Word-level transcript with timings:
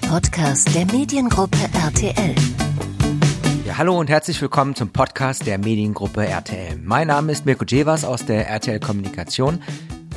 der 0.00 0.08
Podcast 0.08 0.74
der 0.74 0.86
Mediengruppe 0.86 1.58
RTL. 1.72 2.34
Ja, 3.66 3.78
hallo 3.78 3.98
und 3.98 4.08
herzlich 4.08 4.40
willkommen 4.40 4.74
zum 4.74 4.90
Podcast 4.90 5.46
der 5.46 5.58
Mediengruppe 5.58 6.26
RTL. 6.26 6.78
Mein 6.84 7.08
Name 7.08 7.32
ist 7.32 7.46
Mirko 7.46 7.64
Jevas 7.64 8.04
aus 8.04 8.24
der 8.24 8.48
RTL 8.48 8.80
Kommunikation 8.80 9.60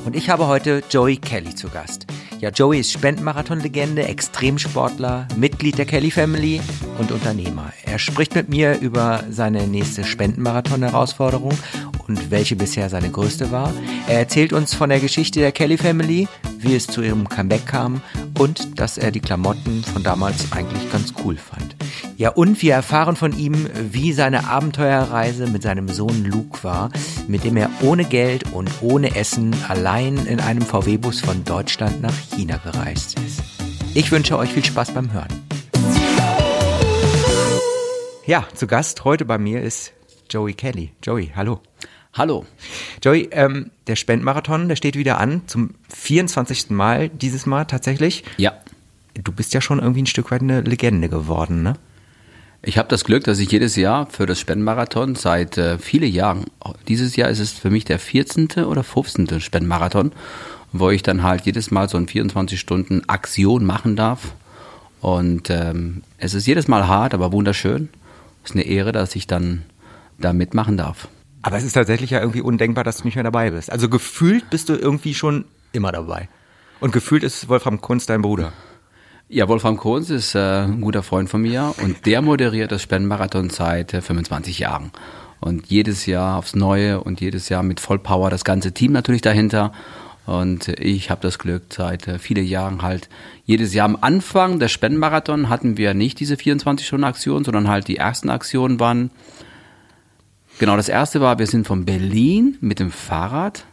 und 0.06 0.16
ich 0.16 0.30
habe 0.30 0.48
heute 0.48 0.84
Joey 0.90 1.18
Kelly 1.18 1.56
zu 1.56 1.70
Gast. 1.70 2.06
Ja, 2.40 2.50
Joey 2.50 2.82
ist 2.82 2.92
Spendenmarathon-Legende, 2.92 4.04
Extremsportler, 4.04 5.28
Mitglied 5.36 5.78
der 5.78 5.86
Kelly 5.86 6.12
Family 6.12 6.62
und 7.00 7.12
Unternehmer. 7.12 7.72
Er 7.86 7.98
spricht 7.98 8.36
mit 8.36 8.50
mir 8.50 8.80
über 8.80 9.24
seine 9.30 9.68
nächste 9.68 10.04
Spendenmarathon-Herausforderung 10.04 11.58
und 12.08 12.32
welche 12.32 12.56
bisher 12.56 12.90
seine 12.90 13.10
größte 13.10 13.52
war. 13.52 13.74
Er 14.08 14.20
erzählt 14.20 14.54
uns 14.54 14.74
von 14.74 14.90
der 14.90 15.00
Geschichte 15.00 15.40
der 15.40 15.52
Kelly 15.52 15.78
Family, 15.78 16.28
wie 16.60 16.76
es 16.76 16.88
zu 16.88 17.02
ihrem 17.02 17.28
Comeback 17.28 17.66
kam 17.66 18.02
und 18.40 18.80
dass 18.80 18.98
er 18.98 19.12
die 19.12 19.20
Klamotten 19.20 19.84
von 19.84 20.04
damals 20.04 20.52
eigentlich 20.52 20.92
ganz 20.92 21.14
cool 21.24 21.38
fand. 21.38 21.76
Ja, 22.18 22.30
und 22.30 22.62
wir 22.62 22.74
erfahren 22.74 23.16
von 23.16 23.38
ihm, 23.38 23.68
wie 23.92 24.14
seine 24.14 24.48
Abenteuerreise 24.48 25.48
mit 25.48 25.64
seinem 25.64 25.88
Sohn 25.90 26.24
Luke 26.24 26.64
war, 26.64 26.92
mit 27.28 27.44
dem 27.44 27.58
er 27.58 27.70
ohne 27.82 28.06
Geld 28.06 28.52
und 28.52 28.70
ohne 28.82 29.16
Essen 29.16 29.56
allein 29.68 30.26
in 30.26 30.40
einem 30.40 30.62
VW-Bus 30.62 31.22
von 31.22 31.44
Deutschland 31.44 32.02
nach 32.02 32.14
China 32.36 32.58
gereist 32.58 33.20
ist. 33.20 33.42
Ich 33.94 34.12
wünsche 34.12 34.38
euch 34.38 34.54
viel 34.54 34.64
Spaß 34.64 34.92
beim 34.92 35.12
Hören. 35.12 35.30
Ja, 38.26 38.48
zu 38.54 38.68
Gast 38.68 39.04
heute 39.04 39.26
bei 39.26 39.38
mir 39.38 39.62
ist 39.62 39.94
Joey 40.30 40.54
Kelly. 40.54 40.94
Joey, 41.04 41.32
hallo. 41.36 41.60
Hallo. 42.14 42.46
Joey, 43.02 43.30
ähm, 43.32 43.72
der 43.88 43.96
Spendmarathon, 43.96 44.68
der 44.68 44.76
steht 44.76 44.98
wieder 44.98 45.18
an, 45.20 45.44
zum 45.48 45.76
24. 45.94 46.70
Mal 46.70 47.08
dieses 47.08 47.46
Mal 47.46 47.64
tatsächlich. 47.66 48.26
Ja. 48.36 48.54
Du 49.14 49.32
bist 49.32 49.54
ja 49.54 49.62
schon 49.62 49.80
irgendwie 49.80 50.02
ein 50.02 50.08
Stück 50.08 50.30
weit 50.30 50.42
eine 50.42 50.62
Legende 50.62 51.08
geworden, 51.08 51.64
ne? 51.64 51.76
Ich 52.64 52.78
habe 52.78 52.90
das 52.90 53.06
Glück, 53.06 53.24
dass 53.24 53.40
ich 53.40 53.52
jedes 53.52 53.76
Jahr 53.76 54.06
für 54.06 54.28
das 54.28 54.40
Spendenmarathon 54.40 55.16
seit 55.16 55.58
äh, 55.58 55.80
vielen 55.80 56.12
Jahren, 56.12 56.46
dieses 56.88 57.16
Jahr 57.16 57.30
ist 57.30 57.40
es 57.40 57.54
für 57.54 57.72
mich 57.72 57.86
der 57.86 57.98
14. 57.98 58.66
oder 58.66 58.84
15. 58.84 59.40
Spendenmarathon, 59.40 60.12
wo 60.72 60.90
ich 60.92 61.02
dann 61.02 61.24
halt 61.24 61.46
jedes 61.46 61.72
Mal 61.72 61.90
so 61.90 61.98
ein 61.98 62.08
24 62.08 62.60
Stunden 62.60 63.08
Aktion 63.10 63.66
machen 63.66 63.96
darf. 63.96 64.34
Und 65.00 65.50
ähm, 65.50 66.04
es 66.18 66.36
ist 66.36 66.46
jedes 66.46 66.68
Mal 66.68 66.88
hart, 66.88 67.16
aber 67.16 67.32
wunderschön. 67.32 67.90
Es 68.44 68.52
ist 68.52 68.56
eine 68.58 68.66
Ehre, 68.66 68.92
dass 68.92 69.16
ich 69.16 69.26
dann 69.26 69.64
da 70.20 70.32
mitmachen 70.32 70.78
darf. 70.78 71.08
Aber 71.42 71.58
es 71.58 71.64
ist 71.64 71.74
tatsächlich 71.74 72.12
ja 72.12 72.20
irgendwie 72.20 72.42
undenkbar, 72.42 72.84
dass 72.84 72.98
du 72.98 73.06
nicht 73.06 73.16
mehr 73.16 73.24
dabei 73.24 73.52
bist. 73.52 73.72
Also 73.72 73.90
gefühlt 73.90 74.50
bist 74.50 74.70
du 74.70 74.76
irgendwie 74.76 75.14
schon 75.14 75.46
immer 75.72 75.92
dabei. 75.92 76.30
Und 76.80 76.92
gefühlt 76.92 77.24
ist 77.24 77.50
Wolfram 77.50 77.82
Kunz 77.82 78.06
dein 78.06 78.22
Bruder. 78.22 78.54
Ja, 79.34 79.48
Wolfram 79.48 79.78
Kohns 79.78 80.10
ist 80.10 80.36
äh, 80.36 80.64
ein 80.64 80.82
guter 80.82 81.04
Freund 81.04 81.30
von 81.30 81.42
mir 81.42 81.74
und 81.82 82.06
der 82.06 82.22
moderiert 82.22 82.72
das 82.72 82.82
Spendenmarathon 82.82 83.50
seit 83.50 83.94
äh, 83.94 84.02
25 84.02 84.60
Jahren. 84.60 84.92
Und 85.40 85.68
jedes 85.68 86.06
Jahr 86.06 86.38
aufs 86.38 86.54
Neue 86.54 87.02
und 87.02 87.22
jedes 87.22 87.48
Jahr 87.48 87.64
mit 87.64 87.80
Vollpower 87.80 88.30
das 88.30 88.44
ganze 88.44 88.74
Team 88.74 88.92
natürlich 88.92 89.22
dahinter. 89.22 89.72
Und 90.26 90.68
ich 90.68 91.10
habe 91.10 91.22
das 91.22 91.40
Glück, 91.40 91.64
seit 91.70 92.08
äh, 92.10 92.20
vielen 92.20 92.46
Jahren 92.46 92.82
halt 92.82 93.08
jedes 93.46 93.74
Jahr 93.74 93.86
am 93.86 93.98
Anfang 94.02 94.60
des 94.60 94.72
Spendenmarathon 94.72 95.48
hatten 95.48 95.78
wir 95.78 95.94
nicht 95.94 96.20
diese 96.20 96.36
24-Stunden-Aktion, 96.36 97.46
sondern 97.46 97.70
halt 97.70 97.88
die 97.88 97.98
ersten 97.98 98.30
Aktionen 98.30 98.82
waren, 98.82 99.12
genau 100.62 100.78
das 100.78 100.90
erste 100.90 101.22
war, 101.22 101.40
wir 101.40 101.48
sind 101.48 101.66
von 101.66 101.86
Berlin 101.86 102.56
mit 102.62 102.78
dem 102.78 102.92
Fahrrad, 102.92 103.66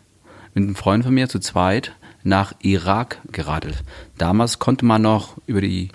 mit 0.54 0.64
einem 0.64 0.74
Freund 0.74 1.04
von 1.04 1.12
mir 1.12 1.28
zu 1.28 1.38
zweit, 1.38 1.92
nach 2.24 2.54
Irak 2.62 3.18
geradelt. 3.30 3.84
Damals 4.16 4.58
konnte 4.58 4.86
man 4.86 5.02
noch 5.02 5.36
über 5.46 5.60
die 5.60 5.90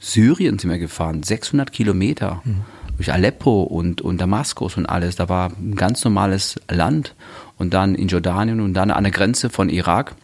Syrien 0.00 0.58
sind 0.58 0.70
wir 0.70 0.78
gefahren, 0.78 1.22
600 1.22 1.70
Kilometer 1.70 2.40
mhm. 2.44 2.62
durch 2.96 3.12
Aleppo 3.12 3.62
und, 3.62 4.00
und 4.00 4.20
Damaskus 4.20 4.78
und 4.78 4.86
alles. 4.86 5.16
Da 5.16 5.28
war 5.28 5.50
ein 5.50 5.74
ganz 5.74 6.02
normales 6.02 6.58
Land 6.70 7.14
und 7.58 7.74
dann 7.74 7.94
in 7.94 8.08
Jordanien 8.08 8.60
und 8.60 8.72
dann 8.72 8.90
an 8.90 9.04
der 9.04 9.12
Grenze 9.12 9.50
von 9.50 9.68
Irak 9.68 10.14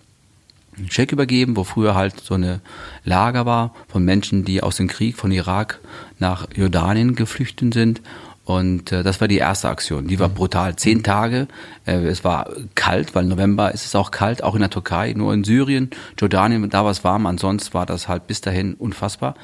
einen 0.79 0.91
Scheck 0.91 1.13
übergeben, 1.13 1.55
wo 1.57 1.65
früher 1.65 1.95
halt 1.95 2.19
so 2.21 2.35
eine 2.35 2.61
Lager 3.05 3.45
war 3.45 3.75
von 3.89 4.07
Menschen, 4.07 4.47
die 4.47 4.63
aus 4.63 4.77
dem 4.77 4.89
Krieg 4.89 5.17
von 5.17 5.31
Irak 5.33 5.81
nach 6.19 6.49
Jordanien 6.55 7.15
geflüchtet 7.15 7.75
sind 7.75 8.01
und 8.45 8.93
äh, 8.93 9.03
das 9.03 9.21
war 9.21 9.29
die 9.29 9.39
erste 9.39 9.69
Aktion. 9.71 10.07
Die 10.07 10.19
war 10.19 10.29
mhm. 10.29 10.35
brutal. 10.35 10.77
Zehn 10.77 11.03
Tage. 11.03 11.49
Äh, 11.87 12.05
es 12.05 12.25
war 12.25 12.51
kalt, 12.75 13.15
weil 13.15 13.25
November 13.25 13.73
ist 13.73 13.87
es 13.87 13.95
auch 13.95 14.11
kalt, 14.11 14.45
auch 14.45 14.55
in 14.55 14.61
der 14.61 14.71
Türkei. 14.71 15.15
Nur 15.17 15.33
in 15.33 15.45
Syrien, 15.45 15.91
Jordanien, 16.19 16.69
da 16.69 16.85
war 16.85 16.91
es 16.91 17.05
warm. 17.05 17.25
Ansonsten 17.27 17.73
war 17.73 17.87
das 17.87 18.07
halt 18.07 18.27
bis 18.27 18.43
dahin 18.43 18.75
unfassbar. 18.75 19.35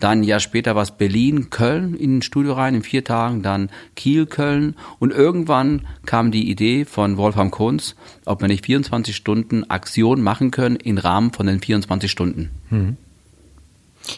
Dann 0.00 0.20
ein 0.20 0.24
Jahr 0.24 0.40
später 0.40 0.74
war 0.74 0.82
es 0.82 0.90
Berlin, 0.90 1.50
Köln 1.50 1.94
in 1.94 2.18
ein 2.18 2.22
Studio 2.22 2.54
rein 2.54 2.74
in 2.74 2.82
vier 2.82 3.04
Tagen. 3.04 3.42
Dann 3.42 3.70
Kiel, 3.94 4.26
Köln. 4.26 4.74
Und 4.98 5.12
irgendwann 5.12 5.86
kam 6.04 6.32
die 6.32 6.50
Idee 6.50 6.84
von 6.84 7.16
Wolfram 7.16 7.52
Kunz, 7.52 7.94
ob 8.24 8.40
wir 8.40 8.48
nicht 8.48 8.66
24 8.66 9.14
Stunden 9.14 9.70
Aktion 9.70 10.20
machen 10.20 10.50
können 10.50 10.76
im 10.76 10.98
Rahmen 10.98 11.32
von 11.32 11.46
den 11.46 11.60
24 11.60 12.10
Stunden. 12.10 12.50
Mhm. 12.70 12.96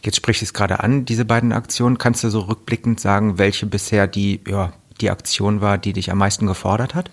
Jetzt 0.05 0.17
sprichst 0.17 0.43
du 0.43 0.45
es 0.45 0.55
gerade 0.55 0.81
an, 0.81 1.05
diese 1.05 1.25
beiden 1.25 1.53
Aktionen. 1.53 1.99
Kannst 1.99 2.25
du 2.25 2.31
so 2.31 2.41
rückblickend 2.41 3.01
sagen, 3.01 3.39
welche 3.39 3.67
bisher 3.67 4.07
die, 4.07 4.41
ja, 4.47 4.73
die 5.01 5.11
Aktion 5.11 5.61
war, 5.61 5.79
die 5.79 5.93
dich 5.93 6.11
am 6.11 6.19
meisten 6.19 6.47
gefordert 6.47 6.95
hat? 6.95 7.11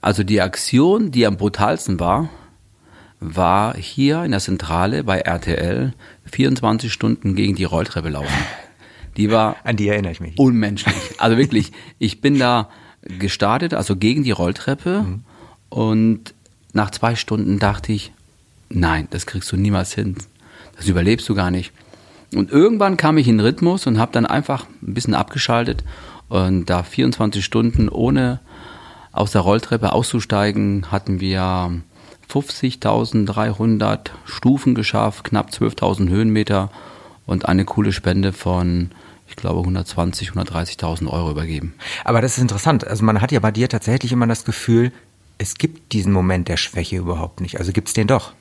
Also 0.00 0.24
die 0.24 0.40
Aktion, 0.40 1.10
die 1.10 1.26
am 1.26 1.36
brutalsten 1.36 2.00
war, 2.00 2.28
war 3.20 3.76
hier 3.76 4.24
in 4.24 4.32
der 4.32 4.40
Zentrale 4.40 5.04
bei 5.04 5.20
RTL 5.20 5.94
24 6.24 6.92
Stunden 6.92 7.36
gegen 7.36 7.54
die 7.54 7.64
Rolltreppe 7.64 8.08
laufen. 8.08 8.34
Die 9.16 9.30
war 9.30 9.56
an 9.64 9.76
die 9.76 9.88
erinnere 9.88 10.12
ich 10.12 10.20
mich. 10.20 10.38
Unmenschlich. 10.38 10.96
Also 11.18 11.36
wirklich, 11.36 11.72
ich 11.98 12.20
bin 12.20 12.38
da 12.38 12.68
gestartet, 13.02 13.74
also 13.74 13.96
gegen 13.96 14.24
die 14.24 14.30
Rolltreppe 14.32 15.02
mhm. 15.02 15.24
und 15.68 16.34
nach 16.72 16.90
zwei 16.90 17.14
Stunden 17.14 17.58
dachte 17.58 17.92
ich, 17.92 18.12
nein, 18.70 19.06
das 19.10 19.26
kriegst 19.26 19.52
du 19.52 19.56
niemals 19.56 19.92
hin. 19.92 20.16
Das 20.76 20.88
überlebst 20.88 21.28
du 21.28 21.34
gar 21.34 21.50
nicht. 21.50 21.72
Und 22.34 22.50
irgendwann 22.50 22.96
kam 22.96 23.18
ich 23.18 23.28
in 23.28 23.40
Rhythmus 23.40 23.86
und 23.86 23.98
habe 23.98 24.12
dann 24.12 24.26
einfach 24.26 24.66
ein 24.82 24.94
bisschen 24.94 25.14
abgeschaltet 25.14 25.84
und 26.28 26.70
da 26.70 26.82
24 26.82 27.44
Stunden 27.44 27.88
ohne 27.90 28.40
aus 29.12 29.32
der 29.32 29.42
Rolltreppe 29.42 29.92
auszusteigen, 29.92 30.90
hatten 30.90 31.20
wir 31.20 31.70
50.300 32.30 33.98
Stufen 34.24 34.74
geschafft, 34.74 35.24
knapp 35.24 35.50
12.000 35.50 36.08
Höhenmeter 36.08 36.70
und 37.26 37.46
eine 37.46 37.66
coole 37.66 37.92
Spende 37.92 38.32
von 38.32 38.90
ich 39.28 39.36
glaube 39.36 39.60
120, 39.60 40.30
130.000 40.30 41.08
Euro 41.08 41.30
übergeben. 41.30 41.74
Aber 42.04 42.20
das 42.20 42.36
ist 42.36 42.42
interessant. 42.42 42.86
Also 42.86 43.04
man 43.04 43.20
hat 43.20 43.32
ja 43.32 43.40
bei 43.40 43.50
dir 43.50 43.68
tatsächlich 43.68 44.12
immer 44.12 44.26
das 44.26 44.44
Gefühl, 44.44 44.92
es 45.38 45.54
gibt 45.54 45.92
diesen 45.92 46.12
Moment 46.12 46.48
der 46.48 46.58
Schwäche 46.58 46.96
überhaupt 46.96 47.40
nicht. 47.40 47.58
Also 47.58 47.72
gibt 47.72 47.88
es 47.88 47.94
den 47.94 48.06
doch? 48.06 48.32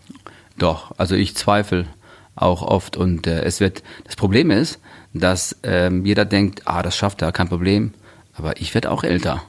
Doch. 0.58 0.92
Also 0.98 1.16
ich 1.16 1.36
zweifle 1.36 1.88
auch 2.36 2.62
oft. 2.62 2.98
Und 2.98 3.28
äh, 3.28 3.44
es 3.44 3.60
wird, 3.60 3.84
das 4.04 4.16
Problem 4.16 4.52
ist, 4.52 4.80
dass 5.14 5.58
ähm, 5.64 6.06
jeder 6.06 6.26
denkt, 6.26 6.64
ah, 6.66 6.82
das 6.82 6.96
schafft 6.96 7.22
er, 7.22 7.32
kein 7.32 7.50
Problem. 7.50 7.94
Aber 8.34 8.60
ich 8.60 8.74
werde 8.74 8.92
auch 8.92 9.04
älter. 9.04 9.44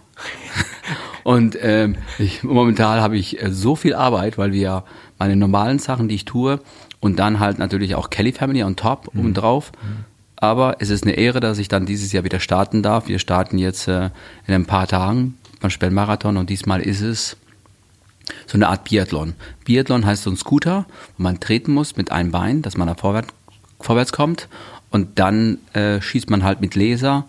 und 1.25 1.56
ähm, 1.60 1.97
ich, 2.19 2.42
momentan 2.42 3.00
habe 3.00 3.16
ich 3.16 3.42
äh, 3.42 3.50
so 3.50 3.76
viel 3.76 3.94
Arbeit, 3.94 4.38
weil 4.38 4.53
wir 4.53 4.84
meine 5.19 5.37
normalen 5.37 5.78
Sachen, 5.78 6.09
die 6.09 6.16
ich 6.16 6.25
tue, 6.25 6.60
und 7.00 7.19
dann 7.19 7.41
halt 7.41 7.59
natürlich 7.59 7.94
auch 7.94 8.10
Kelly 8.10 8.32
Family 8.32 8.62
on 8.62 8.76
top 8.76 9.12
mhm. 9.12 9.21
obendrauf. 9.21 9.72
Mhm. 9.82 10.04
Aber 10.37 10.76
es 10.81 10.91
ist 10.91 11.04
eine 11.04 11.15
Ehre, 11.15 11.38
dass 11.38 11.59
ich 11.59 11.69
dann 11.69 11.87
dieses 11.87 12.12
Jahr 12.12 12.25
wieder 12.25 12.41
starten 12.41 12.82
darf. 12.82 13.06
Wir 13.06 13.21
starten 13.21 13.59
jetzt 13.59 13.87
äh, 13.87 14.10
in 14.47 14.54
ein 14.54 14.66
paar 14.66 14.88
Tagen 14.88 15.38
beim 15.60 15.71
Spellmarathon 15.71 16.37
und 16.37 16.50
diesmal 16.50 16.81
ist 16.81 17.00
es 17.00 17.37
so 18.47 18.56
eine 18.56 18.69
Art 18.69 18.84
Biathlon. 18.84 19.34
Biathlon 19.65 20.06
heißt 20.06 20.22
so 20.22 20.31
ein 20.31 20.37
Scooter, 20.37 20.87
wo 21.16 21.22
man 21.22 21.41
treten 21.41 21.72
muss 21.72 21.97
mit 21.97 22.12
einem 22.12 22.31
Bein, 22.31 22.62
dass 22.62 22.77
man 22.77 22.88
da 22.88 22.94
vorwärts, 22.94 23.28
vorwärts 23.81 24.13
kommt 24.13 24.48
und 24.91 25.19
dann 25.19 25.59
äh, 25.72 26.01
schießt 26.01 26.30
man 26.30 26.45
halt 26.45 26.60
mit 26.60 26.74
Laser 26.74 27.27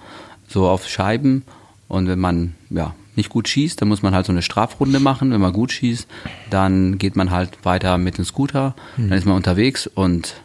so 0.48 0.68
auf 0.68 0.88
Scheiben 0.88 1.44
und 1.88 2.08
wenn 2.08 2.20
man 2.20 2.56
ja 2.70 2.94
nicht 3.16 3.30
gut 3.30 3.48
schießt, 3.48 3.80
dann 3.82 3.90
muss 3.90 4.02
man 4.02 4.16
halt 4.16 4.26
so 4.26 4.32
eine 4.32 4.42
Strafrunde 4.42 5.00
machen. 5.00 5.32
Wenn 5.32 5.42
man 5.42 5.54
gut 5.54 5.72
schießt, 5.72 6.08
dann 6.50 6.98
geht 6.98 7.16
man 7.16 7.32
halt 7.32 7.64
weiter 7.64 7.98
mit 7.98 8.18
dem 8.18 8.26
Scooter, 8.26 8.76
mhm. 8.98 9.10
dann 9.10 9.18
ist 9.18 9.26
man 9.26 9.36
unterwegs 9.36 9.88
und 9.88 10.36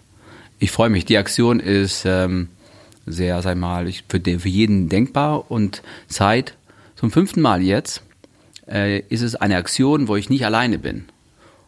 ich 0.59 0.71
freue 0.71 0.91
mich. 0.91 1.05
Die 1.05 1.19
Aktion 1.19 1.61
ist 1.61 2.05
ähm, 2.05 2.49
sehr, 3.07 3.41
sag 3.43 3.57
mal, 3.57 3.91
für, 4.09 4.21
den, 4.21 4.41
für 4.41 4.49
jeden 4.49 4.89
denkbar 4.89 5.51
und 5.51 5.83
seit 6.09 6.55
zum 6.97 7.11
fünften 7.11 7.41
Mal 7.41 7.63
jetzt 7.63 8.03
äh, 8.71 9.01
ist 9.09 9.23
es 9.23 9.35
eine 9.35 9.57
Aktion, 9.57 10.09
wo 10.09 10.17
ich 10.17 10.31
nicht 10.31 10.45
alleine 10.45 10.79
bin. 10.79 11.05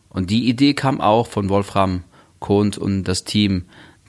Und 0.09 0.31
die 0.31 0.49
Idee 0.49 0.75
kam 0.75 1.01
auch 1.01 1.27
von 1.27 1.49
Wolfram 1.49 2.03
Kohnt 2.41 2.79
und 2.79 3.05
das 3.05 3.25
Team, 3.25 3.65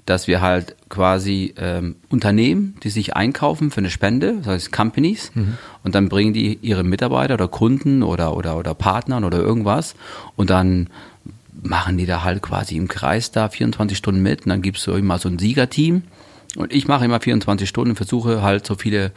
dass 0.05 0.27
wir 0.27 0.41
halt 0.41 0.75
quasi 0.89 1.53
ähm, 1.57 1.95
Unternehmen, 2.09 2.75
die 2.83 2.89
sich 2.89 3.15
einkaufen 3.15 3.71
für 3.71 3.79
eine 3.79 3.89
Spende, 3.89 4.37
das 4.37 4.47
heißt 4.47 4.71
Companies, 4.71 5.31
mhm. 5.35 5.57
und 5.83 5.95
dann 5.95 6.09
bringen 6.09 6.33
die 6.33 6.57
ihre 6.61 6.83
Mitarbeiter 6.83 7.35
oder 7.35 7.47
Kunden 7.47 8.01
oder, 8.01 8.35
oder, 8.35 8.57
oder 8.57 8.73
Partnern 8.73 9.23
oder 9.23 9.39
irgendwas 9.39 9.95
und 10.35 10.49
dann 10.49 10.89
machen 11.61 11.97
die 11.97 12.07
da 12.07 12.23
halt 12.23 12.41
quasi 12.41 12.75
im 12.77 12.87
Kreis 12.87 13.31
da 13.31 13.49
24 13.49 13.97
Stunden 13.97 14.23
mit 14.23 14.43
und 14.45 14.49
dann 14.49 14.61
gibt's 14.61 14.83
so 14.83 14.95
immer 14.95 15.19
so 15.19 15.29
ein 15.29 15.37
Siegerteam 15.37 16.03
und 16.55 16.73
ich 16.73 16.87
mache 16.87 17.05
immer 17.05 17.19
24 17.19 17.69
Stunden, 17.69 17.95
versuche 17.95 18.41
halt 18.41 18.65
so 18.65 18.75
viele 18.75 19.11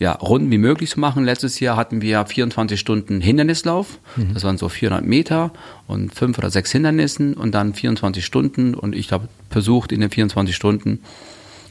ja, 0.00 0.12
Runden 0.12 0.50
wie 0.50 0.58
möglich 0.58 0.90
zu 0.90 0.98
machen. 0.98 1.24
Letztes 1.24 1.60
Jahr 1.60 1.76
hatten 1.76 2.00
wir 2.00 2.24
24 2.24 2.80
Stunden 2.80 3.20
Hindernislauf. 3.20 3.98
Mhm. 4.16 4.32
Das 4.32 4.42
waren 4.44 4.56
so 4.56 4.70
400 4.70 5.04
Meter 5.04 5.52
und 5.86 6.14
fünf 6.14 6.38
oder 6.38 6.50
sechs 6.50 6.72
Hindernissen 6.72 7.34
und 7.34 7.52
dann 7.52 7.74
24 7.74 8.24
Stunden. 8.24 8.74
Und 8.74 8.96
ich 8.96 9.12
habe 9.12 9.28
versucht 9.50 9.92
in 9.92 10.00
den 10.00 10.10
24 10.10 10.56
Stunden, 10.56 11.00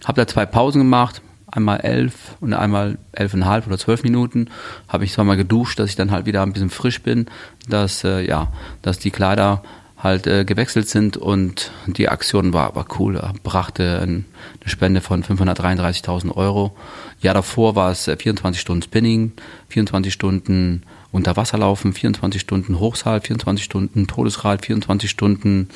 habe 0.05 0.21
da 0.21 0.27
zwei 0.27 0.45
Pausen 0.45 0.79
gemacht, 0.79 1.23
einmal 1.47 1.79
elf 1.79 2.37
und 2.39 2.53
einmal 2.53 2.99
elfeinhalb 3.13 3.65
oder 3.65 3.79
zwölf 3.79 4.03
Minuten. 4.03 4.49
Habe 4.87 5.05
ich 5.05 5.11
zweimal 5.11 5.35
geduscht, 5.35 5.79
dass 5.79 5.89
ich 5.89 5.95
dann 5.95 6.11
halt 6.11 6.27
wieder 6.27 6.43
ein 6.43 6.53
bisschen 6.53 6.69
frisch 6.69 7.01
bin, 7.01 7.25
dass 7.67 8.03
äh, 8.03 8.21
ja, 8.21 8.53
dass 8.83 8.99
die 8.99 9.09
Kleider 9.09 9.63
halt 10.01 10.27
äh, 10.27 10.45
gewechselt 10.45 10.87
sind 10.87 11.17
und 11.17 11.71
die 11.87 12.07
Aktion 12.07 12.53
war, 12.53 12.75
war 12.75 12.85
cool, 12.99 13.21
brachte 13.43 13.99
eine 14.01 14.23
Spende 14.65 15.01
von 15.01 15.23
533.000 15.23 16.35
Euro. 16.35 16.75
Jahr 17.21 17.33
davor 17.33 17.75
war 17.75 17.91
es 17.91 18.05
24 18.05 18.57
äh, 18.57 18.61
Stunden 18.61 18.81
Spinning, 18.81 19.33
24 19.67 20.13
Stunden 20.13 20.83
Unterwasserlaufen, 21.11 21.93
24 21.93 22.39
Stunden 22.39 22.79
Hochsaal, 22.79 23.19
24 23.19 23.65
Stunden 23.65 24.07
Todesrad, 24.07 24.65
24 24.65 25.09
Stunden 25.09 25.69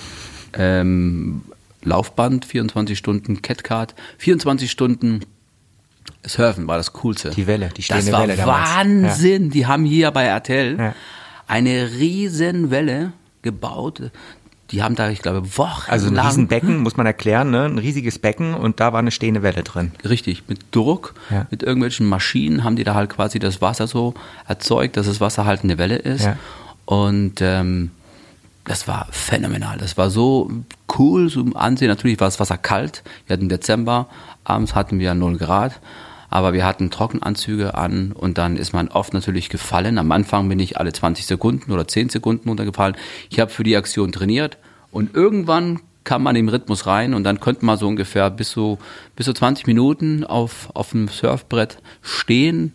ähm, 0.53 1.41
Laufband, 1.83 2.45
24 2.45 2.97
Stunden 2.97 3.41
Catcard, 3.41 3.93
24 4.19 4.71
Stunden 4.71 5.21
Surfen 6.25 6.67
war 6.67 6.77
das 6.77 6.93
Coolste. 6.93 7.31
Die 7.31 7.47
Welle, 7.47 7.69
die 7.75 7.81
stehende 7.81 8.11
das 8.11 8.19
war 8.19 8.27
Welle. 8.27 8.45
Wahnsinn. 8.45 9.45
Ja. 9.45 9.49
Die 9.51 9.65
haben 9.67 9.83
hier 9.83 10.11
bei 10.11 10.23
RTL 10.25 10.77
ja. 10.77 10.95
eine 11.47 11.91
riesen 11.91 12.71
Welle 12.71 13.11
gebaut. 13.43 14.01
Die 14.71 14.81
haben 14.81 14.95
da, 14.95 15.09
ich 15.09 15.21
glaube, 15.21 15.57
Wochen. 15.57 15.91
Also 15.91 16.07
ein 16.07 16.17
Riesenbecken, 16.17 16.79
muss 16.79 16.97
man 16.97 17.05
erklären, 17.05 17.51
ne? 17.51 17.65
ein 17.65 17.77
riesiges 17.77 18.17
Becken 18.17 18.55
und 18.55 18.79
da 18.79 18.91
war 18.91 18.99
eine 18.99 19.11
stehende 19.11 19.43
Welle 19.43 19.61
drin. 19.61 19.91
Richtig, 20.03 20.43
mit 20.47 20.59
Druck, 20.71 21.13
ja. 21.29 21.45
mit 21.51 21.61
irgendwelchen 21.61 22.07
Maschinen 22.07 22.63
haben 22.63 22.75
die 22.75 22.83
da 22.83 22.95
halt 22.95 23.11
quasi 23.11 23.37
das 23.37 23.61
Wasser 23.61 23.85
so 23.85 24.15
erzeugt, 24.47 24.97
dass 24.97 25.05
das 25.05 25.21
Wasser 25.21 25.45
halt 25.45 25.63
eine 25.63 25.77
Welle 25.77 25.97
ist. 25.97 26.25
Ja. 26.25 26.37
Und 26.85 27.39
ähm, 27.41 27.91
das 28.65 28.87
war 28.87 29.07
phänomenal. 29.11 29.77
Das 29.77 29.97
war 29.97 30.09
so 30.09 30.49
cool 30.97 31.29
zum 31.29 31.55
Ansehen. 31.55 31.89
Natürlich 31.89 32.19
war 32.19 32.27
das 32.27 32.39
Wasser 32.39 32.57
kalt. 32.57 33.03
Wir 33.27 33.35
hatten 33.35 33.49
Dezember, 33.49 34.07
abends 34.43 34.73
hatten 34.73 34.99
wir 34.99 35.13
0 35.13 35.37
Grad 35.37 35.79
aber 36.33 36.53
wir 36.53 36.65
hatten 36.65 36.89
Trockenanzüge 36.89 37.75
an 37.75 38.11
und 38.11 38.39
dann 38.39 38.57
ist 38.57 38.73
man 38.73 38.87
oft 38.87 39.13
natürlich 39.13 39.49
gefallen. 39.49 39.99
Am 39.99 40.11
Anfang 40.11 40.49
bin 40.49 40.59
ich 40.59 40.79
alle 40.79 40.91
20 40.91 41.27
Sekunden 41.27 41.71
oder 41.71 41.87
10 41.87 42.09
Sekunden 42.09 42.49
runtergefallen. 42.49 42.95
Ich 43.29 43.39
habe 43.39 43.51
für 43.51 43.63
die 43.63 43.77
Aktion 43.77 44.11
trainiert 44.11 44.57
und 44.89 45.13
irgendwann 45.13 45.81
kam 46.03 46.23
man 46.23 46.35
im 46.35 46.49
Rhythmus 46.49 46.87
rein 46.87 47.13
und 47.13 47.23
dann 47.23 47.39
konnte 47.39 47.63
man 47.63 47.77
so 47.77 47.87
ungefähr 47.87 48.31
bis 48.31 48.49
so, 48.49 48.79
bis 49.15 49.27
so 49.27 49.33
20 49.33 49.67
Minuten 49.67 50.23
auf, 50.23 50.71
auf 50.73 50.89
dem 50.89 51.07
Surfbrett 51.07 51.77
stehen 52.01 52.73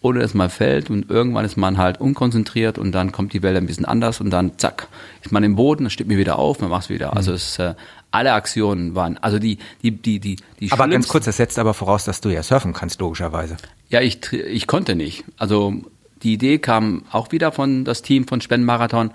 ohne 0.00 0.20
dass 0.20 0.34
man 0.34 0.48
fällt 0.48 0.90
und 0.90 1.10
irgendwann 1.10 1.44
ist 1.44 1.56
man 1.56 1.76
halt 1.76 2.00
unkonzentriert 2.00 2.78
und 2.78 2.92
dann 2.92 3.10
kommt 3.10 3.32
die 3.32 3.42
Welle 3.42 3.58
ein 3.58 3.66
bisschen 3.66 3.84
anders 3.84 4.20
und 4.20 4.30
dann 4.30 4.56
zack, 4.56 4.88
ist 5.22 5.32
man 5.32 5.42
im 5.42 5.56
Boden, 5.56 5.84
dann 5.84 5.90
steht 5.90 6.06
mir 6.06 6.18
wieder 6.18 6.38
auf, 6.38 6.60
man 6.60 6.70
macht 6.70 6.84
es 6.84 6.88
wieder. 6.88 7.16
Also 7.16 7.32
es 7.32 7.58
äh, 7.58 7.74
alle 8.10 8.32
Aktionen 8.32 8.94
waren, 8.94 9.18
also 9.18 9.38
die, 9.38 9.58
die, 9.82 9.90
die, 9.90 10.18
die, 10.18 10.36
die 10.60 10.72
Aber 10.72 10.88
ganz 10.88 11.08
kurz, 11.08 11.26
das 11.26 11.36
setzt 11.36 11.58
aber 11.58 11.74
voraus, 11.74 12.04
dass 12.04 12.20
du 12.20 12.30
ja 12.30 12.42
surfen 12.42 12.72
kannst, 12.72 13.00
logischerweise. 13.00 13.56
Ja, 13.90 14.00
ich, 14.00 14.32
ich 14.32 14.66
konnte 14.66 14.94
nicht. 14.94 15.24
Also 15.36 15.74
die 16.22 16.32
Idee 16.32 16.58
kam 16.58 17.04
auch 17.10 17.32
wieder 17.32 17.52
von 17.52 17.84
das 17.84 18.02
Team 18.02 18.26
von 18.26 18.40
Spendenmarathon 18.40 19.12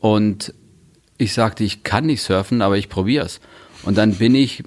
und 0.00 0.54
ich 1.18 1.34
sagte, 1.34 1.64
ich 1.64 1.82
kann 1.82 2.06
nicht 2.06 2.22
surfen, 2.22 2.62
aber 2.62 2.78
ich 2.78 2.88
probiere 2.88 3.26
es. 3.26 3.40
Und 3.82 3.98
dann 3.98 4.14
bin 4.14 4.34
ich, 4.34 4.64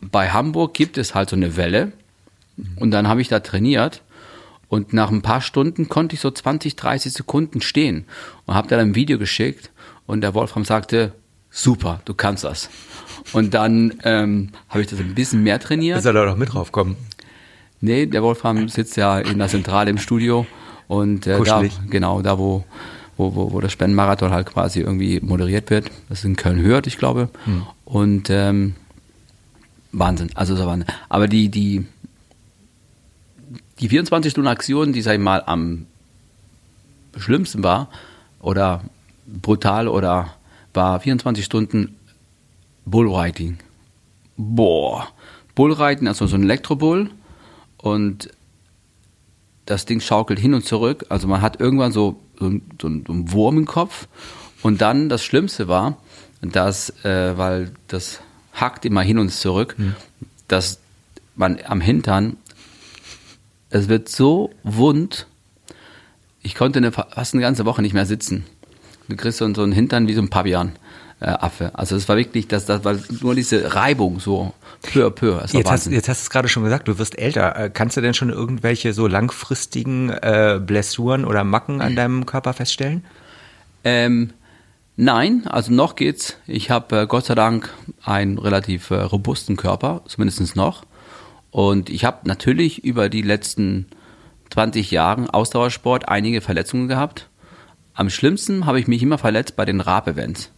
bei 0.00 0.30
Hamburg 0.30 0.74
gibt 0.74 0.98
es 0.98 1.14
halt 1.14 1.30
so 1.30 1.36
eine 1.36 1.56
Welle 1.56 1.92
und 2.76 2.90
dann 2.90 3.08
habe 3.08 3.22
ich 3.22 3.28
da 3.28 3.40
trainiert 3.40 4.02
und 4.68 4.92
nach 4.92 5.10
ein 5.10 5.22
paar 5.22 5.40
Stunden 5.40 5.88
konnte 5.88 6.14
ich 6.14 6.20
so 6.20 6.30
20, 6.30 6.76
30 6.76 7.12
Sekunden 7.12 7.60
stehen 7.62 8.04
und 8.46 8.54
habe 8.54 8.68
dann 8.68 8.80
ein 8.80 8.94
Video 8.94 9.18
geschickt 9.18 9.70
und 10.06 10.20
der 10.20 10.34
Wolfram 10.34 10.64
sagte, 10.64 11.12
super, 11.52 12.00
du 12.04 12.14
kannst 12.14 12.42
das. 12.42 12.68
Und 13.32 13.54
dann 13.54 13.94
ähm, 14.02 14.50
habe 14.68 14.80
ich 14.80 14.88
das 14.88 14.98
ein 14.98 15.14
bisschen 15.14 15.42
mehr 15.44 15.60
trainiert. 15.60 16.02
Soll 16.02 16.16
er 16.16 16.26
doch 16.26 16.36
mit 16.36 16.52
draufkommen? 16.52 16.96
Nee, 17.80 18.06
der 18.06 18.22
Wolfram 18.22 18.68
sitzt 18.68 18.96
ja 18.96 19.18
in 19.18 19.38
der 19.38 19.48
Zentrale 19.48 19.90
im 19.90 19.98
Studio 19.98 20.46
und 20.88 21.26
äh, 21.26 21.40
da, 21.42 21.62
genau, 21.90 22.22
da 22.22 22.38
wo, 22.38 22.64
wo, 23.16 23.34
wo, 23.34 23.52
wo 23.52 23.60
das 23.60 23.72
Spendenmarathon 23.72 24.30
halt 24.30 24.46
quasi 24.46 24.80
irgendwie 24.80 25.20
moderiert 25.20 25.70
wird. 25.70 25.90
Das 26.08 26.20
ist 26.20 26.24
in 26.24 26.36
Köln-Hürth, 26.36 26.86
ich 26.86 26.98
glaube. 26.98 27.28
Hm. 27.44 27.62
Und 27.84 28.30
ähm, 28.30 28.74
Wahnsinn, 29.92 30.30
also 30.34 30.56
so 30.56 30.66
Wahnsinn. 30.66 30.88
Aber 31.08 31.28
die, 31.28 31.48
die, 31.48 31.86
die 33.80 33.88
24-Stunden-Aktion, 33.88 34.92
die, 34.92 35.02
sag 35.02 35.14
ich 35.14 35.20
mal, 35.20 35.42
am 35.44 35.86
schlimmsten 37.16 37.62
war 37.62 37.88
oder 38.40 38.82
brutal 39.26 39.88
oder 39.88 40.34
war 40.74 41.00
24 41.00 41.44
Stunden 41.44 41.96
Bullriding. 42.84 43.58
Boah. 44.36 45.08
Bullreiten, 45.54 46.08
also 46.08 46.26
so 46.26 46.36
ein 46.36 46.44
Elektrobull 46.44 47.10
und 47.76 48.30
das 49.66 49.84
Ding 49.84 50.00
schaukelt 50.00 50.38
hin 50.38 50.54
und 50.54 50.64
zurück. 50.64 51.06
Also 51.08 51.28
man 51.28 51.42
hat 51.42 51.60
irgendwann 51.60 51.92
so, 51.92 52.20
so, 52.38 52.50
so 52.80 52.88
einen 52.88 53.32
Wurm 53.32 53.58
im 53.58 53.66
Kopf. 53.66 54.08
Und 54.62 54.80
dann 54.80 55.08
das 55.08 55.24
Schlimmste 55.24 55.68
war, 55.68 55.98
dass, 56.40 56.90
äh, 57.04 57.36
weil 57.36 57.72
das 57.88 58.20
hackt 58.52 58.84
immer 58.84 59.02
hin 59.02 59.18
und 59.18 59.30
zurück, 59.30 59.74
mhm. 59.78 59.94
dass 60.48 60.80
man 61.34 61.58
am 61.64 61.80
Hintern, 61.80 62.36
es 63.70 63.88
wird 63.88 64.08
so 64.08 64.50
wund, 64.62 65.26
ich 66.42 66.54
konnte 66.54 66.78
eine, 66.78 66.92
fast 66.92 67.34
eine 67.34 67.42
ganze 67.42 67.64
Woche 67.64 67.82
nicht 67.82 67.94
mehr 67.94 68.06
sitzen. 68.06 68.44
Du 69.12 69.16
kriegst 69.16 69.38
so 69.38 69.44
einen 69.44 69.72
Hintern 69.72 70.08
wie 70.08 70.14
so 70.14 70.22
ein 70.22 70.30
Pavian. 70.30 70.72
Äh, 71.20 71.26
Affe. 71.26 71.70
Also 71.74 71.94
es 71.94 72.08
war 72.08 72.16
wirklich, 72.16 72.48
das, 72.48 72.66
das 72.66 72.84
war 72.84 72.96
nur 73.20 73.36
diese 73.36 73.76
Reibung 73.76 74.18
so 74.18 74.54
peu 74.82 75.06
à 75.06 75.10
peu. 75.10 75.40
Jetzt 75.52 75.70
hast, 75.70 75.86
jetzt 75.86 76.08
hast 76.08 76.22
du 76.22 76.24
es 76.24 76.30
gerade 76.30 76.48
schon 76.48 76.64
gesagt, 76.64 76.88
du 76.88 76.98
wirst 76.98 77.16
älter. 77.16 77.54
Äh, 77.56 77.70
kannst 77.70 77.96
du 77.96 78.00
denn 78.00 78.12
schon 78.12 78.30
irgendwelche 78.30 78.92
so 78.92 79.06
langfristigen 79.06 80.10
äh, 80.10 80.60
Blessuren 80.60 81.24
oder 81.24 81.44
Macken 81.44 81.80
an 81.80 81.94
deinem 81.94 82.26
Körper 82.26 82.54
feststellen? 82.54 83.04
Ähm, 83.84 84.32
nein, 84.96 85.46
also 85.46 85.72
noch 85.72 85.94
geht's. 85.94 86.38
Ich 86.48 86.70
habe 86.70 87.02
äh, 87.02 87.06
Gott 87.06 87.26
sei 87.26 87.36
Dank 87.36 87.72
einen 88.02 88.38
relativ 88.38 88.90
äh, 88.90 88.96
robusten 89.02 89.56
Körper, 89.56 90.02
zumindest 90.06 90.56
noch. 90.56 90.86
Und 91.52 91.88
ich 91.88 92.04
habe 92.04 92.26
natürlich 92.26 92.82
über 92.82 93.08
die 93.08 93.22
letzten 93.22 93.86
20 94.50 94.90
Jahre 94.90 95.32
Ausdauersport 95.32 96.08
einige 96.08 96.40
Verletzungen 96.40 96.88
gehabt. 96.88 97.28
Am 97.94 98.10
schlimmsten 98.10 98.66
habe 98.66 98.80
ich 98.80 98.86
mich 98.86 99.02
immer 99.02 99.18
verletzt 99.18 99.56
bei 99.56 99.64
den 99.64 99.80
Rap-Events. 99.80 100.50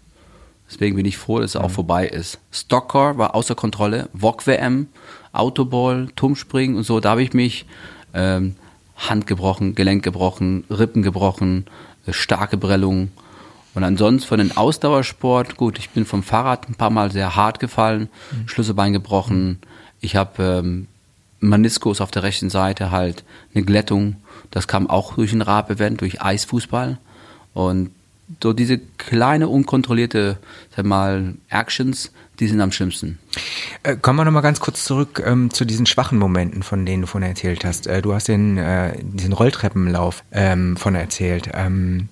Deswegen 0.70 0.96
bin 0.96 1.06
ich 1.06 1.18
froh, 1.18 1.40
dass 1.40 1.52
es 1.52 1.56
auch 1.56 1.68
mhm. 1.68 1.74
vorbei 1.74 2.06
ist. 2.06 2.38
Stockcar 2.50 3.18
war 3.18 3.34
außer 3.34 3.54
Kontrolle, 3.54 4.08
VOG-WM, 4.12 4.88
Autoball, 5.32 6.08
Turmspringen 6.16 6.76
und 6.76 6.84
so. 6.84 7.00
Da 7.00 7.10
habe 7.10 7.22
ich 7.22 7.32
mich 7.32 7.66
ähm, 8.14 8.56
Hand 8.96 9.26
gebrochen, 9.26 9.74
Gelenk 9.74 10.02
gebrochen, 10.02 10.64
Rippen 10.70 11.02
gebrochen, 11.02 11.66
äh, 12.06 12.12
starke 12.12 12.56
Prellungen. 12.56 13.12
Und 13.74 13.82
ansonsten 13.82 14.28
von 14.28 14.38
den 14.38 14.56
Ausdauersport, 14.56 15.56
gut, 15.56 15.78
ich 15.78 15.90
bin 15.90 16.06
vom 16.06 16.22
Fahrrad 16.22 16.68
ein 16.68 16.76
paar 16.76 16.90
Mal 16.90 17.10
sehr 17.10 17.34
hart 17.34 17.58
gefallen, 17.58 18.08
mhm. 18.30 18.48
Schlüsselbein 18.48 18.92
gebrochen. 18.92 19.58
Ich 20.00 20.16
habe 20.16 20.42
ähm, 20.42 20.86
Meniskus 21.40 22.00
auf 22.00 22.12
der 22.12 22.22
rechten 22.22 22.50
Seite 22.50 22.90
halt, 22.92 23.24
eine 23.54 23.64
Glättung. 23.64 24.16
Das 24.50 24.68
kam 24.68 24.88
auch 24.88 25.14
durch 25.14 25.32
ein 25.32 25.42
Rab-Event, 25.42 26.00
durch 26.00 26.22
Eisfußball. 26.22 26.98
Und 27.54 27.90
so 28.42 28.52
diese 28.52 28.78
kleine, 28.78 29.48
unkontrollierte, 29.48 30.38
sag 30.74 30.84
mal, 30.84 31.34
Actions, 31.48 32.12
die 32.40 32.48
sind 32.48 32.60
am 32.60 32.72
schlimmsten. 32.72 33.18
Äh, 33.82 33.96
kommen 33.96 34.18
wir 34.18 34.24
nochmal 34.24 34.42
ganz 34.42 34.60
kurz 34.60 34.84
zurück 34.84 35.22
ähm, 35.24 35.50
zu 35.50 35.64
diesen 35.64 35.86
schwachen 35.86 36.18
Momenten, 36.18 36.62
von 36.62 36.84
denen 36.84 37.02
du 37.02 37.06
vorhin 37.06 37.28
erzählt 37.28 37.64
hast. 37.64 37.86
Äh, 37.86 38.02
du 38.02 38.12
hast 38.12 38.28
den, 38.28 38.58
äh, 38.58 38.98
diesen 39.02 39.32
Rolltreppenlauf 39.32 40.24
ähm, 40.32 40.76
von 40.76 40.94
erzählt. 40.94 41.50
Ähm, 41.54 42.08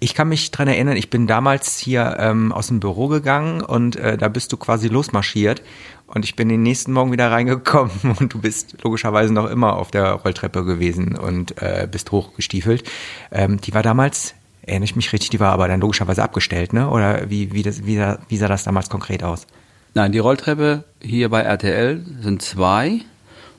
ich 0.00 0.14
kann 0.14 0.28
mich 0.28 0.50
dran 0.50 0.68
erinnern, 0.68 0.96
ich 0.96 1.08
bin 1.08 1.26
damals 1.26 1.78
hier 1.78 2.16
ähm, 2.18 2.52
aus 2.52 2.66
dem 2.66 2.80
Büro 2.80 3.08
gegangen 3.08 3.62
und 3.62 3.96
äh, 3.96 4.18
da 4.18 4.28
bist 4.28 4.52
du 4.52 4.56
quasi 4.56 4.88
losmarschiert 4.88 5.62
und 6.06 6.24
ich 6.24 6.36
bin 6.36 6.48
den 6.48 6.62
nächsten 6.62 6.92
Morgen 6.92 7.12
wieder 7.12 7.30
reingekommen 7.30 7.92
und 8.18 8.34
du 8.34 8.40
bist 8.40 8.76
logischerweise 8.82 9.32
noch 9.32 9.48
immer 9.48 9.76
auf 9.76 9.90
der 9.90 10.10
Rolltreppe 10.12 10.64
gewesen 10.64 11.16
und 11.16 11.62
äh, 11.62 11.88
bist 11.90 12.12
hochgestiefelt. 12.12 12.84
Ähm, 13.30 13.60
die 13.60 13.72
war 13.72 13.82
damals 13.82 14.34
erinnere 14.66 14.84
ich 14.84 14.96
mich 14.96 15.12
richtig, 15.12 15.30
die 15.30 15.40
war 15.40 15.52
aber 15.52 15.68
dann 15.68 15.80
logischerweise 15.80 16.22
abgestellt, 16.22 16.72
ne? 16.72 16.88
Oder 16.90 17.30
wie, 17.30 17.52
wie, 17.52 17.62
das, 17.62 17.86
wie, 17.86 17.98
wie 18.28 18.36
sah 18.36 18.48
das 18.48 18.64
damals 18.64 18.88
konkret 18.88 19.22
aus? 19.22 19.46
Nein, 19.94 20.12
die 20.12 20.18
Rolltreppe 20.18 20.84
hier 21.00 21.28
bei 21.28 21.42
RTL 21.42 22.04
sind 22.20 22.42
zwei. 22.42 23.00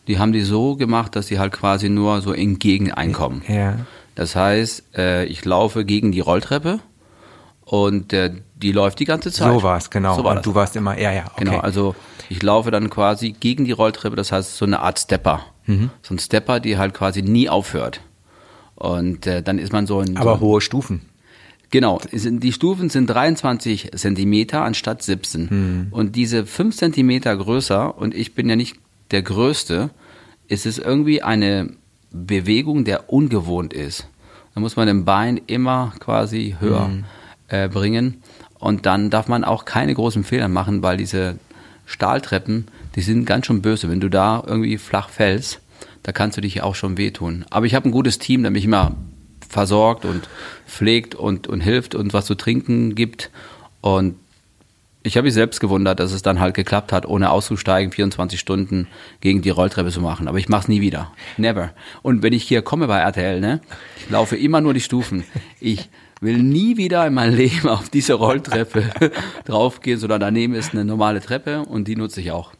Die 0.07 0.19
haben 0.19 0.33
die 0.33 0.41
so 0.41 0.75
gemacht, 0.75 1.15
dass 1.15 1.27
sie 1.27 1.39
halt 1.39 1.53
quasi 1.53 1.89
nur 1.89 2.21
so 2.21 2.33
entgegen 2.33 2.91
einkommen. 2.91 3.41
Ja. 3.47 3.77
Das 4.13 4.35
heißt, 4.35 4.97
äh, 4.97 5.25
ich 5.25 5.43
laufe 5.45 5.85
gegen 5.85 6.12
die 6.12 6.19
Rolltreppe 6.19 6.79
und 7.65 8.13
äh, 8.13 8.31
die 8.55 8.71
läuft 8.71 9.00
die 9.00 9.05
ganze 9.05 9.31
Zeit. 9.31 9.51
So 9.51 9.63
war 9.63 9.77
es, 9.77 9.89
genau. 9.89 10.15
So 10.15 10.24
war 10.24 10.31
und 10.31 10.38
das. 10.38 10.43
du 10.43 10.55
warst 10.55 10.75
immer, 10.75 10.97
ja, 11.00 11.12
ja, 11.12 11.25
okay. 11.25 11.45
Genau, 11.45 11.59
also 11.59 11.95
ich 12.29 12.41
laufe 12.41 12.71
dann 12.71 12.89
quasi 12.89 13.31
gegen 13.31 13.65
die 13.65 13.71
Rolltreppe, 13.71 14.15
das 14.15 14.31
heißt 14.31 14.57
so 14.57 14.65
eine 14.65 14.79
Art 14.79 15.00
Stepper. 15.00 15.41
Mhm. 15.65 15.89
So 16.01 16.13
ein 16.13 16.19
Stepper, 16.19 16.59
die 16.59 16.77
halt 16.77 16.93
quasi 16.93 17.21
nie 17.21 17.50
aufhört. 17.50 18.01
Und 18.75 19.25
äh, 19.27 19.41
dann 19.41 19.60
ist 19.60 19.74
man 19.74 19.88
so 19.88 20.01
in. 20.01 20.17
Aber 20.17 20.36
so, 20.36 20.41
hohe 20.41 20.62
Stufen. 20.62 21.01
Genau, 21.72 22.00
die 22.12 22.53
Stufen 22.53 22.89
sind 22.89 23.08
23 23.08 23.91
Zentimeter 23.96 24.63
anstatt 24.63 25.01
17. 25.01 25.88
Und 25.91 26.15
diese 26.15 26.46
5 26.46 26.75
Zentimeter 26.75 27.36
größer, 27.36 27.98
und 27.98 28.13
ich 28.13 28.34
bin 28.34 28.48
ja 28.48 28.55
nicht 28.55 28.77
der 29.12 29.24
Größte, 29.24 29.89
ist 30.48 30.65
es 30.65 30.77
irgendwie 30.77 31.22
eine 31.22 31.72
Bewegung, 32.12 32.86
der 32.86 33.12
ungewohnt 33.12 33.74
ist. 33.74 34.08
Da 34.53 34.62
muss 34.62 34.75
man 34.77 34.88
den 34.88 35.05
Bein 35.05 35.41
immer 35.48 35.94
quasi 36.00 36.55
höher 36.60 36.89
äh, 37.50 37.67
bringen. 37.67 38.22
Und 38.58 38.86
dann 38.86 39.10
darf 39.10 39.27
man 39.27 39.44
auch 39.44 39.65
keine 39.65 39.94
großen 39.94 40.24
Fehler 40.24 40.48
machen, 40.48 40.82
weil 40.82 40.98
diese 40.98 41.38
Stahltreppen, 41.86 42.67
die 42.96 43.01
sind 43.01 43.25
ganz 43.25 43.48
schön 43.48 43.62
böse. 43.62 43.89
Wenn 43.89 44.00
du 44.00 44.10
da 44.10 44.44
irgendwie 44.46 44.77
flach 44.77 45.10
fällst, 45.10 45.60
da 46.05 46.12
kannst 46.12 46.38
du 46.38 46.41
dich 46.41 46.62
auch 46.62 46.75
schon 46.75 47.00
wehtun. 47.00 47.45
Aber 47.50 47.65
ich 47.65 47.74
habe 47.74 47.89
ein 47.89 47.91
gutes 47.91 48.19
Team, 48.19 48.43
der 48.43 48.51
mich 48.51 48.65
immer 48.65 48.95
versorgt 49.50 50.05
und 50.05 50.29
pflegt 50.67 51.15
und, 51.15 51.47
und 51.47 51.62
hilft 51.62 51.95
und 51.95 52.13
was 52.13 52.27
zu 52.27 52.35
trinken 52.35 52.93
gibt. 52.93 53.31
Und 53.81 54.13
ich 55.01 55.17
habe 55.17 55.25
mich 55.25 55.33
selbst 55.33 55.59
gewundert, 55.59 56.00
dass 56.00 56.12
es 56.12 56.21
dann 56.21 56.39
halt 56.39 56.53
geklappt 56.53 56.91
hat, 56.91 57.07
ohne 57.07 57.31
auszusteigen, 57.31 57.91
24 57.91 58.39
Stunden 58.39 58.88
gegen 59.19 59.41
die 59.41 59.50
Rolltreppe 59.50 59.89
zu 59.89 60.00
machen. 60.00 60.27
Aber 60.27 60.38
ich 60.38 60.47
mache 60.47 60.62
es 60.62 60.67
nie 60.67 60.79
wieder. 60.79 61.12
Never. 61.38 61.71
Und 62.03 62.21
wenn 62.21 62.33
ich 62.33 62.43
hier 62.43 62.62
komme 62.62 62.85
bei 62.85 63.00
RTL, 63.00 63.39
ne, 63.39 63.62
ich 63.97 64.12
laufe 64.12 64.35
immer 64.35 64.62
nur 64.62 64.75
die 64.75 64.81
Stufen. 64.81 65.24
Ich 65.59 65.89
will 66.21 66.38
nie 66.38 66.77
wieder 66.77 67.07
in 67.07 67.15
meinem 67.15 67.33
Leben 67.35 67.67
auf 67.67 67.89
diese 67.89 68.13
Rolltreppe 68.13 68.91
draufgehen, 69.45 70.00
sondern 70.00 70.19
daneben 70.19 70.53
ist 70.53 70.74
eine 70.74 70.85
normale 70.85 71.19
Treppe 71.19 71.63
und 71.63 71.88
die 71.88 71.95
nutze 71.95 72.21
ich 72.21 72.29
auch. 72.29 72.51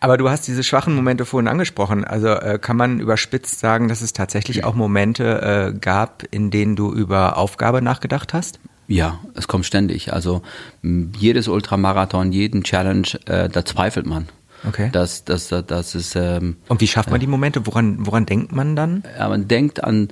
Aber 0.00 0.16
du 0.16 0.28
hast 0.28 0.46
diese 0.46 0.62
schwachen 0.62 0.94
Momente 0.94 1.24
vorhin 1.24 1.48
angesprochen. 1.48 2.04
Also 2.04 2.28
äh, 2.28 2.58
kann 2.60 2.76
man 2.76 3.00
überspitzt 3.00 3.58
sagen, 3.58 3.88
dass 3.88 4.00
es 4.00 4.12
tatsächlich 4.12 4.64
auch 4.64 4.74
Momente 4.74 5.72
äh, 5.74 5.78
gab, 5.78 6.24
in 6.30 6.50
denen 6.50 6.76
du 6.76 6.92
über 6.92 7.36
Aufgabe 7.36 7.82
nachgedacht 7.82 8.34
hast? 8.34 8.60
Ja, 8.88 9.18
es 9.34 9.48
kommt 9.48 9.66
ständig. 9.66 10.12
Also 10.12 10.42
jedes 10.82 11.48
Ultramarathon, 11.48 12.32
jeden 12.32 12.62
Challenge, 12.62 13.08
äh, 13.26 13.48
da 13.48 13.64
zweifelt 13.64 14.06
man. 14.06 14.28
Okay. 14.66 14.88
Das, 14.92 15.24
das, 15.24 15.48
das, 15.48 15.66
das 15.66 15.94
ist, 15.94 16.16
ähm, 16.16 16.56
Und 16.68 16.80
wie 16.80 16.86
schafft 16.86 17.10
man 17.10 17.20
die 17.20 17.26
Momente? 17.26 17.66
Woran, 17.66 18.06
woran 18.06 18.26
denkt 18.26 18.52
man 18.52 18.76
dann? 18.76 19.02
ja, 19.18 19.28
man 19.28 19.48
denkt 19.48 19.82
an, 19.82 20.08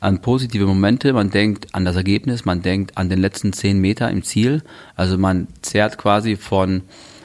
an 0.00 0.20
positive 0.20 0.66
Momente, 0.66 1.12
man 1.12 1.30
denkt 1.30 1.74
an 1.74 1.84
das 1.84 1.96
Ergebnis, 1.96 2.44
man 2.44 2.62
denkt 2.62 2.96
an 2.96 3.08
den 3.08 3.18
letzten 3.20 3.52
zehn 3.52 3.78
Meter 3.78 4.10
im 4.10 4.22
Ziel. 4.22 4.62
Also 4.94 5.18
man 5.18 5.48
zehrt 5.62 5.98
quasi 5.98 6.36
von, 6.36 6.82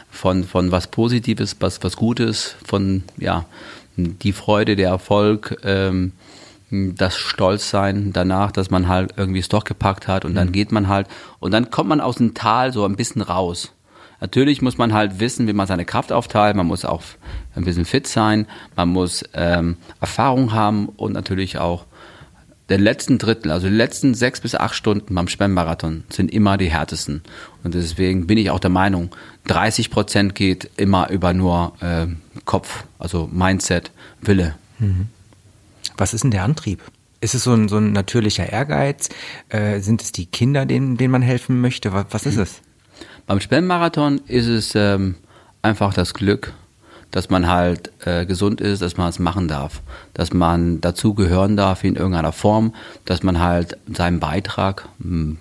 von, 0.10 0.44
von 0.44 0.72
was 0.72 0.88
Positives, 0.88 1.56
was, 1.60 1.84
was 1.84 1.96
Gutes, 1.96 2.56
von 2.66 3.04
ja, 3.18 3.46
die 3.96 4.32
Freude, 4.32 4.76
der 4.76 4.90
Erfolg, 4.90 5.58
ähm, 5.64 6.14
das 6.70 7.16
Stolzsein 7.16 8.12
danach, 8.12 8.52
dass 8.52 8.70
man 8.70 8.88
halt 8.88 9.14
irgendwie 9.16 9.40
es 9.40 9.48
doch 9.48 9.64
gepackt 9.64 10.08
hat 10.08 10.26
und 10.26 10.36
dann 10.36 10.52
geht 10.52 10.72
man 10.72 10.90
halt 10.90 11.08
und 11.40 11.52
dann 11.52 11.72
kommt 11.72 11.90
man 11.90 12.02
aus 12.02 12.18
dem 12.18 12.34
Tal 12.34 12.74
so 12.74 12.84
ein 12.84 12.98
bisschen 12.98 13.22
raus. 13.22 13.72
Natürlich 14.20 14.62
muss 14.62 14.78
man 14.78 14.94
halt 14.94 15.20
wissen, 15.20 15.48
wie 15.48 15.54
man 15.54 15.68
seine 15.68 15.86
Kraft 15.86 16.12
aufteilt, 16.12 16.56
man 16.56 16.66
muss 16.66 16.84
auch 16.84 17.04
ein 17.56 17.64
bisschen 17.64 17.86
fit 17.86 18.08
sein, 18.08 18.48
man 18.76 18.90
muss 18.90 19.24
ähm, 19.34 19.78
Erfahrung 20.02 20.54
haben 20.54 20.90
und 20.90 21.14
natürlich 21.14 21.58
auch 21.58 21.86
den 22.70 22.82
letzten 22.82 23.18
Drittel, 23.18 23.52
also 23.52 23.68
die 23.68 23.74
letzten 23.74 24.14
sechs 24.14 24.42
bis 24.42 24.56
acht 24.56 24.76
Stunden 24.76 25.16
beim 25.16 25.28
Spennmarathon 25.28 26.04
sind 26.10 26.32
immer 26.32 26.58
die 26.58 26.70
härtesten. 26.70 27.22
Und 27.64 27.74
deswegen 27.74 28.28
bin 28.28 28.38
ich 28.38 28.50
auch 28.50 28.60
der 28.60 28.70
Meinung, 28.70 29.16
30 29.46 29.90
Prozent 29.90 30.36
geht 30.36 30.70
immer 30.76 31.10
über 31.10 31.34
nur 31.34 31.74
äh, 31.80 32.08
Kopf, 32.46 32.84
also 33.00 33.30
Mindset, 33.32 33.92
Wille. 34.22 34.56
Was 35.98 36.14
ist 36.14 36.24
denn 36.24 36.32
der 36.32 36.44
Antrieb? 36.44 36.82
Ist 37.22 37.34
es 37.34 37.44
so 37.44 37.54
ein, 37.54 37.68
so 37.68 37.78
ein 37.78 37.94
natürlicher 37.94 38.48
Ehrgeiz? 38.52 39.10
Äh, 39.50 39.80
sind 39.80 40.02
es 40.02 40.12
die 40.12 40.28
Kinder, 40.28 40.66
denen, 40.66 40.98
denen 40.98 41.12
man 41.12 41.22
helfen 41.22 41.62
möchte? 41.62 41.94
Was, 41.94 42.06
was 42.12 42.26
ist 42.26 42.38
es? 42.38 42.62
Beim 43.26 43.40
Spennmarathon 43.40 44.22
ist 44.28 44.48
es 44.48 44.76
ähm, 44.76 45.16
einfach 45.62 45.94
das 45.94 46.14
Glück, 46.14 46.54
dass 47.12 47.30
man 47.30 47.48
halt 47.48 47.92
äh, 48.06 48.26
gesund 48.26 48.62
ist, 48.62 48.82
dass 48.82 48.98
man 48.98 49.10
es 49.10 49.20
machen 49.20 49.48
darf, 49.48 49.82
dass 50.14 50.34
man 50.34 50.82
dazu 50.82 51.14
gehören 51.14 51.58
darf 51.58 51.84
in 51.84 51.96
irgendeiner 51.96 52.34
Form, 52.34 52.74
dass 53.06 53.24
man 53.24 53.40
halt 53.40 53.78
seinen 53.92 54.20
Beitrag 54.20 54.88
m, 55.04 55.38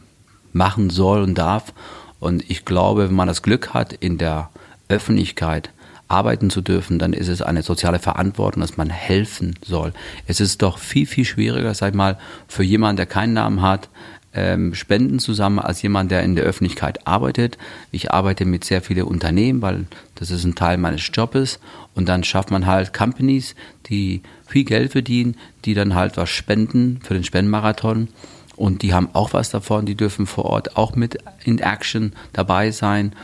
machen 0.52 0.90
soll 0.90 1.22
und 1.22 1.34
darf. 1.34 1.72
Und 2.20 2.48
ich 2.48 2.64
glaube, 2.64 3.08
wenn 3.08 3.14
man 3.14 3.28
das 3.28 3.42
Glück 3.42 3.74
hat, 3.74 3.92
in 3.92 4.18
der 4.18 4.50
Öffentlichkeit 4.88 5.70
arbeiten 6.08 6.50
zu 6.50 6.60
dürfen, 6.60 6.98
dann 6.98 7.12
ist 7.12 7.28
es 7.28 7.42
eine 7.42 7.62
soziale 7.62 7.98
Verantwortung, 7.98 8.60
dass 8.60 8.76
man 8.76 8.90
helfen 8.90 9.56
soll. 9.64 9.92
Es 10.26 10.40
ist 10.40 10.62
doch 10.62 10.78
viel, 10.78 11.06
viel 11.06 11.24
schwieriger, 11.24 11.74
sag 11.74 11.90
ich 11.90 11.96
mal, 11.96 12.16
für 12.46 12.62
jemanden, 12.62 12.98
der 12.98 13.06
keinen 13.06 13.32
Namen 13.32 13.60
hat, 13.60 13.88
ähm, 14.36 14.74
Spenden 14.74 15.18
zusammen 15.18 15.58
als 15.58 15.80
jemand, 15.82 16.10
der 16.10 16.22
in 16.22 16.36
der 16.36 16.44
Öffentlichkeit 16.44 17.06
arbeitet. 17.06 17.56
Ich 17.90 18.12
arbeite 18.12 18.44
mit 18.44 18.64
sehr 18.64 18.82
vielen 18.82 19.04
Unternehmen, 19.04 19.62
weil 19.62 19.86
das 20.14 20.30
ist 20.30 20.44
ein 20.44 20.54
Teil 20.54 20.76
meines 20.76 21.10
Jobs. 21.12 21.58
Und 21.94 22.08
dann 22.08 22.22
schafft 22.22 22.50
man 22.50 22.66
halt 22.66 22.92
Companies, 22.92 23.54
die 23.86 24.22
viel 24.46 24.64
Geld 24.64 24.92
verdienen, 24.92 25.36
die 25.64 25.72
dann 25.72 25.94
halt 25.94 26.18
was 26.18 26.28
spenden 26.28 27.00
für 27.02 27.14
den 27.14 27.24
Spendenmarathon. 27.24 28.08
Und 28.56 28.82
die 28.82 28.92
haben 28.92 29.08
auch 29.14 29.32
was 29.32 29.50
davon, 29.50 29.86
die 29.86 29.96
dürfen 29.96 30.26
vor 30.26 30.44
Ort 30.44 30.76
auch 30.76 30.94
mit 30.94 31.18
in 31.44 31.58
Action 31.58 32.12
dabei 32.34 32.70
sein. 32.70 33.14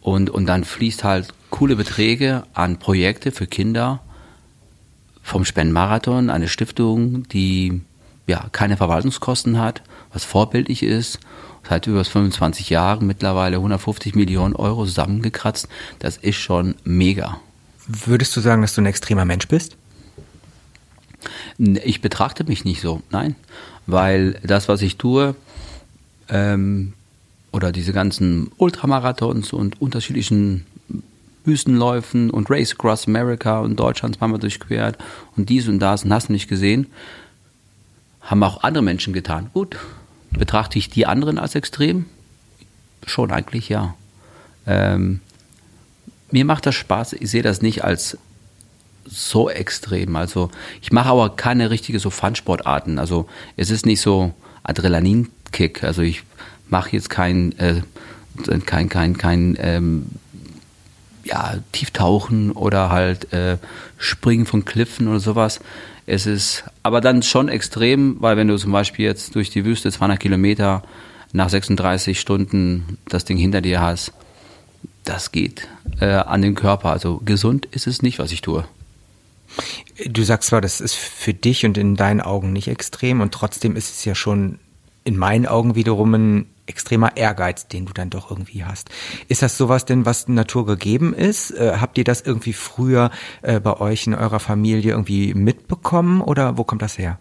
Und, 0.00 0.30
und 0.30 0.46
dann 0.46 0.64
fließt 0.64 1.04
halt 1.04 1.28
coole 1.50 1.76
Beträge 1.76 2.44
an 2.54 2.78
Projekte 2.78 3.32
für 3.32 3.46
Kinder 3.46 4.00
vom 5.22 5.44
Spendenmarathon, 5.44 6.30
eine 6.30 6.48
Stiftung, 6.48 7.28
die 7.28 7.82
ja 8.28 8.48
keine 8.52 8.76
Verwaltungskosten 8.76 9.58
hat, 9.58 9.82
was 10.12 10.24
vorbildlich 10.24 10.84
ist, 10.84 11.18
seit 11.68 11.86
über 11.86 12.04
25 12.04 12.70
Jahren 12.70 13.06
mittlerweile 13.06 13.56
150 13.56 14.14
Millionen 14.14 14.54
Euro 14.54 14.84
zusammengekratzt. 14.84 15.68
Das 15.98 16.16
ist 16.16 16.36
schon 16.36 16.76
mega. 16.84 17.40
Würdest 17.86 18.36
du 18.36 18.40
sagen, 18.40 18.62
dass 18.62 18.74
du 18.74 18.82
ein 18.82 18.86
extremer 18.86 19.24
Mensch 19.24 19.48
bist? 19.48 19.76
Ich 21.58 22.00
betrachte 22.00 22.44
mich 22.44 22.64
nicht 22.64 22.80
so, 22.80 23.02
nein, 23.10 23.34
weil 23.86 24.38
das, 24.44 24.68
was 24.68 24.82
ich 24.82 24.96
tue, 24.96 25.34
ähm, 26.28 26.92
oder 27.50 27.72
diese 27.72 27.92
ganzen 27.92 28.52
Ultramarathons 28.58 29.52
und 29.52 29.80
unterschiedlichen 29.80 30.66
Wüstenläufen 31.44 32.30
und 32.30 32.50
Race 32.50 32.72
Across 32.72 33.08
America 33.08 33.60
und 33.60 33.76
Deutschland 33.80 34.16
zweimal 34.16 34.38
durchquert 34.38 34.98
und 35.36 35.48
dies 35.48 35.66
und 35.66 35.80
das 35.80 36.04
und 36.04 36.12
hast 36.12 36.28
du 36.28 36.32
nicht 36.32 36.48
gesehen, 36.48 36.86
haben 38.28 38.42
auch 38.42 38.62
andere 38.62 38.84
Menschen 38.84 39.12
getan. 39.12 39.50
Gut, 39.54 39.76
betrachte 40.30 40.78
ich 40.78 40.90
die 40.90 41.06
anderen 41.06 41.38
als 41.38 41.54
extrem? 41.54 42.04
Schon 43.06 43.32
eigentlich, 43.32 43.68
ja. 43.68 43.94
Ähm, 44.66 45.20
mir 46.30 46.44
macht 46.44 46.66
das 46.66 46.74
Spaß, 46.74 47.14
ich 47.14 47.30
sehe 47.30 47.42
das 47.42 47.62
nicht 47.62 47.84
als 47.84 48.18
so 49.06 49.48
extrem. 49.48 50.14
Also 50.14 50.50
ich 50.82 50.92
mache 50.92 51.08
aber 51.08 51.36
keine 51.36 51.70
richtige 51.70 51.98
so 51.98 52.10
Fun-Sportarten. 52.10 52.98
Also 52.98 53.26
es 53.56 53.70
ist 53.70 53.86
nicht 53.86 54.02
so 54.02 54.34
Adrenalinkick. 54.62 55.82
Also 55.82 56.02
ich 56.02 56.22
mache 56.68 56.90
jetzt 56.92 57.08
kein, 57.08 57.58
äh, 57.58 57.80
kein, 58.66 58.90
kein, 58.90 59.16
kein 59.16 59.56
ähm, 59.58 60.06
ja, 61.24 61.54
Tieftauchen 61.72 62.52
oder 62.52 62.90
halt 62.90 63.32
äh, 63.32 63.56
Springen 63.96 64.44
von 64.44 64.66
Kliffen 64.66 65.08
oder 65.08 65.20
sowas. 65.20 65.60
Es 66.10 66.24
ist 66.24 66.64
aber 66.82 67.02
dann 67.02 67.22
schon 67.22 67.50
extrem, 67.50 68.16
weil 68.20 68.38
wenn 68.38 68.48
du 68.48 68.56
zum 68.56 68.72
Beispiel 68.72 69.04
jetzt 69.04 69.34
durch 69.34 69.50
die 69.50 69.66
Wüste 69.66 69.92
200 69.92 70.18
Kilometer 70.18 70.82
nach 71.34 71.50
36 71.50 72.18
Stunden 72.18 72.96
das 73.10 73.26
Ding 73.26 73.36
hinter 73.36 73.60
dir 73.60 73.82
hast, 73.82 74.14
das 75.04 75.32
geht 75.32 75.68
äh, 76.00 76.06
an 76.06 76.40
den 76.40 76.54
Körper. 76.54 76.88
Also 76.88 77.20
gesund 77.22 77.66
ist 77.66 77.86
es 77.86 78.00
nicht, 78.00 78.18
was 78.18 78.32
ich 78.32 78.40
tue. 78.40 78.64
Du 80.06 80.22
sagst 80.22 80.48
zwar, 80.48 80.62
das 80.62 80.80
ist 80.80 80.94
für 80.94 81.34
dich 81.34 81.66
und 81.66 81.76
in 81.76 81.94
deinen 81.94 82.22
Augen 82.22 82.54
nicht 82.54 82.68
extrem 82.68 83.20
und 83.20 83.34
trotzdem 83.34 83.76
ist 83.76 83.90
es 83.90 84.06
ja 84.06 84.14
schon 84.14 84.58
in 85.04 85.18
meinen 85.18 85.44
Augen 85.46 85.74
wiederum 85.74 86.14
ein 86.14 86.46
extremer 86.68 87.16
Ehrgeiz, 87.16 87.66
den 87.68 87.86
du 87.86 87.92
dann 87.92 88.10
doch 88.10 88.30
irgendwie 88.30 88.64
hast. 88.64 88.90
Ist 89.28 89.42
das 89.42 89.56
sowas 89.56 89.84
denn, 89.84 90.06
was 90.06 90.28
Natur 90.28 90.66
gegeben 90.66 91.14
ist? 91.14 91.50
Äh, 91.50 91.78
habt 91.80 91.98
ihr 91.98 92.04
das 92.04 92.20
irgendwie 92.20 92.52
früher 92.52 93.10
äh, 93.42 93.60
bei 93.60 93.80
euch 93.80 94.06
in 94.06 94.14
eurer 94.14 94.40
Familie 94.40 94.92
irgendwie 94.92 95.34
mitbekommen 95.34 96.20
oder 96.20 96.58
wo 96.58 96.64
kommt 96.64 96.82
das 96.82 96.98
her? 96.98 97.18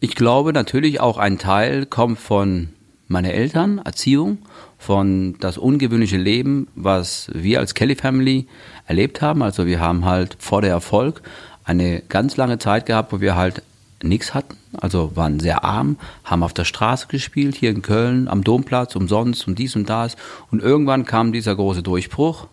Ich 0.00 0.14
glaube 0.16 0.52
natürlich 0.52 1.00
auch 1.00 1.16
ein 1.16 1.38
Teil 1.38 1.86
kommt 1.86 2.18
von 2.18 2.68
meinen 3.08 3.30
Eltern, 3.30 3.78
Erziehung, 3.78 4.38
von 4.78 5.36
das 5.40 5.56
ungewöhnliche 5.56 6.16
Leben, 6.16 6.68
was 6.74 7.30
wir 7.32 7.60
als 7.60 7.74
Kelly 7.74 7.96
Family 7.96 8.46
erlebt 8.86 9.22
haben. 9.22 9.42
Also 9.42 9.66
wir 9.66 9.80
haben 9.80 10.04
halt 10.04 10.36
vor 10.40 10.60
der 10.62 10.72
Erfolg 10.72 11.22
eine 11.64 12.02
ganz 12.02 12.36
lange 12.36 12.58
Zeit 12.58 12.86
gehabt, 12.86 13.12
wo 13.12 13.20
wir 13.20 13.34
halt 13.34 13.62
nichts 14.08 14.34
hatten, 14.34 14.56
also 14.80 15.16
waren 15.16 15.40
sehr 15.40 15.64
arm, 15.64 15.98
haben 16.24 16.42
auf 16.42 16.52
der 16.52 16.64
Straße 16.64 17.06
gespielt, 17.08 17.56
hier 17.56 17.70
in 17.70 17.82
Köln, 17.82 18.28
am 18.28 18.44
Domplatz, 18.44 18.96
umsonst 18.96 19.46
und 19.48 19.58
dies 19.58 19.76
und 19.76 19.88
das. 19.88 20.16
Und 20.50 20.62
irgendwann 20.62 21.04
kam 21.04 21.32
dieser 21.32 21.54
große 21.56 21.82
Durchbruch. 21.82 22.48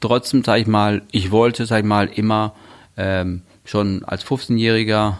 Trotzdem, 0.00 0.44
sag 0.44 0.60
ich 0.60 0.66
mal, 0.66 1.02
ich 1.10 1.30
wollte, 1.30 1.66
sag 1.66 1.80
ich 1.80 1.84
mal, 1.84 2.06
immer 2.06 2.52
ähm, 2.96 3.42
schon 3.64 4.04
als 4.04 4.24
15-Jähriger 4.24 5.16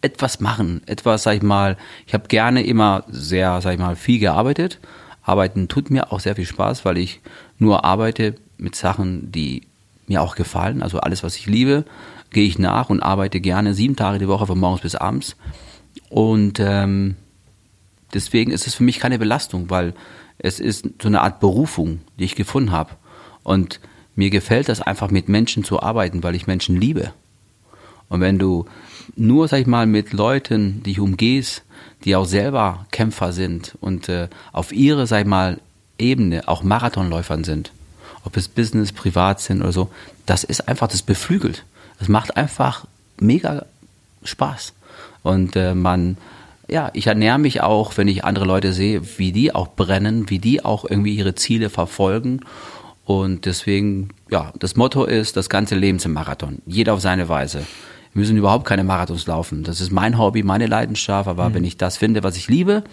etwas 0.00 0.40
machen, 0.40 0.82
etwas, 0.86 1.22
sag 1.22 1.36
ich 1.36 1.42
mal, 1.42 1.76
ich 2.06 2.14
habe 2.14 2.28
gerne 2.28 2.64
immer 2.64 3.04
sehr, 3.08 3.60
sag 3.60 3.74
ich 3.74 3.78
mal, 3.78 3.96
viel 3.96 4.18
gearbeitet. 4.18 4.78
Arbeiten 5.22 5.68
tut 5.68 5.90
mir 5.90 6.12
auch 6.12 6.20
sehr 6.20 6.34
viel 6.34 6.46
Spaß, 6.46 6.84
weil 6.84 6.98
ich 6.98 7.20
nur 7.58 7.84
arbeite 7.84 8.34
mit 8.58 8.74
Sachen, 8.74 9.30
die 9.30 9.62
mir 10.06 10.22
auch 10.22 10.34
gefallen. 10.34 10.82
Also 10.82 11.00
alles, 11.00 11.22
was 11.22 11.36
ich 11.36 11.46
liebe, 11.46 11.84
gehe 12.30 12.46
ich 12.46 12.58
nach 12.58 12.90
und 12.90 13.02
arbeite 13.02 13.40
gerne 13.40 13.74
sieben 13.74 13.96
Tage 13.96 14.18
die 14.18 14.28
Woche 14.28 14.46
von 14.46 14.58
morgens 14.58 14.82
bis 14.82 14.94
abends. 14.94 15.36
Und 16.08 16.60
ähm, 16.60 17.16
deswegen 18.14 18.50
ist 18.50 18.66
es 18.66 18.74
für 18.74 18.84
mich 18.84 18.98
keine 18.98 19.18
Belastung, 19.18 19.70
weil 19.70 19.94
es 20.38 20.60
ist 20.60 20.88
so 21.00 21.08
eine 21.08 21.20
Art 21.20 21.40
Berufung, 21.40 22.00
die 22.18 22.24
ich 22.24 22.34
gefunden 22.34 22.72
habe. 22.72 22.92
Und 23.42 23.80
mir 24.14 24.30
gefällt 24.30 24.68
das 24.68 24.80
einfach 24.80 25.10
mit 25.10 25.28
Menschen 25.28 25.64
zu 25.64 25.82
arbeiten, 25.82 26.22
weil 26.22 26.34
ich 26.34 26.46
Menschen 26.46 26.80
liebe. 26.80 27.12
Und 28.08 28.20
wenn 28.20 28.38
du 28.38 28.66
nur, 29.16 29.48
sag 29.48 29.60
ich 29.60 29.66
mal, 29.66 29.86
mit 29.86 30.12
Leuten 30.12 30.82
dich 30.82 31.00
umgehst, 31.00 31.64
die 32.04 32.14
auch 32.14 32.26
selber 32.26 32.86
Kämpfer 32.90 33.32
sind 33.32 33.76
und 33.80 34.08
äh, 34.08 34.28
auf 34.52 34.72
ihre, 34.72 35.06
sag 35.06 35.22
ich 35.22 35.26
mal, 35.26 35.60
Ebene 35.98 36.48
auch 36.48 36.62
Marathonläufern 36.62 37.44
sind, 37.44 37.72
ob 38.24 38.36
es 38.36 38.48
Business, 38.48 38.92
privat 38.92 39.40
sind 39.40 39.62
oder 39.62 39.72
so, 39.72 39.90
das 40.26 40.44
ist 40.44 40.68
einfach, 40.68 40.88
das 40.88 41.02
beflügelt. 41.02 41.64
Das 41.98 42.08
macht 42.08 42.36
einfach 42.36 42.86
mega 43.20 43.64
Spaß. 44.24 44.72
Und 45.22 45.56
äh, 45.56 45.74
man, 45.74 46.16
ja, 46.68 46.90
ich 46.94 47.06
ernähre 47.06 47.38
mich 47.38 47.60
auch, 47.60 47.96
wenn 47.96 48.08
ich 48.08 48.24
andere 48.24 48.44
Leute 48.44 48.72
sehe, 48.72 49.18
wie 49.18 49.32
die 49.32 49.54
auch 49.54 49.68
brennen, 49.68 50.30
wie 50.30 50.38
die 50.38 50.64
auch 50.64 50.84
irgendwie 50.88 51.14
ihre 51.14 51.34
Ziele 51.34 51.70
verfolgen. 51.70 52.40
Und 53.04 53.46
deswegen, 53.46 54.10
ja, 54.30 54.52
das 54.58 54.76
Motto 54.76 55.04
ist, 55.04 55.36
das 55.36 55.48
ganze 55.48 55.74
Leben 55.74 55.98
zum 55.98 56.12
Marathon. 56.12 56.62
Jeder 56.66 56.94
auf 56.94 57.00
seine 57.00 57.28
Weise. 57.28 57.58
Wir 58.12 58.20
müssen 58.20 58.36
überhaupt 58.36 58.66
keine 58.66 58.84
Marathons 58.84 59.26
laufen. 59.26 59.64
Das 59.64 59.80
ist 59.80 59.90
mein 59.90 60.18
Hobby, 60.18 60.42
meine 60.42 60.66
Leidenschaft. 60.66 61.28
Aber 61.28 61.48
mhm. 61.48 61.54
wenn 61.54 61.64
ich 61.64 61.76
das 61.76 61.96
finde, 61.96 62.22
was 62.22 62.36
ich 62.36 62.48
liebe, 62.48 62.84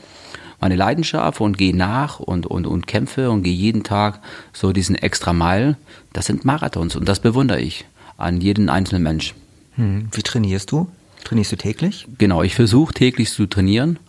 meine 0.59 0.75
Leidenschaft 0.75 1.41
und 1.41 1.57
gehe 1.57 1.75
nach 1.75 2.19
und, 2.19 2.45
und, 2.45 2.67
und 2.67 2.87
kämpfe 2.87 3.31
und 3.31 3.43
gehe 3.43 3.53
jeden 3.53 3.83
Tag 3.83 4.19
so 4.53 4.71
diesen 4.73 4.95
extra 4.95 5.33
Mile, 5.33 5.77
das 6.13 6.25
sind 6.25 6.45
Marathons 6.45 6.95
und 6.95 7.07
das 7.07 7.19
bewundere 7.19 7.61
ich 7.61 7.85
an 8.17 8.41
jeden 8.41 8.69
einzelnen 8.69 9.03
Mensch. 9.03 9.33
Hm. 9.75 10.09
Wie 10.11 10.23
trainierst 10.23 10.71
du? 10.71 10.87
Trainierst 11.23 11.51
du 11.51 11.55
täglich? 11.55 12.07
Genau, 12.17 12.43
ich 12.43 12.55
versuche 12.55 12.93
täglich 12.93 13.31
zu 13.31 13.45
trainieren. 13.45 13.99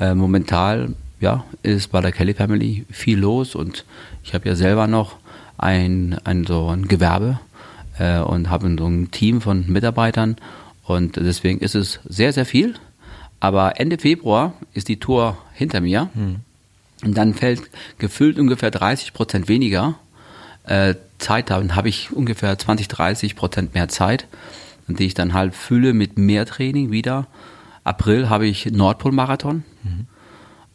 Äh, 0.00 0.14
momentan 0.14 0.96
ja, 1.20 1.44
ist 1.62 1.90
bei 1.90 2.00
der 2.00 2.12
Kelly 2.12 2.34
Family 2.34 2.86
viel 2.90 3.18
los 3.18 3.54
und 3.54 3.84
ich 4.22 4.34
habe 4.34 4.48
ja 4.48 4.54
selber 4.54 4.86
noch 4.86 5.16
ein, 5.56 6.18
ein, 6.24 6.46
so 6.46 6.68
ein 6.68 6.86
Gewerbe 6.86 7.40
äh, 7.98 8.20
und 8.20 8.50
habe 8.50 8.74
so 8.78 8.86
ein 8.86 9.10
Team 9.10 9.40
von 9.40 9.66
Mitarbeitern 9.66 10.36
und 10.84 11.16
deswegen 11.16 11.58
ist 11.58 11.74
es 11.74 12.00
sehr, 12.08 12.32
sehr 12.32 12.46
viel. 12.46 12.74
Aber 13.40 13.78
Ende 13.80 13.98
Februar 13.98 14.54
ist 14.74 14.88
die 14.88 14.98
Tour 14.98 15.38
hinter 15.54 15.80
mir 15.80 16.10
hm. 16.14 16.36
und 17.04 17.16
dann 17.16 17.34
fällt 17.34 17.62
gefüllt 17.98 18.38
ungefähr 18.38 18.70
30 18.70 19.12
Prozent 19.12 19.48
weniger 19.48 19.94
äh, 20.64 20.94
Zeit 21.18 21.50
Dann 21.50 21.74
habe 21.74 21.88
ich 21.88 22.12
ungefähr 22.12 22.56
20, 22.56 22.88
30 22.88 23.34
Prozent 23.36 23.74
mehr 23.74 23.88
Zeit, 23.88 24.26
die 24.86 25.06
ich 25.06 25.14
dann 25.14 25.34
halt 25.34 25.54
fülle 25.54 25.92
mit 25.92 26.16
mehr 26.16 26.46
Training 26.46 26.90
wieder. 26.90 27.26
April 27.84 28.28
habe 28.28 28.46
ich 28.46 28.66
Nordpol-Marathon. 28.66 29.64
Mhm. 29.82 30.06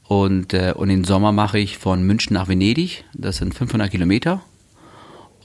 Und, 0.04 0.54
äh, 0.54 0.74
und 0.76 0.90
im 0.90 1.06
Sommer 1.06 1.32
mache 1.32 1.60
ich 1.60 1.78
von 1.78 2.04
München 2.04 2.34
nach 2.34 2.48
Venedig. 2.48 3.06
Das 3.14 3.38
sind 3.38 3.54
500 3.54 3.90
Kilometer. 3.90 4.42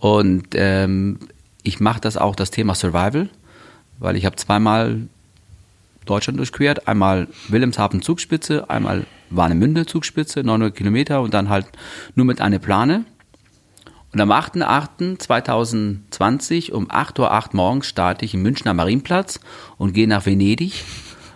Und 0.00 0.48
ähm, 0.54 1.18
ich 1.62 1.80
mache 1.80 2.00
das 2.00 2.16
auch 2.16 2.34
das 2.34 2.50
Thema 2.50 2.75
Survival, 2.75 3.28
weil 3.99 4.16
ich 4.16 4.26
habe 4.26 4.36
zweimal 4.36 5.08
Deutschland 6.08 6.38
durchquert. 6.38 6.88
Einmal 6.88 7.28
Wilhelmshaven 7.49 8.02
Zugspitze, 8.02 8.68
einmal 8.68 9.06
Warnemünde 9.30 9.86
Zugspitze, 9.86 10.42
900 10.42 10.75
Kilometer 10.75 11.21
und 11.21 11.32
dann 11.34 11.49
halt 11.49 11.66
nur 12.14 12.26
mit 12.26 12.40
einer 12.40 12.58
Plane. 12.58 13.04
Und 14.12 14.21
am 14.21 14.32
8.8.2020 14.32 16.73
um 16.73 16.90
8.08 16.90 17.21
Uhr 17.21 17.44
morgens 17.52 17.86
starte 17.86 18.25
ich 18.25 18.34
im 18.34 18.42
Münchner 18.42 18.75
Marienplatz 18.75 19.38
und 19.76 19.92
gehe 19.92 20.08
nach 20.08 20.26
Venedig. 20.26 20.82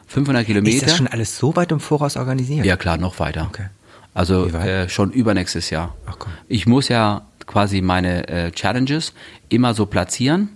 500 0.07 0.47
Kilometer. 0.47 0.77
Ist 0.77 0.87
das 0.87 0.97
schon 0.97 1.07
alles 1.07 1.39
so 1.39 1.55
weit 1.57 1.73
im 1.73 1.81
Voraus 1.81 2.17
organisiert? 2.17 2.67
Ja, 2.67 2.77
klar, 2.77 2.99
noch 2.99 3.19
weiter. 3.19 3.47
Okay. 3.49 3.69
Also 4.15 4.47
äh, 4.47 4.91
schon 4.91 5.11
übernächstes 5.11 5.71
Jahr. 5.71 5.97
Ach, 6.07 6.17
komm. 6.19 6.33
Ich 6.49 6.67
muss 6.67 6.89
ja 6.89 7.23
quasi 7.47 7.81
meine 7.81 8.29
äh, 8.29 8.51
Challenges 8.51 9.15
immer 9.49 9.73
so 9.75 9.87
platzieren, 9.87 10.51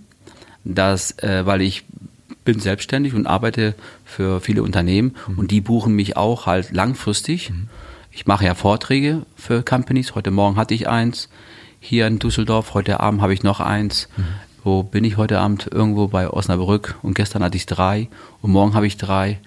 dass, 0.63 1.17
äh, 1.19 1.45
weil 1.45 1.61
ich 1.61 1.85
bin 2.47 2.61
selbstständig 2.61 3.13
und 3.13 3.27
arbeite 3.27 3.75
für 4.05 4.39
viele 4.39 4.63
Unternehmen 4.63 5.17
mhm. 5.27 5.37
und 5.37 5.51
die 5.51 5.59
buchen 5.59 5.93
mich 5.93 6.15
auch 6.15 6.45
halt 6.45 6.71
langfristig. 6.71 7.49
Mhm. 7.49 7.67
Ich 8.09 8.25
mache 8.25 8.45
ja 8.45 8.55
Vorträge 8.55 9.23
für 9.35 9.63
Companies. 9.63 10.15
Heute 10.15 10.31
Morgen 10.31 10.55
hatte 10.55 10.73
ich 10.73 10.87
eins 10.87 11.27
hier 11.81 12.07
in 12.07 12.19
Düsseldorf. 12.19 12.73
Heute 12.73 13.01
Abend 13.01 13.21
habe 13.21 13.33
ich 13.33 13.43
noch 13.43 13.59
eins. 13.59 14.07
Mhm. 14.15 14.23
Wo 14.63 14.83
bin 14.83 15.03
ich 15.03 15.17
heute 15.17 15.39
Abend? 15.39 15.67
Irgendwo 15.69 16.07
bei 16.07 16.29
Osnabrück. 16.29 16.95
Und 17.01 17.15
gestern 17.15 17.43
hatte 17.43 17.57
ich 17.57 17.65
drei. 17.65 18.07
Und 18.41 18.51
morgen 18.51 18.75
habe 18.75 18.87
ich 18.87 18.95
drei. 18.95 19.39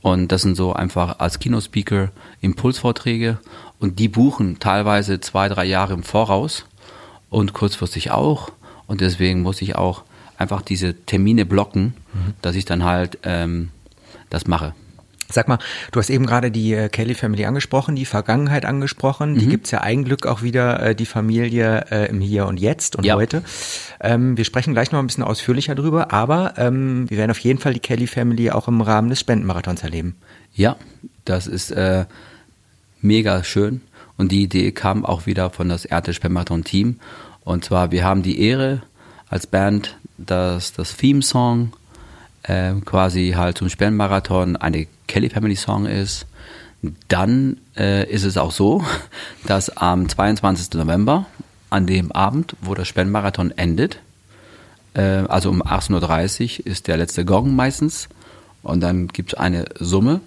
Und 0.00 0.32
das 0.32 0.42
sind 0.42 0.56
so 0.56 0.72
einfach 0.72 1.20
als 1.20 1.38
Kinospeaker 1.38 2.10
Impulsvorträge. 2.40 3.38
Und 3.78 4.00
die 4.00 4.08
buchen 4.08 4.58
teilweise 4.58 5.20
zwei, 5.20 5.48
drei 5.48 5.64
Jahre 5.64 5.92
im 5.92 6.02
Voraus 6.02 6.66
und 7.30 7.52
kurzfristig 7.52 8.10
auch. 8.10 8.50
Und 8.88 9.00
deswegen 9.00 9.42
muss 9.42 9.62
ich 9.62 9.76
auch 9.76 10.02
einfach 10.42 10.62
diese 10.62 10.94
Termine 10.94 11.46
blocken, 11.46 11.94
mhm. 12.12 12.34
dass 12.42 12.56
ich 12.56 12.64
dann 12.64 12.84
halt 12.84 13.18
ähm, 13.22 13.70
das 14.28 14.46
mache. 14.46 14.74
Sag 15.32 15.48
mal, 15.48 15.58
du 15.92 15.98
hast 15.98 16.10
eben 16.10 16.26
gerade 16.26 16.50
die 16.50 16.74
äh, 16.74 16.88
Kelly 16.90 17.14
Family 17.14 17.46
angesprochen, 17.46 17.96
die 17.96 18.04
Vergangenheit 18.04 18.66
angesprochen. 18.66 19.32
Mhm. 19.32 19.38
Die 19.38 19.46
gibt's 19.46 19.70
ja 19.70 19.80
ein 19.80 20.04
Glück 20.04 20.26
auch 20.26 20.42
wieder, 20.42 20.82
äh, 20.82 20.94
die 20.94 21.06
Familie 21.06 21.86
äh, 21.90 22.10
im 22.10 22.20
Hier 22.20 22.46
und 22.46 22.60
Jetzt 22.60 22.96
und 22.96 23.04
ja. 23.04 23.14
heute. 23.14 23.42
Ähm, 24.00 24.36
wir 24.36 24.44
sprechen 24.44 24.74
gleich 24.74 24.92
noch 24.92 24.98
ein 24.98 25.06
bisschen 25.06 25.24
ausführlicher 25.24 25.74
drüber, 25.74 26.12
aber 26.12 26.54
ähm, 26.58 27.08
wir 27.08 27.16
werden 27.16 27.30
auf 27.30 27.38
jeden 27.38 27.58
Fall 27.58 27.72
die 27.72 27.80
Kelly 27.80 28.06
Family 28.06 28.50
auch 28.50 28.68
im 28.68 28.82
Rahmen 28.82 29.08
des 29.08 29.20
Spendenmarathons 29.20 29.82
erleben. 29.82 30.16
Ja, 30.54 30.76
das 31.24 31.46
ist 31.46 31.70
äh, 31.70 32.04
mega 33.00 33.42
schön. 33.42 33.80
Und 34.18 34.32
die 34.32 34.42
Idee 34.42 34.72
kam 34.72 35.06
auch 35.06 35.24
wieder 35.24 35.50
von 35.50 35.68
das 35.68 35.86
Erte 35.86 36.12
Spendenmarathon-Team. 36.12 37.00
Und 37.44 37.64
zwar, 37.64 37.90
wir 37.90 38.04
haben 38.04 38.22
die 38.22 38.40
Ehre 38.40 38.82
als 39.28 39.46
Band, 39.46 39.96
dass 40.18 40.72
das 40.72 40.96
Theme-Song 40.96 41.72
äh, 42.42 42.74
quasi 42.84 43.34
halt 43.36 43.58
zum 43.58 43.68
Spendenmarathon 43.68 44.56
eine 44.56 44.86
Kelly 45.06 45.30
Family 45.30 45.56
Song 45.56 45.86
ist, 45.86 46.26
dann 47.08 47.58
äh, 47.76 48.10
ist 48.10 48.24
es 48.24 48.36
auch 48.36 48.52
so, 48.52 48.84
dass 49.46 49.76
am 49.76 50.08
22. 50.08 50.74
November, 50.74 51.26
an 51.70 51.86
dem 51.86 52.12
Abend, 52.12 52.54
wo 52.60 52.74
der 52.74 52.84
Spendenmarathon 52.84 53.50
endet, 53.52 54.00
äh, 54.94 55.00
also 55.00 55.50
um 55.50 55.62
18.30 55.62 56.60
Uhr 56.60 56.66
ist 56.66 56.88
der 56.88 56.96
letzte 56.96 57.24
Gong 57.24 57.54
meistens 57.54 58.08
und 58.62 58.80
dann 58.80 59.08
gibt 59.08 59.32
es 59.32 59.38
eine 59.38 59.66
Summe 59.78 60.20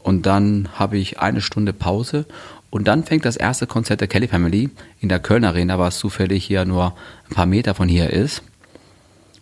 und 0.00 0.26
dann 0.26 0.68
habe 0.74 0.98
ich 0.98 1.20
eine 1.20 1.40
Stunde 1.40 1.72
Pause 1.72 2.26
und 2.70 2.86
dann 2.86 3.04
fängt 3.04 3.24
das 3.24 3.36
erste 3.36 3.66
Konzert 3.66 4.00
der 4.00 4.08
Kelly 4.08 4.28
Family 4.28 4.70
in 5.00 5.08
der 5.08 5.18
Köln 5.18 5.44
Arena, 5.44 5.78
was 5.78 5.98
zufällig 5.98 6.44
hier 6.44 6.64
nur 6.64 6.94
ein 7.28 7.34
paar 7.34 7.46
Meter 7.46 7.74
von 7.74 7.88
hier 7.88 8.10
ist. 8.10 8.42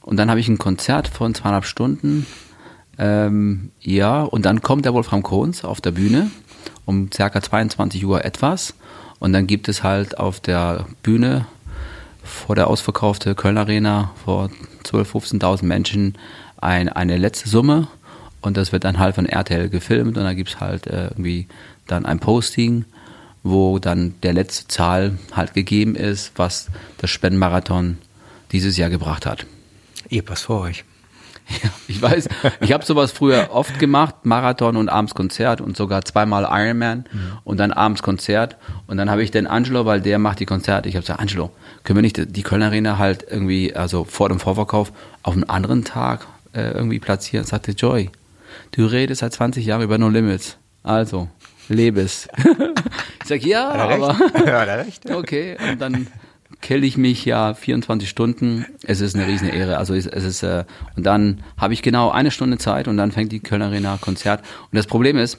Und 0.09 0.17
dann 0.17 0.31
habe 0.31 0.41
ich 0.41 0.49
ein 0.49 0.57
Konzert 0.57 1.07
von 1.07 1.35
zweieinhalb 1.35 1.67
Stunden. 1.67 2.27
Ähm, 2.97 3.73
ja, 3.79 4.23
und 4.23 4.47
dann 4.47 4.63
kommt 4.63 4.87
der 4.87 4.95
Wolfram 4.95 5.23
Kohns 5.23 5.67
auf 5.67 5.83
der 5.83 5.91
Bühne 5.91 6.31
um 6.87 7.13
circa 7.13 7.43
22 7.43 8.07
Uhr 8.07 8.25
etwas. 8.25 8.73
Und 9.19 9.35
dann 9.35 9.47
gibt 9.47 9.69
es 9.69 9.83
halt 9.83 10.19
auf 10.19 10.41
der 10.41 10.87
Bühne 11.03 11.45
vor 12.25 12.57
der 12.57 12.69
ausverkauften 12.69 13.37
Köln 13.37 13.59
Arena 13.59 14.13
vor 14.25 14.49
12.000, 14.85 15.41
15.000 15.41 15.65
Menschen 15.67 16.15
ein, 16.57 16.89
eine 16.89 17.19
letzte 17.19 17.51
Summe. 17.51 17.89
Und 18.41 18.57
das 18.57 18.73
wird 18.73 18.85
dann 18.85 18.99
halt 18.99 19.15
von 19.15 19.27
RTL 19.27 19.69
gefilmt. 19.69 20.17
Und 20.17 20.25
da 20.25 20.33
gibt 20.33 20.49
es 20.49 20.59
halt 20.59 20.87
äh, 20.87 21.09
irgendwie 21.09 21.49
dann 21.87 22.07
ein 22.07 22.19
Posting, 22.19 22.87
wo 23.43 23.79
dann 23.79 24.15
der 24.23 24.33
letzte 24.33 24.69
Zahl 24.69 25.19
halt 25.33 25.53
gegeben 25.53 25.97
ist, 25.97 26.33
was 26.37 26.69
das 26.97 27.11
Spendenmarathon 27.11 27.99
dieses 28.53 28.79
Jahr 28.79 28.89
gebracht 28.89 29.27
hat. 29.27 29.45
Ihr 30.09 30.23
passt 30.23 30.45
vor 30.45 30.63
euch. 30.63 30.85
Ja, 31.63 31.71
ich 31.87 32.01
weiß. 32.01 32.29
Ich 32.61 32.73
habe 32.73 32.85
sowas 32.85 33.11
früher 33.11 33.49
oft 33.53 33.79
gemacht, 33.79 34.17
Marathon 34.25 34.77
und 34.77 34.91
abends 34.91 35.15
Konzert 35.15 35.61
und 35.61 35.77
sogar 35.77 36.05
zweimal 36.05 36.47
Ironman 36.51 37.05
mhm. 37.11 37.33
und 37.45 37.59
dann 37.59 37.73
abends 37.73 38.03
Konzert. 38.03 38.57
Und 38.87 38.99
dann 38.99 39.11
habe 39.11 39.23
ich 39.23 39.31
den 39.31 39.47
Angelo, 39.47 39.87
weil 39.87 40.03
der 40.03 40.19
macht 40.19 40.41
die 40.41 40.47
Konzerte. 40.47 40.89
Ich 40.89 40.95
habe 40.95 41.03
gesagt, 41.03 41.21
Angelo, 41.21 41.51
können 41.85 41.97
wir 41.97 42.03
nicht 42.03 42.37
die 42.37 42.43
Köln 42.43 42.63
Arena 42.63 42.99
halt 42.99 43.25
irgendwie, 43.29 43.75
also 43.75 44.05
vor 44.05 44.29
dem 44.29 44.41
Vorverkauf, 44.41 44.93
auf 45.23 45.35
einen 45.35 45.45
anderen 45.45 45.85
Tag 45.85 46.27
äh, 46.53 46.71
irgendwie 46.73 46.99
platzieren. 46.99 47.47
Sagte 47.47 47.73
Joy, 47.73 48.11
du 48.73 48.85
redest 48.85 49.21
seit 49.21 49.33
20 49.33 49.65
Jahren 49.65 49.83
über 49.83 49.97
No 49.97 50.11
Limits. 50.11 50.59
Also, 50.83 51.29
lebe 51.69 52.03
es. 52.03 52.29
ich 53.23 53.29
sag 53.29 53.43
ja, 53.45 53.71
er 53.71 53.91
aber 53.91 54.19
er 54.45 55.17
okay. 55.17 55.57
Und 55.71 55.81
dann 55.81 56.07
kill 56.61 56.85
ich 56.85 56.97
mich 56.97 57.25
ja 57.25 57.55
24 57.55 58.09
Stunden. 58.09 58.67
Es 58.83 59.01
ist 59.01 59.15
eine 59.15 59.27
riesen 59.27 59.49
Ehre. 59.49 59.79
Also 59.79 59.95
es, 59.95 60.07
es 60.07 60.25
ist 60.25 60.43
äh, 60.43 60.65
und 60.97 61.05
dann 61.05 61.43
habe 61.57 61.75
ich 61.75 61.83
genau 61.83 62.11
eine 62.11 62.31
Stunde 62.31 62.59
Zeit 62.59 62.89
und 62.89 62.97
dann 62.97 63.13
fängt 63.13 63.33
die 63.33 63.41
Köln 63.41 63.63
Arena 63.63 63.99
Konzert. 64.01 64.41
Und 64.41 64.77
das 64.77 64.87
Problem 64.87 65.17
ist, 65.19 65.39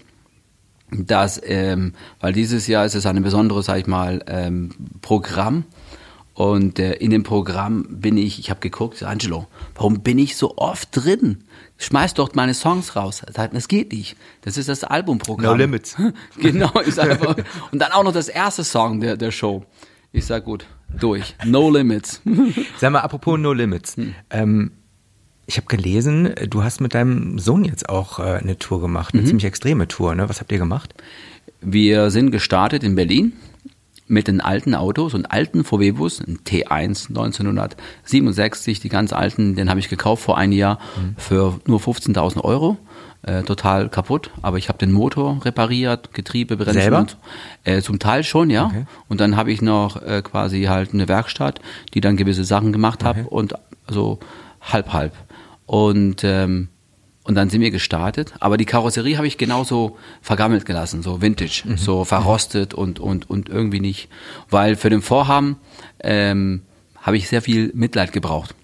dass, 0.92 1.40
ähm, 1.44 1.94
weil 2.20 2.34
dieses 2.34 2.68
Jahr 2.68 2.86
ist 2.86 2.96
es 2.96 3.06
ein 3.06 3.22
besonderes, 3.22 3.68
sag 3.68 3.80
ich 3.80 3.88
mal, 3.88 4.24
ähm, 4.28 4.72
Programm. 5.02 5.66
Und 6.34 6.80
äh, 6.80 6.94
in 6.94 7.12
dem 7.12 7.24
Programm 7.24 7.86
bin 7.90 8.18
ich, 8.18 8.40
ich 8.40 8.50
habe 8.50 8.62
geguckt, 8.62 9.04
Angelo, 9.04 9.48
warum 9.76 10.00
bin 10.00 10.18
ich 10.18 10.38
so 10.38 10.58
oft 10.58 10.88
drin? 10.94 11.44
Schmeiß 11.78 12.14
doch 12.14 12.34
meine 12.34 12.54
Songs 12.54 12.96
raus. 12.96 13.24
Das 13.34 13.68
geht 13.68 13.92
nicht. 13.92 14.16
Das 14.42 14.58
ist 14.58 14.70
das 14.70 14.86
Albumprogramm. 14.86 15.52
No 15.52 15.54
Limits. 15.54 15.98
genau, 16.38 16.72
ist 16.80 16.98
einfach. 16.98 17.36
Und 17.72 17.80
dann 17.80 17.92
auch 17.92 18.04
noch 18.04 18.14
das 18.14 18.30
erste 18.30 18.64
Song 18.64 19.02
der, 19.02 19.18
der 19.18 19.32
Show. 19.32 19.66
Ich 20.12 20.26
sag 20.26 20.46
gut, 20.46 20.66
durch. 20.98 21.36
No 21.46 21.70
Limits. 21.72 22.22
Sag 22.78 22.92
mal, 22.92 23.00
apropos 23.00 23.38
No 23.40 23.54
Limits. 23.54 23.98
Hm. 23.98 24.16
Ähm, 24.30 24.72
ich 25.46 25.58
habe 25.58 25.68
gelesen, 25.68 26.34
du 26.50 26.64
hast 26.64 26.80
mit 26.80 26.94
deinem 26.94 27.40
Sohn 27.40 27.66
jetzt 27.66 27.90
auch 27.90 28.20
äh, 28.20 28.24
eine 28.24 28.58
Tour 28.60 28.82
gemacht, 28.82 29.14
Mhm. 29.14 29.20
eine 29.22 29.28
ziemlich 29.28 29.46
extreme 29.46 29.88
Tour. 29.88 30.14
Ne? 30.16 30.30
Was 30.30 30.40
habt 30.40 30.52
ihr 30.52 30.58
gemacht? 30.60 30.94
Wir 31.62 32.10
sind 32.12 32.32
gestartet 32.32 32.84
in 32.84 32.96
Berlin 32.96 33.34
mit 34.08 34.28
den 34.28 34.42
alten 34.42 34.74
Autos, 34.76 35.14
einen 35.14 35.26
alten 35.26 35.64
VW-Bus, 35.64 36.22
ein 36.22 36.40
T1 36.46 37.10
1967, 37.10 38.80
die 38.80 38.90
ganz 38.90 39.14
alten, 39.14 39.56
den 39.56 39.70
habe 39.70 39.80
ich 39.80 39.90
gekauft 39.90 40.24
vor 40.24 40.38
einem 40.38 40.54
Jahr 40.54 40.80
für 41.18 41.60
nur 41.68 41.80
15.000 41.80 42.44
Euro. 42.44 42.78
Äh, 43.22 43.44
total 43.44 43.90
kaputt, 43.90 44.32
aber 44.42 44.58
ich 44.58 44.70
habe 44.70 44.78
den 44.78 44.94
Motor 44.94 45.44
repariert, 45.44 46.14
Getriebe, 46.14 46.56
Bremsen. 46.56 46.82
Selber? 46.82 47.00
Und, 47.00 47.18
äh, 47.66 47.82
zum 47.82 48.00
Teil 48.00 48.24
schon, 48.24 48.50
ja. 48.50 48.68
Okay. 48.68 48.86
Und 49.10 49.20
dann 49.20 49.36
habe 49.36 49.52
ich 49.52 49.62
noch 49.62 50.02
äh, 50.02 50.22
quasi 50.22 50.64
halt 50.64 50.94
eine 50.94 51.10
Werkstatt, 51.10 51.60
die 51.94 52.00
dann 52.00 52.16
gewisse 52.16 52.46
Sachen 52.46 52.72
gemacht 52.72 53.04
hat 53.04 53.18
und 53.28 53.56
so 53.90 54.20
halb 54.62 54.94
halb. 54.94 55.14
Und 55.66 56.24
ähm, 56.24 56.70
und 57.30 57.36
dann 57.36 57.52
sind 57.52 57.62
wir 57.62 57.70
gestartet. 57.70 58.34
Aber 58.40 58.58
die 58.58 58.66
Karosserie 58.66 59.18
habe 59.18 59.28
ich 59.28 59.38
genauso 59.38 59.98
vergammelt 60.22 60.66
gelassen, 60.66 61.04
so 61.04 61.22
vintage, 61.22 61.64
so 61.76 62.04
verrostet 62.04 62.74
und, 62.74 63.00
und, 63.00 63.30
und 63.30 63.50
irgendwie 63.50 63.80
nicht. 63.80 64.10
Weil 64.50 64.76
für 64.76 64.90
den 64.90 65.04
Vorhaben 65.04 65.58
ähm, 66.00 66.64
habe 67.02 67.18
ich 67.18 67.28
sehr 67.28 67.44
viel 67.44 67.72
Mitleid 67.76 68.14
gebraucht 68.14 68.56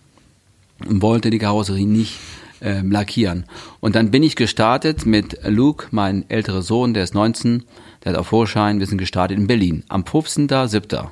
und 0.87 1.03
wollte 1.03 1.29
die 1.29 1.37
Karosserie 1.37 1.85
nicht 1.85 2.17
ähm, 2.61 2.91
lackieren. 2.91 3.45
Und 3.79 3.95
dann 3.95 4.11
bin 4.11 4.23
ich 4.23 4.35
gestartet 4.35 5.05
mit 5.05 5.37
Luke, 5.45 5.87
mein 5.91 6.29
älterer 6.29 6.61
Sohn, 6.61 6.93
der 6.93 7.03
ist 7.03 7.13
19, 7.13 7.63
der 8.03 8.13
hat 8.13 8.19
auch 8.19 8.25
Vorschein. 8.25 8.79
Wir 8.79 8.87
sind 8.87 8.97
gestartet 8.97 9.37
in 9.37 9.47
Berlin 9.47 9.83
am 9.89 10.03
15.07. 10.03 11.07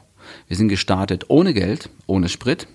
Wir 0.47 0.58
sind 0.58 0.69
gestartet 0.69 1.25
ohne 1.27 1.53
Geld, 1.53 1.89
ohne 2.08 2.29
Sprit 2.29 2.67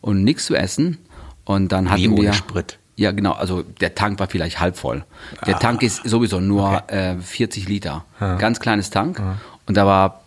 und 0.00 0.24
nichts 0.24 0.46
zu 0.46 0.54
essen. 0.54 0.98
Und 1.44 1.72
dann 1.72 1.90
hatten 1.90 2.02
Wie 2.02 2.08
ohne 2.08 2.22
wir 2.22 2.32
Sprit? 2.32 2.78
ja, 2.96 3.10
genau. 3.12 3.32
Also 3.32 3.62
der 3.62 3.94
Tank 3.94 4.18
war 4.20 4.28
vielleicht 4.28 4.60
halb 4.60 4.76
voll. 4.76 5.04
Der 5.46 5.56
Ah. 5.56 5.58
Tank 5.58 5.82
ist 5.82 6.02
sowieso 6.08 6.40
nur 6.40 6.82
äh, 6.90 7.16
40 7.16 7.68
Liter. 7.68 8.04
Ganz 8.18 8.60
kleines 8.60 8.90
Tank. 8.90 9.20
Und 9.66 9.76
da 9.76 9.86
war, 9.86 10.22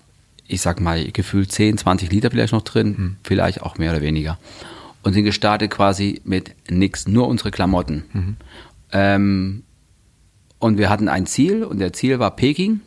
ich 0.48 0.62
sag 0.62 0.82
mal, 0.82 1.04
gefühlt 1.12 1.52
10, 1.52 1.78
20 1.78 2.12
Liter 2.12 2.32
vielleicht 2.32 2.54
noch 2.54 2.63
drin. 2.63 2.98
Hm. 2.98 3.15
Vielleicht 3.24 3.62
auch 3.62 3.78
mehr 3.78 3.91
oder 3.91 4.02
weniger. 4.02 4.38
Und 5.04 5.14
sind 5.14 5.24
gestartet 5.26 5.72
quasi 5.72 6.22
mit 6.24 6.56
nix, 6.70 7.08
nur 7.08 7.28
unsere 7.28 7.52
Klamotten. 7.52 8.04
Mhm. 8.14 8.36
Ähm, 8.92 9.64
und 10.60 10.78
wir 10.78 10.90
hatten 10.90 11.08
ein 11.08 11.26
Ziel 11.26 11.64
und 11.64 11.80
der 11.80 11.92
Ziel 11.92 12.20
war 12.20 12.36
Peking. 12.36 12.82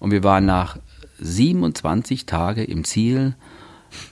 Und 0.00 0.10
wir 0.10 0.24
waren 0.24 0.44
nach 0.44 0.78
27 1.20 2.26
Tage 2.26 2.64
im 2.64 2.84
Ziel. 2.84 3.34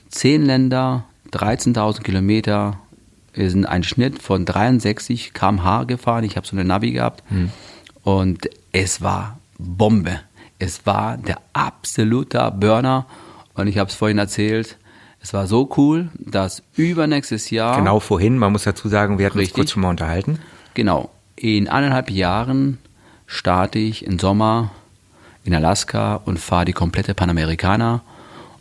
Zehn 0.09 0.45
Länder, 0.45 1.05
13.000 1.31 2.03
Kilometer. 2.03 2.79
Wir 3.33 3.49
sind 3.49 3.65
einen 3.65 3.83
Schnitt 3.83 4.21
von 4.21 4.45
63 4.45 5.33
km/h 5.33 5.83
gefahren. 5.85 6.23
Ich 6.23 6.37
habe 6.37 6.47
so 6.47 6.55
eine 6.55 6.63
Navi 6.63 6.91
gehabt. 6.91 7.23
Und 8.03 8.49
es 8.71 9.01
war 9.01 9.39
Bombe. 9.57 10.19
Es 10.57 10.85
war 10.85 11.17
der 11.17 11.41
absolute 11.53 12.53
Burner. 12.57 13.07
Und 13.55 13.67
ich 13.67 13.77
habe 13.77 13.89
es 13.89 13.95
vorhin 13.95 14.19
erzählt. 14.19 14.77
Es 15.21 15.33
war 15.33 15.47
so 15.47 15.69
cool, 15.77 16.09
dass 16.17 16.63
übernächstes 16.75 17.49
Jahr 17.49 17.77
Genau 17.77 17.99
vorhin, 17.99 18.37
man 18.37 18.51
muss 18.51 18.63
dazu 18.63 18.87
sagen, 18.87 19.19
wir 19.19 19.25
hatten 19.25 19.37
uns 19.37 19.43
Richtig. 19.43 19.55
kurz 19.55 19.71
schon 19.71 19.81
mal 19.81 19.89
unterhalten. 19.89 20.39
Genau. 20.73 21.09
In 21.35 21.67
eineinhalb 21.67 22.09
Jahren 22.09 22.77
starte 23.25 23.79
ich 23.79 24.05
im 24.05 24.17
Sommer 24.17 24.71
in 25.43 25.53
Alaska 25.53 26.15
und 26.15 26.39
fahre 26.39 26.65
die 26.65 26.73
komplette 26.73 27.13
Panamericana 27.13 28.01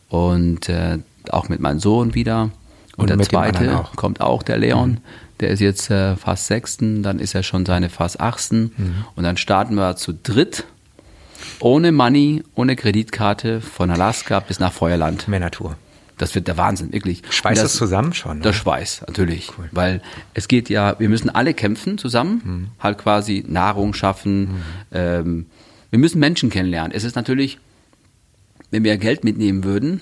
und 0.09 0.69
äh, 0.69 0.99
auch 1.31 1.49
mit 1.49 1.61
meinem 1.61 1.81
Sohn 1.81 2.15
wieder. 2.15 2.51
Und, 2.97 3.11
Und 3.11 3.19
der 3.19 3.21
zweite 3.21 3.79
auch. 3.79 3.93
Mhm. 3.93 3.97
kommt 3.97 4.21
auch, 4.21 4.43
der 4.43 4.59
Leon. 4.59 4.99
Der 5.41 5.51
ist 5.51 5.61
jetzt 5.61 5.91
äh, 5.91 6.17
fast 6.17 6.47
sechsten, 6.47 7.05
dann 7.05 7.21
ist 7.21 7.35
er 7.35 7.45
schon 7.45 7.65
seine 7.65 7.91
fast 7.91 8.21
achtsten. 8.21 8.73
Mhm. 8.77 9.05
Und 9.15 9.23
dann 9.23 9.37
starten 9.37 9.75
wir 9.77 9.95
zu 9.95 10.13
dritt, 10.13 10.65
ohne 11.61 11.93
Money, 11.93 12.43
ohne 12.57 12.75
Kreditkarte, 12.75 13.61
von 13.61 13.91
Alaska 13.91 14.41
bis 14.41 14.59
nach 14.59 14.73
Feuerland. 14.73 15.29
Männertour. 15.29 15.77
Das 16.19 16.35
wird 16.35 16.49
der 16.49 16.57
Wahnsinn, 16.57 16.93
wirklich. 16.93 17.23
Schweißt 17.31 17.63
das 17.63 17.75
zusammen 17.77 18.13
schon? 18.13 18.39
Ne? 18.39 18.43
Der 18.43 18.53
Schweiß, 18.53 19.03
natürlich. 19.07 19.51
Weil 19.73 20.03
es 20.35 20.49
geht 20.49 20.69
ja, 20.69 20.99
wir 20.99 21.09
müssen 21.09 21.31
alle 21.31 21.55
kämpfen 21.55 21.97
zusammen, 21.97 22.43
Mhm. 22.45 22.69
halt 22.81 22.99
quasi 22.99 23.45
Nahrung 23.47 23.95
schaffen. 23.95 24.63
Ähm, 24.93 25.47
wir 25.91 25.99
müssen 25.99 26.19
Menschen 26.19 26.51
kennenlernen. 26.51 26.93
Es 26.93 27.05
ist 27.05 27.17
natürlich, 27.17 27.59
wenn 28.71 28.85
wir 28.85 28.97
Geld 28.99 29.25
mitnehmen 29.25 29.65
würden, 29.65 30.01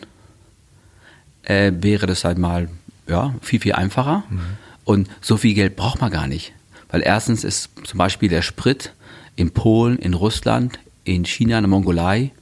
äh, 1.43 1.73
wäre 1.81 2.07
das 2.07 2.25
halt 2.25 2.39
mal 2.39 2.69
ja, 3.07 3.35
viel, 3.43 3.61
viel 3.61 3.75
einfacher. 3.75 4.25
Mhm. 4.29 4.41
Und 4.85 5.09
so 5.21 5.37
viel 5.37 5.55
Geld 5.55 5.77
braucht 5.77 6.01
man 6.01 6.11
gar 6.11 6.27
nicht. 6.27 6.53
Weil 6.89 7.03
erstens 7.03 7.45
ist 7.45 7.71
zum 7.85 7.99
Beispiel 7.99 8.29
der 8.29 8.43
Sprit 8.43 8.93
in 9.37 9.51
Polen, 9.51 9.99
in 9.99 10.15
Russland, 10.15 10.79
in 11.05 11.25
China, 11.25 11.59
in 11.59 11.63
der 11.65 11.69
Mongolei 11.71 12.33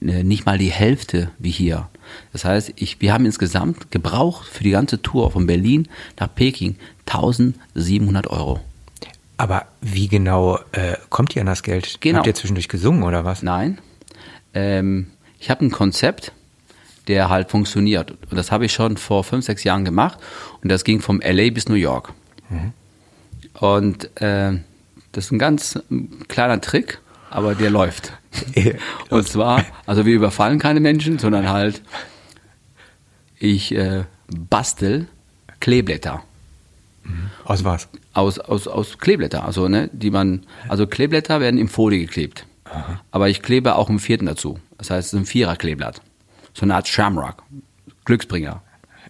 äh, 0.00 0.22
nicht 0.22 0.46
mal 0.46 0.58
die 0.58 0.70
Hälfte 0.72 1.30
wie 1.38 1.50
hier. 1.50 1.88
Das 2.32 2.44
heißt, 2.44 2.72
ich, 2.76 3.00
wir 3.00 3.12
haben 3.12 3.26
insgesamt 3.26 3.90
gebraucht 3.90 4.46
für 4.48 4.64
die 4.64 4.70
ganze 4.70 5.02
Tour 5.02 5.30
von 5.30 5.46
Berlin 5.46 5.88
nach 6.18 6.34
Peking 6.34 6.76
1700 7.06 8.26
Euro. 8.28 8.60
Aber 9.36 9.66
wie 9.80 10.08
genau 10.08 10.58
äh, 10.72 10.96
kommt 11.10 11.36
ihr 11.36 11.42
an 11.42 11.46
das 11.46 11.62
Geld? 11.62 12.00
Genau. 12.00 12.18
Habt 12.18 12.26
ihr 12.26 12.34
zwischendurch 12.34 12.68
gesungen 12.68 13.04
oder 13.04 13.24
was? 13.24 13.42
Nein. 13.42 13.78
Ähm, 14.52 15.08
ich 15.38 15.50
habe 15.50 15.64
ein 15.64 15.70
Konzept, 15.70 16.32
der 17.06 17.28
halt 17.28 17.50
funktioniert. 17.50 18.10
Und 18.10 18.36
das 18.36 18.50
habe 18.50 18.66
ich 18.66 18.72
schon 18.72 18.96
vor 18.96 19.24
fünf, 19.24 19.44
sechs 19.44 19.64
Jahren 19.64 19.84
gemacht. 19.84 20.18
Und 20.62 20.70
das 20.70 20.84
ging 20.84 21.00
vom 21.00 21.20
LA 21.20 21.50
bis 21.50 21.68
New 21.68 21.76
York. 21.76 22.12
Und 23.54 24.20
äh, 24.20 24.58
das 25.12 25.26
ist 25.26 25.32
ein 25.32 25.38
ganz 25.38 25.78
ähm, 25.90 26.26
kleiner 26.28 26.60
Trick, 26.60 27.00
aber 27.30 27.54
der 27.54 27.70
läuft. 27.70 28.12
Und 29.10 29.26
zwar, 29.26 29.64
also 29.86 30.06
wir 30.06 30.14
überfallen 30.14 30.58
keine 30.58 30.80
Menschen, 30.80 31.18
sondern 31.18 31.48
halt, 31.48 31.82
ich 33.38 33.74
äh, 33.74 34.04
bastel 34.28 35.08
Kleeblätter 35.60 36.22
Aus 37.44 37.64
was? 37.64 37.88
aus, 38.12 38.38
aus, 38.38 38.68
aus 38.68 38.98
Kleeblätter, 38.98 39.44
also 39.44 39.68
ne, 39.68 39.88
die 39.92 40.10
man, 40.10 40.44
also 40.68 40.86
Kleeblätter 40.86 41.40
werden 41.40 41.58
in 41.58 41.68
Folie 41.68 42.00
geklebt. 42.00 42.46
Aber 43.10 43.28
ich 43.28 43.42
klebe 43.42 43.76
auch 43.76 43.88
einen 43.88 43.98
vierten 43.98 44.26
dazu. 44.26 44.58
Das 44.76 44.90
heißt, 44.90 45.08
es 45.08 45.12
ist 45.14 45.18
ein 45.18 45.26
Vierer-Kleeblatt. 45.26 46.02
So 46.52 46.62
eine 46.62 46.74
Art 46.74 46.86
Shamrock. 46.86 47.42
Glücksbringer. 48.04 48.62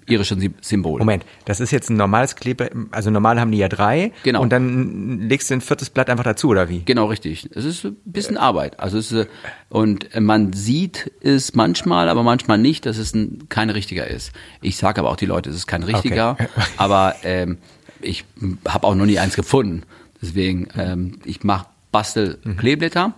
Irisches 0.08 0.38
Sy- 0.38 0.50
Symbol. 0.60 0.98
Moment, 0.98 1.24
das 1.44 1.60
ist 1.60 1.70
jetzt 1.70 1.90
ein 1.90 1.96
normales 1.96 2.34
Klebe, 2.36 2.70
also 2.90 3.10
normal 3.10 3.40
haben 3.40 3.50
die 3.52 3.58
ja 3.58 3.68
drei. 3.68 4.12
Genau. 4.24 4.40
Und 4.42 4.50
dann 4.50 5.20
legst 5.20 5.50
du 5.50 5.54
ein 5.54 5.60
viertes 5.60 5.90
Blatt 5.90 6.10
einfach 6.10 6.24
dazu, 6.24 6.48
oder 6.48 6.68
wie? 6.68 6.82
Genau, 6.84 7.06
richtig. 7.06 7.48
Es 7.54 7.64
ist 7.64 7.84
ein 7.84 7.96
bisschen 8.04 8.36
Arbeit. 8.36 8.80
Also 8.80 8.98
es 8.98 9.12
ist, 9.12 9.26
äh, 9.26 9.28
und 9.68 10.14
äh, 10.14 10.20
man 10.20 10.52
sieht 10.52 11.10
es 11.20 11.54
manchmal, 11.54 12.08
aber 12.08 12.22
manchmal 12.22 12.58
nicht, 12.58 12.86
dass 12.86 12.96
es 12.98 13.14
ein, 13.14 13.48
kein 13.48 13.70
richtiger 13.70 14.06
ist. 14.06 14.32
Ich 14.62 14.76
sage 14.76 15.00
aber 15.00 15.10
auch 15.10 15.16
die 15.16 15.26
Leute, 15.26 15.50
es 15.50 15.56
ist 15.56 15.66
kein 15.66 15.82
richtiger. 15.82 16.32
Okay. 16.32 16.48
Aber 16.76 17.16
ähm, 17.22 17.58
ich 18.00 18.24
habe 18.66 18.86
auch 18.86 18.94
noch 18.94 19.06
nie 19.06 19.18
eins 19.18 19.34
gefunden. 19.36 19.82
Deswegen, 20.22 20.68
ähm, 20.76 21.18
ich 21.24 21.44
mache 21.44 21.66
bastel 21.92 22.38
Kleeblätter 22.56 23.12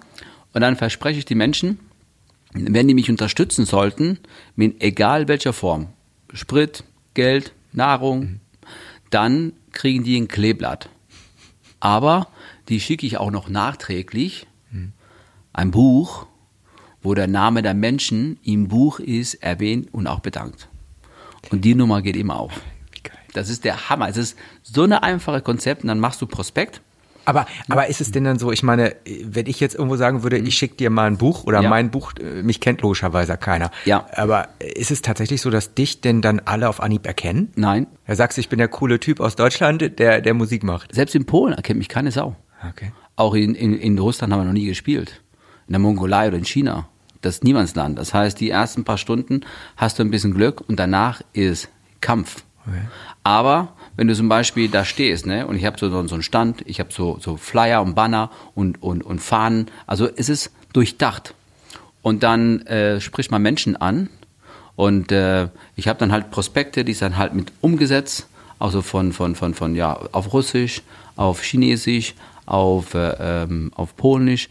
und 0.52 0.60
dann 0.60 0.76
verspreche 0.76 1.18
ich 1.18 1.24
die 1.24 1.34
Menschen, 1.34 1.78
wenn 2.52 2.88
die 2.88 2.94
mich 2.94 3.08
unterstützen 3.10 3.64
sollten, 3.64 4.18
mit 4.56 4.82
egal 4.82 5.28
welcher 5.28 5.52
Form, 5.52 5.86
Sprit, 6.32 6.84
Geld, 7.14 7.52
Nahrung, 7.72 8.40
dann 9.10 9.52
kriegen 9.72 10.04
die 10.04 10.16
ein 10.16 10.28
Kleeblatt. 10.28 10.88
Aber 11.80 12.28
die 12.68 12.80
schicke 12.80 13.06
ich 13.06 13.18
auch 13.18 13.30
noch 13.30 13.48
nachträglich 13.48 14.46
ein 15.52 15.70
Buch, 15.70 16.26
wo 17.02 17.14
der 17.14 17.26
Name 17.26 17.62
der 17.62 17.74
Menschen 17.74 18.38
im 18.44 18.68
Buch 18.68 19.00
ist, 19.00 19.34
erwähnt 19.34 19.88
und 19.92 20.06
auch 20.06 20.20
bedankt. 20.20 20.68
Und 21.50 21.64
die 21.64 21.74
Nummer 21.74 22.02
geht 22.02 22.16
immer 22.16 22.38
auf. 22.38 22.60
Das 23.32 23.48
ist 23.48 23.64
der 23.64 23.88
Hammer. 23.88 24.08
Es 24.08 24.16
ist 24.16 24.36
so 24.62 24.82
eine 24.82 25.02
einfache 25.02 25.40
Konzept 25.40 25.82
und 25.82 25.88
dann 25.88 26.00
machst 26.00 26.20
du 26.20 26.26
Prospekt. 26.26 26.80
Aber, 27.30 27.46
aber 27.68 27.86
ist 27.88 28.00
es 28.00 28.10
denn 28.10 28.24
dann 28.24 28.38
so, 28.38 28.52
ich 28.52 28.62
meine, 28.62 28.94
wenn 29.24 29.46
ich 29.46 29.60
jetzt 29.60 29.74
irgendwo 29.74 29.96
sagen 29.96 30.22
würde, 30.22 30.36
ich 30.38 30.54
schicke 30.56 30.76
dir 30.76 30.90
mal 30.90 31.06
ein 31.06 31.16
Buch 31.16 31.44
oder 31.44 31.62
Ja. 31.62 31.70
mein 31.70 31.90
Buch, 31.90 32.12
äh, 32.20 32.42
mich 32.42 32.60
kennt 32.60 32.82
logischerweise 32.82 33.36
keiner. 33.36 33.70
Ja. 33.84 34.06
Aber 34.14 34.48
ist 34.58 34.90
es 34.90 35.00
tatsächlich 35.02 35.40
so, 35.40 35.50
dass 35.50 35.74
dich 35.74 36.00
denn 36.00 36.20
dann 36.22 36.40
alle 36.44 36.68
auf 36.68 36.80
Anhieb 36.82 37.06
erkennen? 37.06 37.52
Nein. 37.56 37.86
Da 38.06 38.14
sagst 38.14 38.36
du, 38.36 38.40
ich 38.40 38.48
bin 38.48 38.58
der 38.58 38.68
coole 38.68 39.00
Typ 39.00 39.20
aus 39.20 39.36
Deutschland, 39.36 39.98
der, 39.98 40.20
der 40.20 40.34
Musik 40.34 40.62
macht. 40.64 40.94
Selbst 40.94 41.14
in 41.14 41.24
Polen 41.26 41.54
erkennt 41.54 41.78
mich 41.78 41.88
keine 41.88 42.10
Sau. 42.10 42.36
Okay. 42.68 42.92
Auch 43.16 43.34
in, 43.34 43.54
in, 43.54 43.74
in 43.74 43.98
Russland 43.98 44.32
haben 44.32 44.40
wir 44.40 44.44
noch 44.44 44.52
nie 44.52 44.66
gespielt. 44.66 45.22
In 45.66 45.72
der 45.72 45.80
Mongolei 45.80 46.28
oder 46.28 46.36
in 46.38 46.44
China. 46.44 46.88
Das 47.22 47.34
ist 47.36 47.44
Niemandsland. 47.44 47.98
Das 47.98 48.14
heißt, 48.14 48.40
die 48.40 48.50
ersten 48.50 48.84
paar 48.84 48.96
Stunden 48.98 49.40
hast 49.76 49.98
du 49.98 50.02
ein 50.02 50.10
bisschen 50.10 50.32
Glück 50.34 50.62
und 50.66 50.80
danach 50.80 51.20
ist 51.32 51.68
Kampf. 52.00 52.44
Aber 53.24 53.74
wenn 53.96 54.08
du 54.08 54.14
zum 54.14 54.28
Beispiel 54.28 54.68
da 54.68 54.84
stehst, 54.84 55.26
ne, 55.26 55.46
und 55.46 55.56
ich 55.56 55.64
habe 55.64 55.78
so, 55.78 55.90
so 56.06 56.14
einen 56.14 56.22
Stand, 56.22 56.62
ich 56.66 56.80
habe 56.80 56.92
so, 56.92 57.18
so 57.20 57.36
Flyer 57.36 57.82
und 57.82 57.94
Banner 57.94 58.30
und, 58.54 58.82
und, 58.82 59.02
und 59.02 59.20
Fahnen, 59.20 59.66
also 59.86 60.08
es 60.08 60.28
ist 60.28 60.50
durchdacht. 60.72 61.34
Und 62.02 62.22
dann 62.22 62.62
äh, 62.62 63.00
spricht 63.00 63.30
man 63.30 63.42
Menschen 63.42 63.76
an 63.76 64.08
und 64.76 65.12
äh, 65.12 65.48
ich 65.76 65.88
habe 65.88 65.98
dann 65.98 66.12
halt 66.12 66.30
Prospekte, 66.30 66.84
die 66.84 66.94
sind 66.94 67.18
halt 67.18 67.34
mit 67.34 67.52
umgesetzt, 67.60 68.26
also 68.58 68.80
von, 68.80 69.12
von, 69.12 69.34
von, 69.34 69.54
von 69.54 69.74
ja, 69.74 69.98
auf 70.12 70.32
Russisch, 70.32 70.82
auf 71.16 71.42
Chinesisch, 71.42 72.14
auf, 72.46 72.94
äh, 72.94 73.16
ähm, 73.20 73.72
auf 73.74 73.96
Polnisch. 73.96 74.48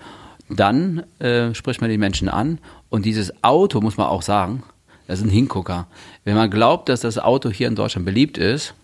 Dann 0.50 1.04
äh, 1.20 1.54
spricht 1.54 1.82
man 1.82 1.90
die 1.90 1.98
Menschen 1.98 2.30
an 2.30 2.60
und 2.90 3.06
dieses 3.06 3.44
Auto, 3.44 3.82
muss 3.82 3.98
man 3.98 4.08
auch 4.08 4.22
sagen, 4.22 4.64
das 5.08 5.20
ist 5.20 5.26
ein 5.26 5.32
Hingucker. 5.32 5.88
Wenn 6.24 6.36
man 6.36 6.52
glaubt, 6.52 6.90
dass 6.90 7.02
das 7.02 7.18
Auto 7.18 7.50
hier 7.50 7.68
in 7.68 7.76
Deutschland 7.76 8.06
beliebt 8.06 8.38
ist, 8.38 8.76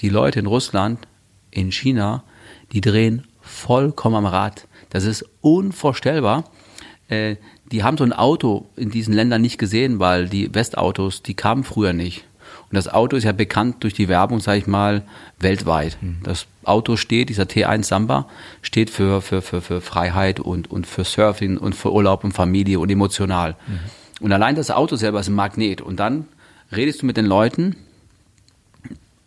die 0.00 0.08
Leute 0.08 0.40
in 0.40 0.46
Russland, 0.46 1.06
in 1.50 1.72
China, 1.72 2.24
die 2.72 2.80
drehen 2.80 3.24
vollkommen 3.40 4.16
am 4.16 4.26
Rad. 4.26 4.66
Das 4.90 5.04
ist 5.04 5.24
unvorstellbar. 5.40 6.44
Äh, 7.08 7.36
die 7.70 7.82
haben 7.82 7.96
so 7.96 8.04
ein 8.04 8.12
Auto 8.12 8.66
in 8.76 8.90
diesen 8.90 9.14
Ländern 9.14 9.42
nicht 9.42 9.58
gesehen, 9.58 9.98
weil 9.98 10.28
die 10.28 10.54
Westautos, 10.54 11.22
die 11.22 11.34
kamen 11.34 11.64
früher 11.64 11.92
nicht. 11.92 12.24
Und 12.70 12.76
das 12.76 12.88
Auto 12.88 13.16
ist 13.16 13.24
ja 13.24 13.32
bekannt 13.32 13.82
durch 13.82 13.94
die 13.94 14.08
Werbung, 14.08 14.40
sage 14.40 14.58
ich 14.58 14.66
mal, 14.66 15.02
weltweit. 15.38 15.96
Das 16.22 16.46
Auto 16.64 16.96
steht, 16.96 17.28
dieser 17.28 17.44
T1 17.44 17.84
Samba, 17.84 18.28
steht 18.62 18.90
für, 18.90 19.20
für, 19.20 19.42
für, 19.42 19.60
für 19.60 19.80
Freiheit 19.80 20.40
und, 20.40 20.70
und 20.70 20.86
für 20.86 21.04
Surfing 21.04 21.56
und 21.58 21.74
für 21.74 21.92
Urlaub 21.92 22.24
und 22.24 22.32
Familie 22.32 22.80
und 22.80 22.90
emotional. 22.90 23.56
Und 24.20 24.32
allein 24.32 24.56
das 24.56 24.70
Auto 24.70 24.96
selber 24.96 25.20
ist 25.20 25.28
ein 25.28 25.34
Magnet. 25.34 25.80
Und 25.80 26.00
dann 26.00 26.26
redest 26.74 27.02
du 27.02 27.06
mit 27.06 27.16
den 27.16 27.26
Leuten 27.26 27.76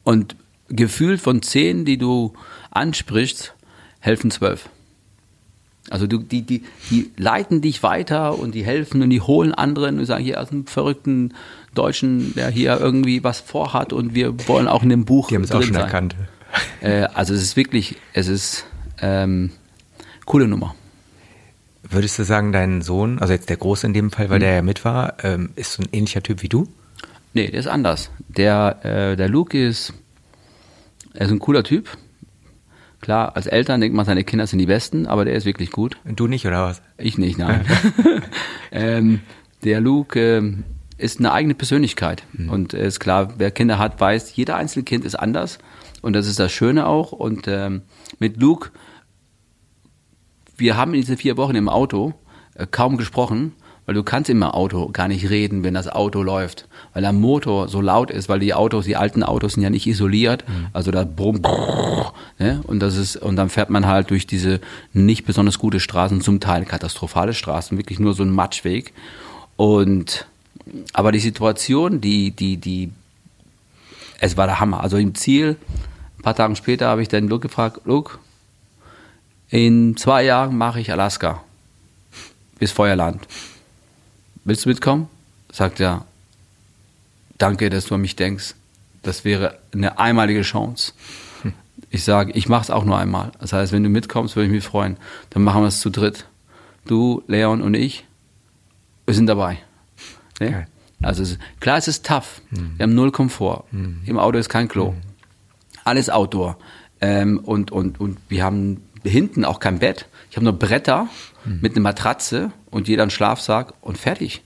und 0.03 0.35
gefühlt 0.69 1.21
von 1.21 1.41
zehn, 1.41 1.85
die 1.85 1.97
du 1.97 2.33
ansprichst, 2.71 3.53
helfen 3.99 4.31
zwölf. 4.31 4.69
Also 5.89 6.05
du, 6.05 6.17
die, 6.17 6.41
die, 6.41 6.63
die 6.89 7.11
leiten 7.15 7.61
dich 7.61 7.81
weiter 7.81 8.37
und 8.37 8.53
die 8.53 8.65
helfen 8.65 9.01
und 9.01 9.09
die 9.09 9.21
holen 9.21 9.53
anderen 9.53 9.99
und 9.99 10.05
sagen, 10.05 10.23
hier 10.23 10.41
aus 10.41 10.51
einem 10.51 10.67
verrückten 10.67 11.33
Deutschen, 11.73 12.33
der 12.35 12.49
hier 12.49 12.77
irgendwie 12.79 13.23
was 13.23 13.39
vorhat 13.39 13.93
und 13.93 14.13
wir 14.13 14.47
wollen 14.47 14.67
auch 14.67 14.83
in 14.83 14.89
dem 14.89 15.05
Buch 15.05 15.29
Die 15.29 15.35
haben 15.35 15.43
es 15.43 15.51
auch 15.51 15.61
schon 15.61 15.73
sein. 15.73 15.83
erkannt. 15.83 16.15
Äh, 16.81 17.03
also 17.13 17.33
es 17.33 17.41
ist 17.41 17.55
wirklich, 17.55 17.95
es 18.13 18.27
ist 18.27 18.65
ähm, 19.01 19.51
coole 20.25 20.47
Nummer. 20.47 20.75
Würdest 21.89 22.19
du 22.19 22.23
sagen, 22.23 22.51
dein 22.51 22.81
Sohn, 22.81 23.19
also 23.19 23.31
jetzt 23.31 23.49
der 23.49 23.55
Große 23.55 23.87
in 23.87 23.93
dem 23.93 24.11
Fall, 24.11 24.29
weil 24.29 24.39
der 24.39 24.55
ja 24.55 24.61
mit 24.61 24.83
war, 24.83 25.23
ähm, 25.23 25.51
ist 25.55 25.73
so 25.73 25.83
ein 25.83 25.89
ähnlicher 25.93 26.21
Typ 26.21 26.43
wie 26.43 26.49
du? 26.49 26.67
Nee, 27.33 27.49
der 27.49 27.59
ist 27.61 27.67
anders. 27.67 28.09
Der, 28.27 28.79
äh, 28.83 29.15
der 29.15 29.29
Luke 29.29 29.57
ist, 29.57 29.93
er 31.17 31.25
ist 31.25 31.31
ein 31.31 31.39
cooler 31.39 31.63
Typ. 31.63 31.89
Klar, 33.01 33.35
als 33.35 33.47
Eltern 33.47 33.81
denkt 33.81 33.95
man, 33.95 34.05
seine 34.05 34.23
Kinder 34.23 34.45
sind 34.45 34.59
die 34.59 34.67
Besten, 34.67 35.07
aber 35.07 35.25
der 35.25 35.33
ist 35.33 35.45
wirklich 35.45 35.71
gut. 35.71 35.97
Und 36.05 36.19
du 36.19 36.27
nicht, 36.27 36.45
oder 36.45 36.63
was? 36.63 36.83
Ich 36.99 37.17
nicht, 37.17 37.39
nein. 37.39 37.65
ähm, 38.71 39.21
der 39.63 39.81
Luke 39.81 40.19
ähm, 40.19 40.63
ist 40.97 41.17
eine 41.17 41.31
eigene 41.31 41.55
Persönlichkeit. 41.55 42.23
Und 42.49 42.75
äh, 42.75 42.85
ist 42.85 42.99
klar, 42.99 43.33
wer 43.37 43.49
Kinder 43.49 43.79
hat, 43.79 43.99
weiß, 43.99 44.35
jeder 44.35 44.57
einzelne 44.57 44.83
Kind 44.83 45.05
ist 45.05 45.15
anders. 45.15 45.57
Und 46.03 46.13
das 46.13 46.27
ist 46.27 46.37
das 46.37 46.51
Schöne 46.51 46.85
auch. 46.85 47.11
Und 47.13 47.47
ähm, 47.47 47.81
mit 48.19 48.37
Luke, 48.37 48.69
wir 50.55 50.77
haben 50.77 50.93
in 50.93 51.01
diesen 51.01 51.17
vier 51.17 51.35
Wochen 51.35 51.55
im 51.55 51.69
Auto 51.69 52.13
äh, 52.53 52.67
kaum 52.69 52.97
gesprochen, 52.97 53.53
weil 53.87 53.95
du 53.95 54.03
kannst 54.03 54.29
im 54.29 54.43
Auto 54.43 54.89
gar 54.89 55.07
nicht 55.07 55.29
reden, 55.29 55.63
wenn 55.63 55.73
das 55.73 55.87
Auto 55.87 56.21
läuft, 56.21 56.67
weil 56.93 57.01
der 57.01 57.13
Motor 57.13 57.69
so 57.69 57.79
laut 57.79 58.11
ist, 58.11 58.27
weil 58.27 58.39
die 58.39 58.53
Autos, 58.53 58.83
die 58.83 58.97
alten 58.97 59.23
Autos 59.23 59.53
sind 59.53 59.63
ja 59.63 59.69
nicht 59.69 59.87
isoliert, 59.87 60.43
also 60.73 60.91
da 60.91 61.05
brumm, 61.05 61.41
brrr, 61.41 62.13
ne? 62.37 62.61
und 62.67 62.81
das 62.81 62.97
ist 62.97 63.15
und 63.15 63.37
dann 63.37 63.49
fährt 63.49 63.69
man 63.69 63.87
halt 63.87 64.09
durch 64.09 64.27
diese 64.27 64.59
nicht 64.91 65.25
besonders 65.25 65.57
gute 65.57 65.79
Straßen, 65.79 66.19
zum 66.19 66.41
Teil 66.41 66.65
katastrophale 66.65 67.33
Straßen, 67.33 67.77
wirklich 67.77 67.97
nur 67.97 68.13
so 68.13 68.23
ein 68.23 68.29
Matschweg 68.29 68.93
und 69.55 70.27
aber 70.91 71.13
die 71.13 71.19
Situation, 71.19 72.01
die 72.01 72.31
die 72.31 72.57
die 72.57 72.91
es 74.19 74.35
war 74.35 74.47
der 74.47 74.59
Hammer. 74.59 74.81
Also 74.81 74.97
im 74.97 75.15
Ziel, 75.15 75.55
ein 76.17 76.23
paar 76.23 76.35
Tage 76.35 76.55
später 76.57 76.87
habe 76.87 77.01
ich 77.01 77.07
dann 77.07 77.29
Luke 77.29 77.47
gefragt, 77.47 77.81
Luke, 77.85 78.17
in 79.49 79.95
zwei 79.95 80.23
Jahren 80.23 80.57
mache 80.57 80.81
ich 80.81 80.91
Alaska 80.91 81.41
bis 82.59 82.71
Feuerland. 82.73 83.25
Willst 84.47 84.63
du 84.63 84.69
mitkommen? 84.69 85.09
Sagt 85.51 85.81
er, 85.81 86.05
danke, 87.37 87.69
dass 87.69 87.87
du 87.87 87.95
an 87.95 88.01
mich 88.01 88.15
denkst. 88.15 88.55
Das 89.03 89.25
wäre 89.25 89.59
eine 89.73 89.99
einmalige 89.99 90.41
Chance. 90.41 90.93
Ich 91.89 92.03
sage, 92.03 92.31
ich 92.33 92.49
mache 92.49 92.63
es 92.63 92.69
auch 92.71 92.83
nur 92.83 92.97
einmal. 92.97 93.31
Das 93.39 93.53
heißt, 93.53 93.71
wenn 93.71 93.83
du 93.83 93.89
mitkommst, 93.89 94.35
würde 94.35 94.47
ich 94.47 94.51
mich 94.51 94.63
freuen. 94.63 94.97
Dann 95.29 95.43
machen 95.43 95.61
wir 95.61 95.67
es 95.67 95.79
zu 95.79 95.91
dritt. 95.91 96.25
Du, 96.85 97.23
Leon 97.27 97.61
und 97.61 97.75
ich, 97.75 98.05
wir 99.05 99.13
sind 99.13 99.27
dabei. 99.27 99.59
Ne? 100.39 100.51
Geil. 100.51 100.67
Also 101.03 101.37
klar, 101.59 101.77
es 101.77 101.87
ist 101.87 102.05
tough. 102.05 102.41
Wir 102.49 102.83
haben 102.83 102.95
null 102.95 103.11
Komfort. 103.11 103.65
Im 103.71 104.17
Auto 104.17 104.39
ist 104.39 104.49
kein 104.49 104.67
Klo. 104.67 104.95
Alles 105.83 106.09
Outdoor. 106.09 106.57
Ähm, 106.99 107.39
und, 107.39 107.71
und, 107.71 108.01
und 108.01 108.17
wir 108.27 108.43
haben 108.43 108.81
hinten 109.03 109.45
auch 109.45 109.59
kein 109.59 109.77
Bett. 109.79 110.07
Ich 110.31 110.35
habe 110.35 110.45
nur 110.45 110.53
Bretter 110.53 111.07
mit 111.45 111.73
einer 111.73 111.83
Matratze 111.83 112.51
und 112.77 112.87
jeder 112.87 113.03
einen 113.03 113.09
Schlafsack 113.09 113.73
und 113.81 113.97
fertig. 113.97 114.43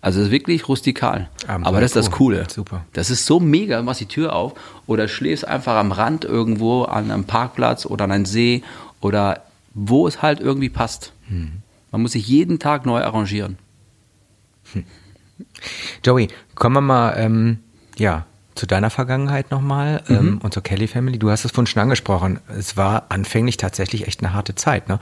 Also 0.00 0.20
es 0.20 0.26
ist 0.26 0.32
wirklich 0.32 0.68
rustikal. 0.68 1.28
Abend 1.46 1.66
Aber 1.66 1.80
das 1.80 1.90
ist 1.90 1.96
das. 1.96 2.10
Coole. 2.10 2.46
Super. 2.50 2.84
Das 2.92 3.10
ist 3.10 3.26
so 3.26 3.40
mega, 3.40 3.78
du 3.78 3.84
machst 3.84 4.00
die 4.00 4.06
Tür 4.06 4.34
auf 4.34 4.54
oder 4.86 5.06
schläfst 5.06 5.46
einfach 5.46 5.76
am 5.76 5.92
Rand 5.92 6.24
irgendwo 6.24 6.82
an 6.82 7.10
einem 7.10 7.24
Parkplatz 7.24 7.86
oder 7.86 8.04
an 8.04 8.12
einem 8.12 8.26
See 8.26 8.62
oder 9.00 9.42
wo 9.74 10.06
es 10.06 10.22
halt 10.22 10.40
irgendwie 10.40 10.68
passt. 10.70 11.12
Man 11.90 12.02
muss 12.02 12.12
sich 12.12 12.26
jeden 12.26 12.58
Tag 12.58 12.86
neu 12.86 13.02
arrangieren. 13.02 13.58
Joey, 16.04 16.28
kommen 16.54 16.76
wir 16.76 16.80
mal, 16.80 17.14
ähm, 17.16 17.58
ja, 17.96 18.26
zu 18.54 18.66
deiner 18.66 18.90
Vergangenheit 18.90 19.50
nochmal 19.50 20.02
ähm, 20.08 20.38
und 20.42 20.54
zur 20.54 20.62
Kelly 20.62 20.86
Family. 20.86 21.18
Du 21.18 21.30
hast 21.30 21.44
es 21.44 21.50
vorhin 21.50 21.66
schon 21.66 21.82
angesprochen. 21.82 22.40
Es 22.56 22.76
war 22.76 23.06
anfänglich 23.08 23.56
tatsächlich 23.56 24.06
echt 24.06 24.22
eine 24.22 24.32
harte 24.32 24.54
Zeit. 24.54 24.88
Ne? 24.88 25.00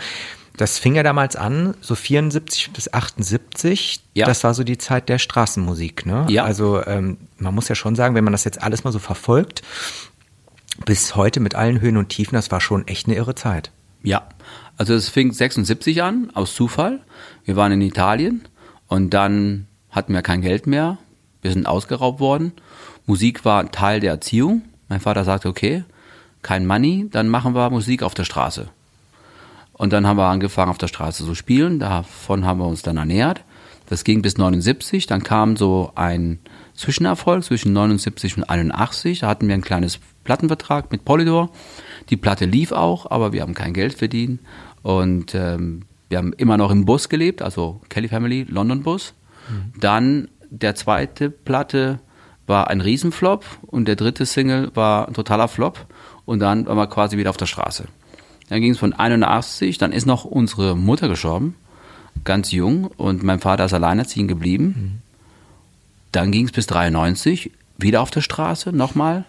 Das 0.56 0.78
fing 0.78 0.94
ja 0.94 1.02
damals 1.02 1.36
an, 1.36 1.74
so 1.80 1.94
74 1.94 2.72
bis 2.72 2.92
78. 2.92 4.00
Ja. 4.14 4.26
Das 4.26 4.44
war 4.44 4.52
so 4.52 4.64
die 4.64 4.78
Zeit 4.78 5.08
der 5.08 5.18
Straßenmusik. 5.18 6.04
Ne? 6.04 6.26
Ja. 6.28 6.44
Also 6.44 6.84
ähm, 6.86 7.16
man 7.38 7.54
muss 7.54 7.68
ja 7.68 7.74
schon 7.74 7.94
sagen, 7.94 8.14
wenn 8.14 8.24
man 8.24 8.32
das 8.32 8.44
jetzt 8.44 8.62
alles 8.62 8.84
mal 8.84 8.92
so 8.92 8.98
verfolgt, 8.98 9.62
bis 10.84 11.16
heute 11.16 11.40
mit 11.40 11.54
allen 11.54 11.80
Höhen 11.80 11.96
und 11.96 12.08
Tiefen, 12.10 12.34
das 12.34 12.50
war 12.50 12.60
schon 12.60 12.86
echt 12.86 13.06
eine 13.06 13.16
irre 13.16 13.34
Zeit. 13.34 13.70
Ja, 14.02 14.28
also 14.76 14.94
es 14.94 15.08
fing 15.08 15.32
76 15.32 16.02
an, 16.02 16.30
aus 16.34 16.54
Zufall. 16.54 17.00
Wir 17.44 17.56
waren 17.56 17.72
in 17.72 17.80
Italien 17.80 18.42
und 18.88 19.10
dann 19.10 19.66
hatten 19.90 20.12
wir 20.12 20.22
kein 20.22 20.42
Geld 20.42 20.66
mehr. 20.66 20.98
Wir 21.40 21.52
sind 21.52 21.66
ausgeraubt 21.66 22.20
worden. 22.20 22.52
Musik 23.06 23.44
war 23.44 23.70
Teil 23.70 24.00
der 24.00 24.12
Erziehung. 24.12 24.62
Mein 24.88 25.00
Vater 25.00 25.24
sagte, 25.24 25.48
okay, 25.48 25.84
kein 26.42 26.66
Money, 26.66 27.08
dann 27.10 27.28
machen 27.28 27.54
wir 27.54 27.70
Musik 27.70 28.02
auf 28.02 28.14
der 28.14 28.24
Straße. 28.24 28.68
Und 29.72 29.92
dann 29.92 30.06
haben 30.06 30.16
wir 30.16 30.26
angefangen, 30.26 30.70
auf 30.70 30.78
der 30.78 30.88
Straße 30.88 31.24
zu 31.24 31.35
spielen. 31.35 31.78
Davon 31.78 32.44
haben 32.44 32.61
wir 32.61 32.66
uns 32.66 32.82
dann 32.82 32.96
ernährt. 32.96 33.44
Das 33.87 34.04
ging 34.04 34.22
bis 34.22 34.38
79. 34.38 35.06
Dann 35.06 35.22
kam 35.22 35.56
so 35.56 35.92
ein 35.94 36.38
Zwischenerfolg 36.74 37.44
zwischen 37.44 37.72
79 37.72 38.37
und 38.37 38.44
81. 38.44 39.20
Da 39.20 39.28
hatten 39.28 39.48
wir 39.48 39.54
ein 39.54 39.62
kleines 39.62 39.98
Plattenvertrag 40.24 40.92
mit 40.92 41.04
Polydor. 41.04 41.50
Die 42.11 42.16
Platte 42.16 42.44
lief 42.44 42.72
auch, 42.72 43.11
aber 43.11 43.32
wir 43.32 43.42
haben 43.42 43.54
kein 43.54 43.74
Geld 43.74 43.94
verdient. 43.94 44.40
Und 44.82 45.35
ähm, 45.35 45.82
wir 46.08 46.18
haben 46.18 46.32
immer 46.35 46.56
noch 46.56 46.70
im 46.70 46.85
Bus 46.85 47.08
gelebt, 47.08 47.42
also 47.42 47.80
Kelly 47.88 48.08
Family, 48.08 48.44
London 48.48 48.82
Bus. 48.82 49.14
Dann 49.78 50.28
der 50.50 50.74
zweite 50.74 51.30
Platte 51.30 52.00
war 52.46 52.68
ein 52.68 52.80
Riesenflop 52.80 53.44
und 53.62 53.87
der 53.87 53.96
dritte 53.96 54.26
Single 54.26 54.70
war 54.74 55.08
ein 55.08 55.14
totaler 55.14 55.48
Flop. 55.48 55.87
Und 56.24 56.40
dann 56.40 56.66
waren 56.66 56.76
wir 56.76 56.87
quasi 56.87 57.16
wieder 57.16 57.30
auf 57.30 57.37
der 57.37 57.46
Straße. 57.46 57.85
Dann 58.48 58.61
ging 58.61 58.72
es 58.72 58.78
von 58.78 58.92
81, 58.92 59.78
dann 59.78 59.92
ist 59.92 60.07
noch 60.07 60.24
unsere 60.24 60.76
Mutter 60.76 61.09
gestorben, 61.09 61.55
ganz 62.24 62.50
jung, 62.52 62.87
und 62.87 63.22
mein 63.22 63.40
Vater 63.40 63.64
ist 63.64 63.72
alleinerziehend 63.72 64.28
geblieben. 64.28 65.02
Dann 66.12 66.31
ging 66.33 66.46
es 66.46 66.52
bis 66.52 66.66
93, 66.66 67.50
wieder 67.78 68.02
auf 68.02 68.11
der 68.11 68.20
Straße, 68.20 68.72
nochmal. 68.72 69.24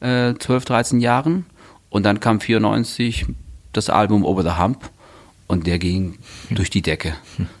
äh, 0.00 0.34
12, 0.34 0.64
13 0.64 1.00
Jahren. 1.00 1.46
Und 1.90 2.04
dann 2.04 2.20
kam 2.20 2.40
94 2.40 3.26
das 3.72 3.90
Album 3.90 4.24
Over 4.24 4.42
the 4.42 4.60
Hump 4.60 4.90
und 5.46 5.66
der 5.66 5.78
ging 5.78 6.18
durch 6.50 6.70
die 6.70 6.82
Decke. 6.82 7.14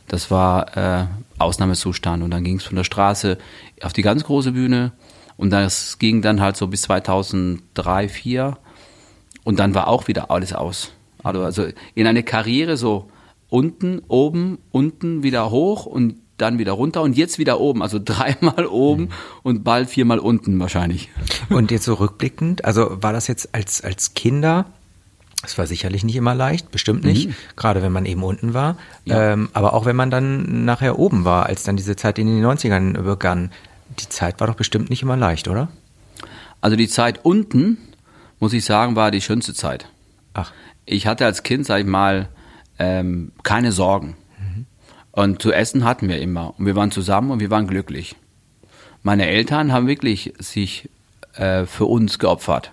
Das 0.06 0.30
war 0.30 0.76
äh, 0.76 1.06
Ausnahmezustand. 1.38 2.22
Und 2.22 2.30
dann 2.30 2.44
ging 2.44 2.56
es 2.56 2.64
von 2.64 2.76
der 2.76 2.84
Straße 2.84 3.38
auf 3.82 3.92
die 3.92 4.02
ganz 4.02 4.24
große 4.24 4.52
Bühne. 4.52 4.92
Und 5.36 5.50
das 5.50 5.98
ging 5.98 6.20
dann 6.20 6.40
halt 6.40 6.56
so 6.56 6.66
bis 6.66 6.82
2003, 6.82 7.62
2004. 7.74 8.58
Und 9.48 9.58
dann 9.58 9.74
war 9.74 9.88
auch 9.88 10.08
wieder 10.08 10.30
alles 10.30 10.52
aus. 10.52 10.92
Also, 11.22 11.40
also 11.42 11.66
in 11.94 12.06
eine 12.06 12.22
Karriere 12.22 12.76
so 12.76 13.08
unten, 13.48 14.02
oben, 14.06 14.58
unten, 14.72 15.22
wieder 15.22 15.50
hoch 15.50 15.86
und 15.86 16.16
dann 16.36 16.58
wieder 16.58 16.72
runter 16.72 17.00
und 17.00 17.16
jetzt 17.16 17.38
wieder 17.38 17.58
oben. 17.58 17.82
Also 17.82 17.98
dreimal 18.04 18.66
oben 18.66 19.04
mhm. 19.04 19.10
und 19.44 19.64
bald 19.64 19.88
viermal 19.88 20.18
unten 20.18 20.60
wahrscheinlich. 20.60 21.08
Und 21.48 21.70
jetzt 21.70 21.86
so 21.86 21.94
rückblickend, 21.94 22.66
also 22.66 23.02
war 23.02 23.14
das 23.14 23.26
jetzt 23.26 23.54
als, 23.54 23.82
als 23.82 24.12
Kinder 24.12 24.66
es 25.42 25.56
war 25.56 25.66
sicherlich 25.66 26.04
nicht 26.04 26.16
immer 26.16 26.34
leicht, 26.34 26.70
bestimmt 26.70 27.04
nicht, 27.04 27.28
mhm. 27.28 27.34
gerade 27.56 27.80
wenn 27.80 27.92
man 27.92 28.04
eben 28.04 28.24
unten 28.24 28.52
war. 28.52 28.76
Ja. 29.06 29.32
Ähm, 29.32 29.48
aber 29.54 29.72
auch 29.72 29.86
wenn 29.86 29.96
man 29.96 30.10
dann 30.10 30.66
nachher 30.66 30.98
oben 30.98 31.24
war, 31.24 31.46
als 31.46 31.62
dann 31.62 31.78
diese 31.78 31.96
Zeit 31.96 32.18
in 32.18 32.26
den 32.26 32.44
90ern 32.44 33.00
begann, 33.00 33.50
die 33.98 34.10
Zeit 34.10 34.40
war 34.40 34.46
doch 34.46 34.56
bestimmt 34.56 34.90
nicht 34.90 35.00
immer 35.00 35.16
leicht, 35.16 35.48
oder? 35.48 35.68
Also 36.60 36.76
die 36.76 36.88
Zeit 36.88 37.24
unten, 37.24 37.78
muss 38.40 38.52
ich 38.52 38.64
sagen, 38.64 38.96
war 38.96 39.10
die 39.10 39.20
schönste 39.20 39.54
Zeit. 39.54 39.88
Ach. 40.34 40.52
Ich 40.84 41.06
hatte 41.06 41.24
als 41.24 41.42
Kind, 41.42 41.66
sag 41.66 41.80
ich 41.80 41.86
mal, 41.86 42.28
ähm, 42.78 43.32
keine 43.42 43.72
Sorgen. 43.72 44.16
Mhm. 44.38 44.66
Und 45.12 45.42
zu 45.42 45.52
essen 45.52 45.84
hatten 45.84 46.08
wir 46.08 46.20
immer. 46.20 46.54
Und 46.58 46.66
wir 46.66 46.76
waren 46.76 46.90
zusammen 46.90 47.30
und 47.30 47.40
wir 47.40 47.50
waren 47.50 47.66
glücklich. 47.66 48.16
Meine 49.02 49.26
Eltern 49.26 49.72
haben 49.72 49.86
wirklich 49.86 50.34
sich 50.38 50.88
äh, 51.34 51.66
für 51.66 51.86
uns 51.86 52.18
geopfert. 52.18 52.72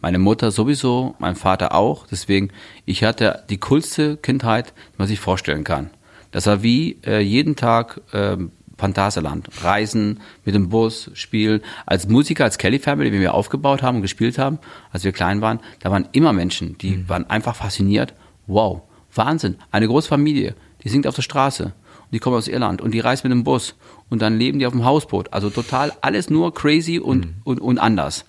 Meine 0.00 0.18
Mutter 0.18 0.50
sowieso, 0.50 1.14
mein 1.18 1.36
Vater 1.36 1.74
auch. 1.74 2.06
Deswegen, 2.06 2.50
ich 2.86 3.04
hatte 3.04 3.44
die 3.50 3.58
coolste 3.58 4.16
Kindheit, 4.16 4.72
die 4.94 4.98
man 4.98 5.08
sich 5.08 5.20
vorstellen 5.20 5.64
kann. 5.64 5.90
Das 6.30 6.46
war 6.46 6.62
wie 6.62 6.98
äh, 7.04 7.20
jeden 7.20 7.56
Tag 7.56 8.00
äh, 8.12 8.36
Phantasialand. 8.80 9.48
Reisen 9.62 10.20
mit 10.44 10.54
dem 10.54 10.68
Bus, 10.68 11.10
spielen. 11.14 11.60
Als 11.86 12.08
Musiker, 12.08 12.44
als 12.44 12.58
Kelly 12.58 12.78
Family, 12.78 13.12
wie 13.12 13.20
wir 13.20 13.34
aufgebaut 13.34 13.82
haben 13.82 13.96
und 13.96 14.02
gespielt 14.02 14.38
haben, 14.38 14.58
als 14.90 15.04
wir 15.04 15.12
klein 15.12 15.40
waren, 15.40 15.60
da 15.80 15.90
waren 15.90 16.08
immer 16.12 16.32
Menschen, 16.32 16.76
die 16.78 16.96
mhm. 16.96 17.08
waren 17.08 17.30
einfach 17.30 17.54
fasziniert. 17.54 18.14
Wow, 18.46 18.82
Wahnsinn. 19.14 19.56
Eine 19.70 19.86
große 19.86 20.08
Familie, 20.08 20.54
die 20.82 20.88
singt 20.88 21.06
auf 21.06 21.14
der 21.14 21.22
Straße. 21.22 21.64
Und 21.64 22.12
die 22.12 22.18
kommen 22.18 22.36
aus 22.36 22.48
Irland 22.48 22.80
und 22.80 22.92
die 22.92 23.00
reist 23.00 23.22
mit 23.22 23.30
dem 23.30 23.44
Bus. 23.44 23.76
Und 24.08 24.20
dann 24.22 24.38
leben 24.38 24.58
die 24.58 24.66
auf 24.66 24.72
dem 24.72 24.84
Hausboot. 24.84 25.32
Also 25.32 25.50
total 25.50 25.92
alles 26.00 26.30
nur 26.30 26.52
crazy 26.52 26.98
und, 26.98 27.26
mhm. 27.26 27.34
und, 27.44 27.60
und 27.60 27.78
anders. 27.78 28.24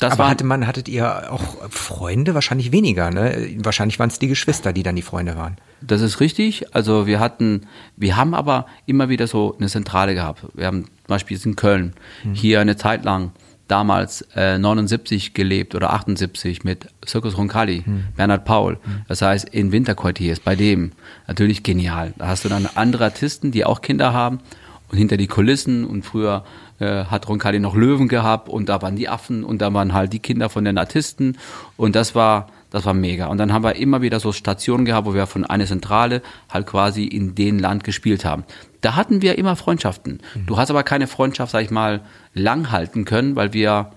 Das 0.00 0.14
Aber 0.14 0.30
hatte 0.30 0.44
man, 0.44 0.66
hattet 0.66 0.88
ihr 0.88 1.30
auch 1.30 1.68
Freunde? 1.68 2.34
Wahrscheinlich 2.34 2.72
weniger, 2.72 3.10
ne? 3.10 3.54
Wahrscheinlich 3.58 3.98
waren 3.98 4.08
es 4.08 4.18
die 4.18 4.28
Geschwister, 4.28 4.72
die 4.72 4.82
dann 4.82 4.96
die 4.96 5.02
Freunde 5.02 5.36
waren. 5.36 5.58
Das 5.82 6.00
ist 6.00 6.20
richtig. 6.20 6.74
Also 6.74 7.06
wir 7.06 7.20
hatten, 7.20 7.66
wir 7.96 8.16
haben 8.16 8.34
aber 8.34 8.66
immer 8.86 9.10
wieder 9.10 9.26
so 9.26 9.54
eine 9.58 9.68
Zentrale 9.68 10.14
gehabt. 10.14 10.46
Wir 10.54 10.66
haben 10.66 10.84
zum 10.84 11.06
Beispiel 11.06 11.38
in 11.44 11.54
Köln 11.54 11.92
hm. 12.22 12.32
hier 12.32 12.60
eine 12.60 12.76
Zeit 12.76 13.04
lang 13.04 13.32
damals 13.68 14.22
äh, 14.34 14.56
79 14.58 15.34
gelebt 15.34 15.74
oder 15.74 15.92
78 15.92 16.64
mit 16.64 16.88
Circus 17.06 17.36
Roncalli, 17.36 17.82
hm. 17.84 18.04
Bernhard 18.16 18.46
Paul. 18.46 18.78
Hm. 18.82 19.02
Das 19.06 19.20
heißt, 19.20 19.50
in 19.50 19.70
Winterquartiers, 19.70 20.40
bei 20.40 20.56
dem 20.56 20.92
natürlich 21.28 21.62
genial. 21.62 22.14
Da 22.16 22.28
hast 22.28 22.46
du 22.46 22.48
dann 22.48 22.66
andere 22.74 23.04
Artisten, 23.04 23.52
die 23.52 23.66
auch 23.66 23.82
Kinder 23.82 24.14
haben 24.14 24.40
und 24.88 24.96
hinter 24.96 25.18
die 25.18 25.28
Kulissen 25.28 25.84
und 25.84 26.04
früher 26.04 26.44
äh, 26.80 27.04
hat 27.04 27.28
Roncalli 27.28 27.60
noch 27.60 27.76
Löwen 27.76 28.08
gehabt 28.08 28.48
und 28.48 28.68
da 28.68 28.82
waren 28.82 28.96
die 28.96 29.08
Affen 29.08 29.44
und 29.44 29.62
da 29.62 29.72
waren 29.72 29.92
halt 29.92 30.12
die 30.12 30.18
Kinder 30.18 30.48
von 30.48 30.64
den 30.64 30.78
Artisten 30.78 31.38
und 31.76 31.94
das 31.94 32.14
war 32.14 32.48
das 32.70 32.84
war 32.86 32.94
mega. 32.94 33.26
Und 33.26 33.38
dann 33.38 33.52
haben 33.52 33.64
wir 33.64 33.74
immer 33.76 34.00
wieder 34.00 34.20
so 34.20 34.32
Stationen 34.32 34.84
gehabt, 34.84 35.06
wo 35.06 35.14
wir 35.14 35.26
von 35.26 35.44
einer 35.44 35.66
Zentrale 35.66 36.22
halt 36.48 36.66
quasi 36.66 37.04
in 37.04 37.34
den 37.34 37.58
Land 37.58 37.82
gespielt 37.84 38.24
haben. 38.24 38.44
Da 38.80 38.94
hatten 38.94 39.22
wir 39.22 39.38
immer 39.38 39.56
Freundschaften. 39.56 40.20
Mhm. 40.34 40.46
Du 40.46 40.56
hast 40.56 40.70
aber 40.70 40.84
keine 40.84 41.08
Freundschaft, 41.08 41.52
sag 41.52 41.64
ich 41.64 41.70
mal, 41.70 42.02
lang 42.32 42.70
halten 42.70 43.04
können, 43.04 43.34
weil 43.34 43.52
wir 43.52 43.90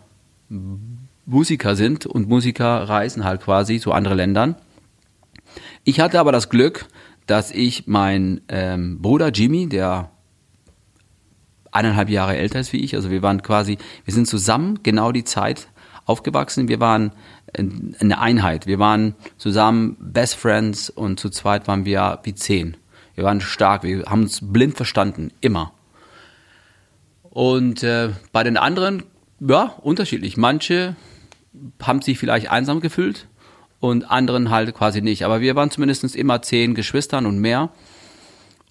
Musiker 1.26 1.76
sind 1.76 2.06
und 2.06 2.28
Musiker 2.28 2.90
reisen 2.90 3.24
halt 3.24 3.42
quasi 3.42 3.80
zu 3.80 3.92
anderen 3.92 4.18
Ländern. 4.18 4.56
Ich 5.84 6.00
hatte 6.00 6.20
aber 6.20 6.32
das 6.32 6.50
Glück, 6.50 6.88
dass 7.28 7.52
ich 7.52 7.88
mein 7.88 8.42
ähm, 8.50 9.02
Bruder 9.02 9.30
Jimmy, 9.30 9.70
der 9.70 10.10
eineinhalb 11.74 12.10
Jahre 12.10 12.38
älter 12.38 12.60
ist 12.60 12.74
wie 12.74 12.84
ich. 12.84 12.96
Also 12.96 13.10
wir 13.10 13.22
waren 13.22 13.42
quasi, 13.42 13.78
wir 14.06 14.14
sind 14.14 14.28
zusammen 14.28 14.80
genau 14.84 15.12
die 15.12 15.24
Zeit 15.24 15.68
aufgewachsen. 16.06 16.68
Wir 16.68 16.80
waren 16.80 17.12
eine 17.56 18.20
Einheit. 18.20 18.68
Wir 18.68 18.80
waren 18.80 19.16
zusammen 19.38 19.98
Best 20.00 20.36
Friends 20.36 20.90
und 20.90 21.20
zu 21.20 21.30
zweit 21.30 21.68
waren 21.68 21.86
wir 21.86 22.20
wie 22.24 22.36
zehn. 22.36 22.78
Wir 23.16 23.24
waren 23.24 23.42
stark, 23.42 23.84
wir 23.84 24.06
haben 24.06 24.24
uns 24.24 24.40
blind 24.42 24.76
verstanden, 24.76 25.32
immer. 25.40 25.72
Und 27.22 27.84
äh, 27.84 28.10
bei 28.32 28.44
den 28.44 28.58
anderen, 28.58 29.04
ja, 29.40 29.76
unterschiedlich. 29.82 30.38
Manche 30.38 30.96
haben 31.82 32.02
sich 32.02 32.18
vielleicht 32.18 32.50
einsam 32.50 32.80
gefühlt 32.80 33.28
und 33.80 34.10
anderen 34.10 34.50
halt 34.50 34.74
quasi 34.74 35.02
nicht. 35.02 35.26
Aber 35.26 35.42
wir 35.42 35.56
waren 35.56 35.70
zumindest 35.70 36.16
immer 36.16 36.42
zehn 36.42 36.74
Geschwistern 36.74 37.26
und 37.26 37.40
mehr. 37.40 37.70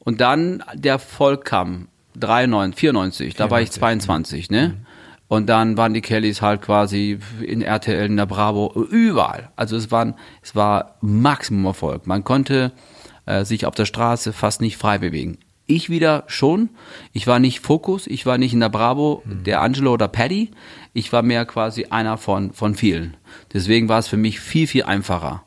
Und 0.01 0.21
dann 0.21 0.65
der 0.75 0.99
Volk 0.99 1.45
kam 1.45 1.89
93, 2.15 2.79
94, 2.79 3.35
da 3.35 3.49
94. 3.49 3.51
war 3.51 3.61
ich 3.63 3.71
22, 3.71 4.51
ne? 4.51 4.69
Mhm. 4.69 4.87
Und 5.29 5.47
dann 5.47 5.79
waren 5.79 5.95
die 5.95 6.03
Kellys 6.03 6.43
halt 6.43 6.61
quasi 6.61 7.19
in 7.41 7.63
RTL, 7.63 8.05
in 8.05 8.19
der 8.19 8.27
Bravo, 8.27 8.71
überall. 8.91 9.51
Also 9.57 9.77
es, 9.77 9.91
waren, 9.91 10.15
es 10.43 10.55
war 10.55 10.97
Maximum 11.01 11.65
Erfolg. 11.65 12.07
Man 12.07 12.23
konnte 12.23 12.73
äh, 13.25 13.47
sich 13.47 13.65
auf 13.65 13.75
der 13.75 13.87
Straße 13.87 14.35
fast 14.35 14.61
nicht 14.61 14.77
frei 14.77 14.99
bewegen. 14.99 15.39
Ich 15.65 15.89
wieder 15.89 16.25
schon. 16.27 16.69
Ich 17.15 17.27
war 17.27 17.39
nicht 17.39 17.61
Fokus, 17.61 18.07
ich 18.07 18.27
war 18.27 18.37
nicht 18.37 18.53
in 18.53 18.61
der 18.61 18.69
Bravo, 18.69 19.23
mhm. 19.25 19.45
der 19.45 19.63
Angelo 19.63 19.95
oder 19.95 20.07
Paddy. 20.07 20.51
Ich 20.93 21.15
war 21.15 21.23
mehr 21.23 21.47
quasi 21.47 21.87
einer 21.87 22.19
von, 22.19 22.53
von 22.53 22.75
vielen. 22.75 23.17
Deswegen 23.55 23.89
war 23.89 24.01
es 24.01 24.09
für 24.09 24.19
mich 24.19 24.39
viel, 24.39 24.67
viel 24.67 24.83
einfacher. 24.83 25.45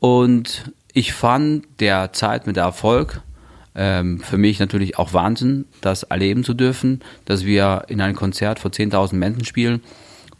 Und 0.00 0.72
ich 0.92 1.12
fand 1.12 1.66
der 1.78 2.12
Zeit 2.12 2.48
mit 2.48 2.56
der 2.56 2.64
Erfolg 2.64 3.22
ähm, 3.76 4.20
für 4.20 4.38
mich 4.38 4.58
natürlich 4.58 4.98
auch 4.98 5.12
Wahnsinn, 5.12 5.66
das 5.80 6.02
erleben 6.04 6.44
zu 6.44 6.54
dürfen, 6.54 7.00
dass 7.26 7.44
wir 7.44 7.84
in 7.88 8.00
einem 8.00 8.16
Konzert 8.16 8.58
vor 8.58 8.70
10.000 8.70 9.14
Menschen 9.14 9.44
spielen 9.44 9.82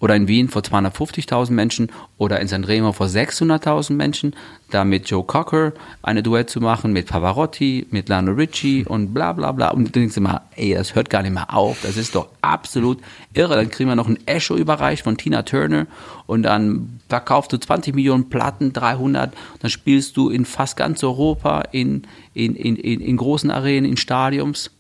oder 0.01 0.15
in 0.15 0.29
Wien 0.29 0.49
vor 0.49 0.63
250.000 0.63 1.53
Menschen 1.53 1.91
oder 2.19 2.41
in 2.41 2.49
Sanremo 2.49 2.93
vor 2.93 3.07
600.000 3.07 3.95
Menschen, 3.95 4.35
da 4.71 4.85
mit 4.85 5.09
Joe 5.09 5.25
Cocker 5.25 5.73
eine 6.03 6.23
Duett 6.23 6.51
zu 6.51 6.61
machen, 6.61 6.93
mit 6.93 7.07
Pavarotti, 7.07 7.87
mit 7.91 8.09
Lionel 8.09 8.35
Richie 8.35 8.85
und 8.85 9.15
bla 9.15 9.33
bla 9.33 9.53
bla. 9.53 9.71
Und 9.71 9.87
du 9.87 9.91
denkst 9.93 10.17
immer, 10.17 10.43
ey, 10.57 10.75
das 10.75 10.95
hört 10.95 11.09
gar 11.09 11.23
nicht 11.23 11.33
mehr 11.33 11.55
auf, 11.55 11.79
das 11.83 11.97
ist 11.97 12.15
doch 12.15 12.29
absolut 12.43 12.99
irre. 13.33 13.57
Dann 13.57 13.71
kriegen 13.71 13.89
wir 13.89 13.97
noch 13.97 14.09
ein 14.09 14.19
Echo 14.27 14.57
überreicht 14.57 15.05
von 15.05 15.17
Tina 15.17 15.43
Turner 15.43 15.87
und 16.27 16.43
dann 16.43 17.01
verkaufst 17.09 17.53
du 17.53 17.59
20 17.59 17.95
Millionen 17.95 18.29
Platten, 18.29 18.73
300, 18.73 19.33
dann 19.61 19.71
spielst 19.71 20.17
du 20.17 20.29
in 20.29 20.45
fast 20.45 20.77
ganz 20.77 21.03
Europa, 21.05 21.63
in, 21.73 22.03
in, 22.35 22.55
in, 22.55 22.77
in, 22.77 23.01
in 23.01 23.17
großen 23.17 23.51
Arenen, 23.51 23.91
in 23.91 23.97
Stadiums. 23.97 24.71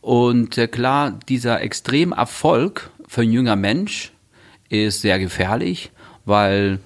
Und 0.00 0.56
äh, 0.56 0.66
klar, 0.66 1.18
dieser 1.28 1.60
Extremerfolg 1.60 2.90
für 3.10 3.22
ein 3.22 3.32
junger 3.32 3.56
Mensch 3.56 4.12
ist 4.68 5.00
sehr 5.00 5.18
gefährlich, 5.18 5.90
weil 6.26 6.78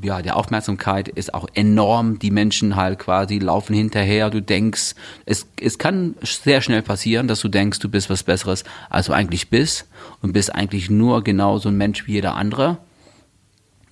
ja, 0.00 0.22
die 0.22 0.30
Aufmerksamkeit 0.30 1.08
ist 1.08 1.34
auch 1.34 1.48
enorm. 1.54 2.20
Die 2.20 2.30
Menschen 2.30 2.76
halt 2.76 3.00
quasi 3.00 3.40
laufen 3.40 3.74
hinterher. 3.74 4.30
Du 4.30 4.40
denkst, 4.40 4.94
es, 5.24 5.48
es 5.60 5.76
kann 5.76 6.14
sehr 6.22 6.60
schnell 6.60 6.82
passieren, 6.82 7.26
dass 7.26 7.40
du 7.40 7.48
denkst, 7.48 7.80
du 7.80 7.88
bist 7.88 8.08
was 8.08 8.22
Besseres, 8.22 8.62
als 8.90 9.06
du 9.06 9.12
eigentlich 9.12 9.50
bist 9.50 9.88
und 10.22 10.32
bist 10.32 10.54
eigentlich 10.54 10.88
nur 10.88 11.24
genauso 11.24 11.68
ein 11.68 11.76
Mensch 11.76 12.06
wie 12.06 12.12
jeder 12.12 12.36
andere. 12.36 12.78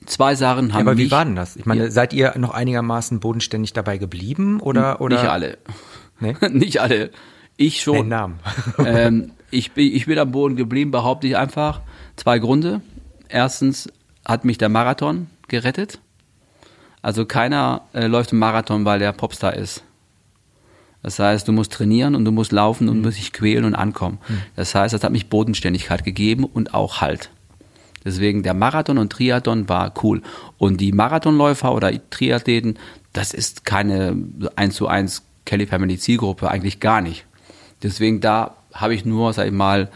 Zwei 0.07 0.37
Sachen 0.37 0.75
haben 0.75 0.87
ja, 0.87 0.93
Aber 0.93 0.97
wie 0.97 1.11
war 1.11 1.25
denn 1.25 1.35
das? 1.35 1.57
Ich 1.57 1.67
meine, 1.67 1.87
ja. 1.87 1.91
seid 1.91 2.13
ihr 2.13 2.35
noch 2.39 2.55
einigermaßen 2.55 3.19
bodenständig 3.19 3.73
dabei 3.73 3.99
geblieben 3.99 4.61
oder? 4.61 5.01
oder? 5.01 5.17
Nicht 5.17 5.29
alle. 5.29 5.59
Nee? 6.21 6.37
Nicht 6.51 6.81
alle. 6.81 7.11
Ich 7.57 7.83
schon. 7.83 7.97
Den 7.97 8.09
Namen. 8.09 8.41
ähm, 8.85 9.33
ich, 9.51 9.73
bin, 9.73 9.95
ich 9.95 10.07
bin 10.07 10.19
am 10.19 10.33
Boden 10.33 10.57
geblieben, 10.57 10.91
behaupte 10.91 11.27
ich 11.27 11.37
einfach. 11.37 11.81
Zwei 12.17 12.39
Gründe. 12.39 12.81
Erstens 13.29 13.89
hat 14.25 14.45
mich 14.45 14.59
der 14.59 14.69
Marathon 14.69 15.29
gerettet. 15.49 16.01
Also 17.03 17.27
keiner 17.27 17.83
äh, 17.93 18.07
läuft 18.07 18.33
im 18.33 18.39
Marathon, 18.39 18.85
weil 18.85 18.99
der 18.99 19.13
Popstar 19.13 19.55
ist. 19.55 19.85
Das 21.03 21.19
heißt, 21.19 21.47
du 21.47 21.53
musst 21.53 21.73
trainieren 21.73 22.15
und 22.15 22.25
du 22.25 22.33
musst 22.33 22.51
laufen 22.51 22.89
und 22.89 22.97
mhm. 22.97 23.03
musst 23.03 23.19
dich 23.19 23.33
quälen 23.33 23.65
und 23.65 23.75
ankommen. 23.75 24.19
Mhm. 24.27 24.39
Das 24.57 24.75
heißt, 24.75 24.95
das 24.95 25.05
hat 25.05 25.13
mich 25.13 25.29
Bodenständigkeit 25.29 26.03
gegeben 26.03 26.45
und 26.45 26.73
auch 26.73 27.03
Halt. 27.03 27.31
Deswegen 28.05 28.43
der 28.43 28.55
Marathon 28.55 28.99
und 28.99 29.13
Triathlon 29.13 29.69
war 29.69 29.93
cool. 30.03 30.23
Und 30.57 30.81
die 30.81 30.93
Marathonläufer 30.93 31.75
oder 31.75 31.93
Triathleten, 32.11 32.79
das 33.13 33.35
ist 33.35 33.65
keine 33.65 34.17
1 34.57 34.75
zu 34.75 34.89
1 34.89 35.23
Kelly 35.45 35.67
Family 35.67 35.99
Zielgruppe, 35.99 36.51
eigentlich 36.51 36.81
gar 36.81 37.03
nicht. 37.03 37.27
Deswegen 37.85 38.21
da 38.21 38.57
habe 38.73 38.95
ich 38.95 39.05
nur, 39.05 39.33
sag 39.33 39.47
ich 39.47 39.53
mal, 39.53 39.91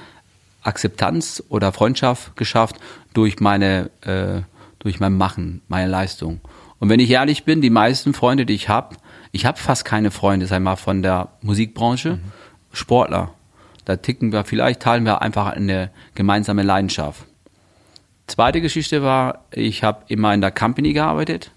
Akzeptanz 0.62 1.42
oder 1.48 1.72
Freundschaft 1.72 2.36
geschafft 2.36 2.76
durch 3.14 3.40
meine, 3.40 3.90
äh, 4.02 4.42
durch 4.78 5.00
mein 5.00 5.16
Machen, 5.16 5.62
meine 5.68 5.90
Leistung. 5.90 6.40
Und 6.78 6.90
wenn 6.90 7.00
ich 7.00 7.10
ehrlich 7.10 7.44
bin, 7.44 7.60
die 7.60 7.70
meisten 7.70 8.14
Freunde, 8.14 8.46
die 8.46 8.54
ich 8.54 8.68
habe, 8.68 8.96
ich 9.32 9.46
habe 9.46 9.58
fast 9.58 9.84
keine 9.84 10.10
Freunde, 10.10 10.46
sag 10.46 10.62
mal, 10.62 10.76
von 10.76 11.02
der 11.02 11.28
Musikbranche, 11.42 12.16
mhm. 12.16 12.32
Sportler. 12.72 13.32
Da 13.84 13.96
ticken 13.96 14.32
wir, 14.32 14.44
vielleicht 14.44 14.80
teilen 14.80 15.04
wir 15.04 15.22
einfach 15.22 15.46
eine 15.46 15.90
gemeinsame 16.14 16.62
Leidenschaft. 16.62 17.24
Zweite 18.26 18.60
Geschichte 18.60 19.02
war, 19.02 19.44
ich 19.50 19.82
habe 19.82 20.04
immer 20.08 20.34
in 20.34 20.42
der 20.42 20.50
Company 20.50 20.92
gearbeitet, 20.92 21.50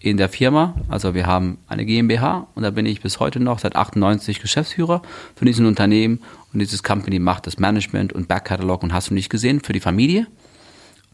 in 0.00 0.16
der 0.16 0.28
Firma. 0.28 0.74
Also 0.88 1.14
wir 1.14 1.26
haben 1.26 1.58
eine 1.68 1.84
GmbH 1.84 2.46
und 2.54 2.62
da 2.62 2.70
bin 2.70 2.86
ich 2.86 3.02
bis 3.02 3.20
heute 3.20 3.38
noch 3.38 3.58
seit 3.58 3.76
98 3.76 4.40
Geschäftsführer 4.40 5.02
für 5.36 5.44
diesen 5.44 5.66
Unternehmen 5.66 6.20
und 6.52 6.58
dieses 6.58 6.82
Company 6.82 7.18
macht 7.18 7.46
das 7.46 7.58
Management 7.58 8.12
und 8.12 8.26
Backkatalog 8.26 8.82
und 8.82 8.92
hast 8.92 9.10
du 9.10 9.14
nicht 9.14 9.30
gesehen 9.30 9.60
für 9.60 9.72
die 9.72 9.80
Familie. 9.80 10.26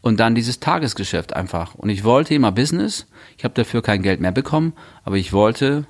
Und 0.01 0.19
dann 0.19 0.35
dieses 0.35 0.59
Tagesgeschäft 0.59 1.33
einfach. 1.33 1.75
Und 1.75 1.89
ich 1.89 2.03
wollte 2.03 2.33
immer 2.33 2.51
Business. 2.51 3.07
Ich 3.37 3.43
habe 3.43 3.55
dafür 3.55 3.81
kein 3.81 4.03
Geld 4.03 4.21
mehr 4.21 4.31
bekommen, 4.31 4.73
aber 5.03 5.17
ich 5.17 5.33
wollte 5.33 5.85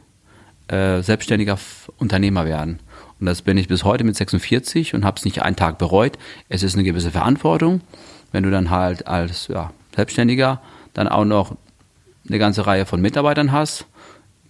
äh, 0.70 1.02
selbstständiger 1.02 1.60
Unternehmer 1.98 2.46
werden. 2.46 2.80
Und 3.20 3.26
das 3.28 3.42
bin 3.42 3.58
ich 3.58 3.68
bis 3.68 3.84
heute 3.84 4.04
mit 4.04 4.16
46 4.16 4.94
und 4.94 5.06
habe 5.06 5.18
es 5.18 5.26
nicht 5.26 5.44
einen 5.44 5.56
Tag 5.56 5.78
bereut. 5.78 6.18
Es 6.50 6.64
ist 6.64 6.76
eine 6.76 6.84
gewisse 6.84 7.12
Verantwortung, 7.12 7.82
wenn 8.32 8.44
du 8.44 8.50
dann 8.50 8.70
halt 8.70 9.08
als 9.08 9.50
ja, 9.50 9.72
Selbstständiger 9.96 10.62
dann 10.94 11.08
auch 11.08 11.26
noch 11.26 11.56
eine 12.28 12.40
ganze 12.40 12.66
Reihe 12.68 12.86
von 12.86 13.02
Mitarbeitern 13.02 13.52
hast, 13.52 13.86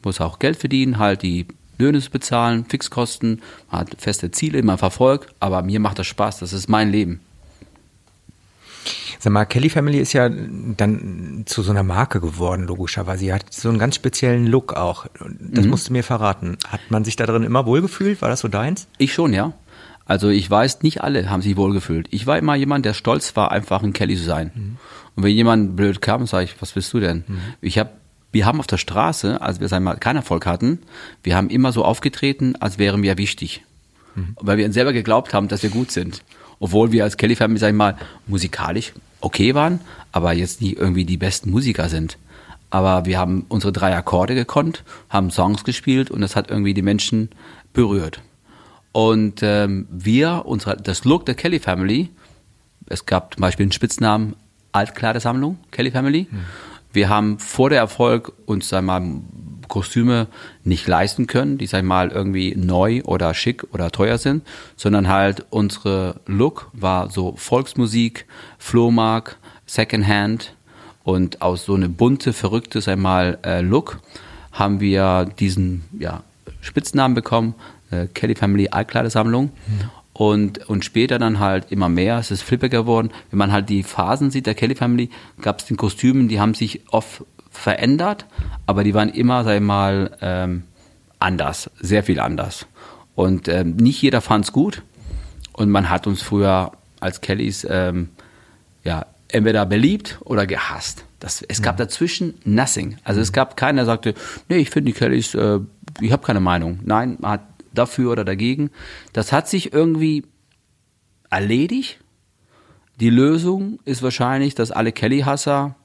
musst 0.04 0.22
auch 0.22 0.40
Geld 0.40 0.58
verdienen, 0.58 1.00
halt 1.00 1.22
die 1.22 1.48
Löhne 1.78 2.02
zu 2.02 2.10
bezahlen, 2.10 2.66
Fixkosten, 2.66 3.42
man 3.72 3.82
hat 3.82 3.96
feste 4.00 4.32
Ziele, 4.32 4.64
man 4.64 4.78
verfolgt, 4.78 5.34
aber 5.40 5.62
mir 5.62 5.80
macht 5.80 6.00
das 6.00 6.08
Spaß, 6.08 6.40
das 6.40 6.54
ist 6.54 6.70
mein 6.70 6.90
Leben. 6.92 7.20
Sag 9.20 9.34
mal, 9.34 9.46
Kelly 9.46 9.70
Family 9.70 10.00
ist 10.00 10.14
ja 10.14 10.30
dann 10.30 11.44
zu 11.46 11.62
so 11.64 11.72
einer 11.72 11.84
Marke 11.84 12.22
geworden, 12.22 12.68
logischerweise. 12.68 13.20
Sie 13.20 13.34
hat 13.34 13.52
so 13.52 13.70
einen 13.70 13.80
ganz 13.80 13.96
speziellen 13.96 14.46
Look 14.46 14.74
auch. 14.74 15.08
Das 15.40 15.66
mhm. 15.66 15.72
musst 15.72 15.90
du 15.90 15.94
mir 15.94 16.04
verraten. 16.04 16.58
Hat 16.68 16.82
man 16.90 17.04
sich 17.04 17.16
da 17.16 17.26
drin 17.26 17.44
immer 17.44 17.66
wohlgefühlt? 17.66 18.22
War 18.22 18.30
das 18.30 18.42
so 18.42 18.48
deins? 18.48 18.88
Ich 18.98 19.14
schon, 19.14 19.34
ja. 19.34 19.54
Also 20.06 20.30
ich 20.30 20.50
weiß, 20.50 20.84
nicht 20.84 21.02
alle 21.02 21.30
haben 21.30 21.42
sich 21.42 21.58
wohlgefühlt. 21.58 22.08
Ich 22.12 22.28
war 22.28 22.38
immer 22.38 22.56
jemand, 22.56 22.86
der 22.86 22.94
stolz 22.94 23.36
war, 23.36 23.52
einfach 23.52 23.84
ein 23.84 23.92
Kelly 23.92 24.16
zu 24.16 24.24
sein. 24.24 24.52
Mhm. 24.54 24.78
Und 25.18 25.24
wenn 25.24 25.36
jemand 25.36 25.76
blöd 25.76 26.02
kam, 26.02 26.28
sage 26.28 26.46
ich, 26.46 26.62
was 26.62 26.76
willst 26.76 26.94
du 26.94 27.02
denn? 27.02 27.26
Mhm. 27.28 27.40
Ich 27.60 27.78
habe 27.78 27.90
wir 28.32 28.46
haben 28.46 28.60
auf 28.60 28.68
der 28.68 28.78
Straße, 28.78 29.42
als 29.42 29.60
wir 29.60 29.72
einmal 29.72 29.98
keinen 29.98 30.18
Erfolg 30.18 30.46
hatten, 30.46 30.80
wir 31.24 31.36
haben 31.36 31.50
immer 31.50 31.72
so 31.72 31.84
aufgetreten, 31.84 32.56
als 32.60 32.78
wären 32.78 33.02
wir 33.02 33.18
wichtig. 33.18 33.64
Mhm. 34.16 34.36
Weil 34.40 34.58
wir 34.58 34.72
selber 34.72 34.94
geglaubt 34.94 35.34
haben, 35.34 35.48
dass 35.48 35.64
wir 35.64 35.70
gut 35.70 35.92
sind. 35.92 36.24
Obwohl 36.60 36.92
wir 36.92 37.04
als 37.04 37.18
Kelly 37.18 37.36
Family, 37.36 37.60
sag 37.60 37.70
ich 37.70 37.76
mal, 37.76 37.98
musikalisch 38.28 38.94
okay 39.22 39.56
waren, 39.56 39.80
aber 40.12 40.34
jetzt 40.34 40.62
nicht 40.62 40.78
irgendwie 40.78 41.06
die 41.06 41.18
besten 41.18 41.50
Musiker 41.50 41.90
sind. 41.90 42.18
Aber 42.70 43.06
wir 43.06 43.18
haben 43.18 43.46
unsere 43.48 43.72
drei 43.72 43.96
Akkorde 43.96 44.36
gekonnt, 44.36 44.84
haben 45.10 45.32
Songs 45.32 45.64
gespielt 45.64 46.12
und 46.12 46.22
das 46.22 46.36
hat 46.36 46.52
irgendwie 46.52 46.74
die 46.74 46.82
Menschen 46.82 47.30
berührt. 47.74 48.22
Und 48.92 49.40
ähm, 49.42 49.88
wir, 49.90 50.44
unsere, 50.46 50.76
das 50.78 51.06
Look 51.06 51.26
der 51.26 51.36
Kelly 51.36 51.60
Family, 51.60 52.10
es 52.88 53.06
gab 53.06 53.36
zum 53.36 53.42
Beispiel 53.42 53.64
einen 53.64 53.72
Spitznamen 53.72 54.36
Altkleidersammlung, 54.78 55.58
Kelly 55.72 55.92
Family. 55.92 56.28
Mhm. 56.30 56.40
Wir 56.94 57.10
haben 57.10 57.40
vor 57.40 57.70
der 57.70 57.80
Erfolg 57.80 58.32
uns 58.46 58.72
einmal 58.74 59.04
Kostüme 59.68 60.28
nicht 60.64 60.88
leisten 60.88 61.28
können, 61.28 61.58
die, 61.58 61.68
sag 61.68 61.84
mal, 61.84 62.10
irgendwie 62.10 62.56
neu 62.56 63.02
oder 63.04 63.34
schick 63.34 63.66
oder 63.74 63.92
teuer 63.92 64.18
sind, 64.18 64.44
sondern 64.76 65.08
halt 65.08 65.46
unsere 65.50 66.22
Look 66.26 66.70
war 66.74 67.10
so 67.10 67.36
Volksmusik, 67.36 68.26
Flohmark, 68.58 69.38
Secondhand 69.66 70.56
und 71.04 71.42
aus 71.42 71.66
so 71.66 71.76
eine 71.76 71.90
bunte, 71.90 72.34
verrückte, 72.34 72.82
sag 72.82 72.96
ich 72.96 73.02
mal, 73.02 73.40
äh, 73.44 73.62
Look 73.62 74.00
haben 74.52 74.80
wir 74.80 75.26
diesen 75.26 75.84
ja, 76.00 76.24
Spitznamen 76.62 77.16
bekommen, 77.16 77.56
äh, 77.92 78.08
Kelly 78.08 78.36
Family 78.36 78.70
Altkleidersammlung. 78.70 79.46
Mhm. 79.46 79.90
Und, 80.18 80.68
und 80.68 80.84
später 80.84 81.20
dann 81.20 81.38
halt 81.38 81.72
immer 81.72 81.90
mehr, 81.90 82.18
es 82.18 82.32
ist 82.32 82.42
flipper 82.42 82.70
geworden. 82.70 83.12
Wenn 83.30 83.38
man 83.38 83.52
halt 83.52 83.70
die 83.70 83.84
Phasen 83.84 84.32
sieht 84.32 84.48
der 84.48 84.56
Kelly 84.56 84.74
Family, 84.74 85.12
gab 85.42 85.60
es 85.60 85.68
den 85.68 85.78
Kostümen, 85.78 86.28
die 86.28 86.40
haben 86.40 86.56
sich 86.56 86.82
oft 86.90 87.24
verändert, 87.52 88.26
aber 88.66 88.84
die 88.84 88.96
waren 88.96 89.10
immer, 89.10 89.44
sag 89.44 89.58
ich 89.58 89.62
mal, 89.62 90.18
ähm, 90.22 90.64
anders, 91.20 91.70
sehr 91.80 92.02
viel 92.02 92.20
anders. 92.20 92.66
Und 93.14 93.48
ähm, 93.48 93.76
nicht 93.76 94.02
jeder 94.02 94.22
fand 94.22 94.46
es 94.46 94.52
gut. 94.52 94.82
Und 95.54 95.70
man 95.70 95.92
hat 95.92 96.08
uns 96.08 96.24
früher 96.24 96.72
als 97.00 97.22
Kellys 97.22 97.68
ähm, 97.70 98.10
ja, 98.84 99.06
entweder 99.28 99.68
beliebt 99.68 100.18
oder 100.22 100.48
gehasst. 100.48 101.06
Das, 101.20 101.44
es 101.44 101.62
gab. 101.62 101.76
Mhm. 101.76 101.78
dazwischen 101.78 102.34
nothing. 102.44 102.98
Also 103.04 103.22
es 103.22 103.32
gab 103.32 103.56
keiner, 103.56 103.82
der 103.82 103.86
sagte, 103.86 104.14
nee, 104.50 104.58
ich 104.58 104.72
finde 104.72 104.92
die 104.92 104.98
Kellys, 104.98 105.36
äh, 105.36 105.60
ich 106.02 106.12
habe 106.12 106.26
keine 106.26 106.40
Meinung. 106.40 106.80
Nein, 106.84 107.18
man 107.20 107.34
hat 107.34 107.42
dafür 107.78 108.12
oder 108.12 108.26
dagegen. 108.26 108.70
Das 109.14 109.32
hat 109.32 109.48
sich 109.48 109.74
irgendwie 109.74 110.26
erledigt. 111.30 112.00
Die 113.00 113.10
Lösung 113.10 113.80
ist 113.86 114.02
wahrscheinlich, 114.02 114.56
dass 114.56 114.72
alle 114.72 114.92
Kelly-Hasser 114.92 115.76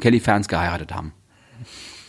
Kelly-Fans 0.00 0.48
geheiratet 0.48 0.94
haben. 0.94 1.12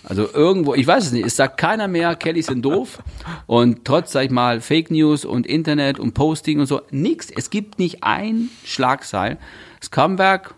Also 0.03 0.27
irgendwo, 0.31 0.75
ich 0.75 0.87
weiß 0.87 1.07
es 1.07 1.11
nicht, 1.11 1.25
es 1.25 1.35
sagt 1.35 1.57
keiner 1.57 1.87
mehr, 1.87 2.15
Kellys 2.15 2.47
sind 2.47 2.63
doof. 2.63 3.03
Und 3.47 3.83
trotz, 3.85 4.11
sag 4.11 4.25
ich 4.25 4.31
mal, 4.31 4.61
Fake 4.61 4.91
News 4.91 5.25
und 5.25 5.45
Internet 5.45 5.99
und 5.99 6.13
Posting 6.13 6.59
und 6.59 6.67
so, 6.67 6.81
nichts. 6.89 7.29
Es 7.35 7.49
gibt 7.49 7.79
nicht 7.79 8.03
ein 8.03 8.49
Schlagseil. 8.63 9.37
Das 9.79 9.91
Comeback, 9.91 10.53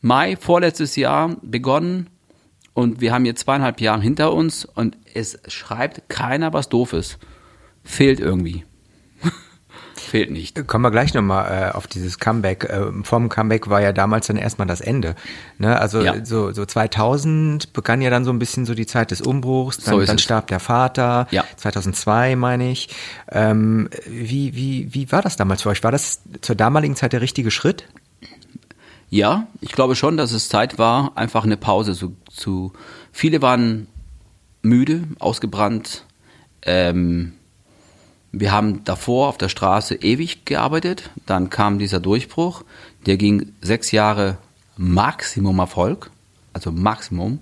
Mai, 0.00 0.36
vorletztes 0.36 0.96
Jahr 0.96 1.36
begonnen 1.42 2.08
und 2.72 3.00
wir 3.00 3.12
haben 3.12 3.24
jetzt 3.24 3.40
zweieinhalb 3.40 3.80
Jahre 3.80 4.00
hinter 4.00 4.32
uns 4.32 4.64
und 4.64 4.96
es 5.12 5.38
schreibt 5.48 6.08
keiner 6.08 6.52
was 6.52 6.68
Doofes. 6.68 7.18
Fehlt 7.88 8.20
irgendwie 8.20 8.64
fehlt 9.96 10.30
nicht. 10.30 10.66
Kommen 10.66 10.84
wir 10.84 10.90
gleich 10.90 11.14
nochmal 11.14 11.70
äh, 11.70 11.76
auf 11.76 11.86
dieses 11.86 12.18
Comeback. 12.18 12.64
Äh, 12.64 12.92
vom 13.02 13.28
Comeback 13.28 13.68
war 13.68 13.80
ja 13.80 13.92
damals 13.92 14.26
dann 14.26 14.36
erstmal 14.36 14.68
das 14.68 14.80
Ende. 14.80 15.14
Ne? 15.58 15.78
Also 15.78 16.02
ja. 16.02 16.24
so, 16.24 16.52
so 16.52 16.64
2000 16.66 17.72
begann 17.72 18.02
ja 18.02 18.10
dann 18.10 18.24
so 18.24 18.30
ein 18.30 18.38
bisschen 18.38 18.66
so 18.66 18.74
die 18.74 18.86
Zeit 18.86 19.10
des 19.10 19.22
Umbruchs. 19.22 19.78
Dann, 19.78 19.94
so 19.94 20.04
dann 20.04 20.18
starb 20.18 20.48
der 20.48 20.60
Vater. 20.60 21.26
Ja. 21.30 21.44
2002 21.56 22.36
meine 22.36 22.70
ich. 22.70 22.90
Ähm, 23.30 23.88
wie, 24.06 24.54
wie, 24.54 24.94
wie 24.94 25.10
war 25.10 25.22
das 25.22 25.36
damals 25.36 25.62
für 25.62 25.70
euch? 25.70 25.82
War 25.82 25.92
das 25.92 26.20
zur 26.42 26.56
damaligen 26.56 26.94
Zeit 26.94 27.12
der 27.14 27.22
richtige 27.22 27.50
Schritt? 27.50 27.84
Ja, 29.10 29.46
ich 29.62 29.72
glaube 29.72 29.96
schon, 29.96 30.18
dass 30.18 30.32
es 30.32 30.50
Zeit 30.50 30.78
war, 30.78 31.12
einfach 31.16 31.44
eine 31.44 31.56
Pause 31.56 31.94
zu. 31.94 32.14
zu 32.30 32.74
viele 33.10 33.40
waren 33.40 33.86
müde, 34.60 35.04
ausgebrannt. 35.18 36.04
Ähm, 36.62 37.32
wir 38.32 38.52
haben 38.52 38.84
davor 38.84 39.28
auf 39.28 39.38
der 39.38 39.48
Straße 39.48 39.94
ewig 39.96 40.44
gearbeitet, 40.44 41.10
dann 41.26 41.50
kam 41.50 41.78
dieser 41.78 42.00
Durchbruch, 42.00 42.62
der 43.06 43.16
ging 43.16 43.52
sechs 43.60 43.90
Jahre 43.90 44.38
Maximum 44.76 45.58
Erfolg, 45.58 46.10
also 46.52 46.70
Maximum. 46.70 47.40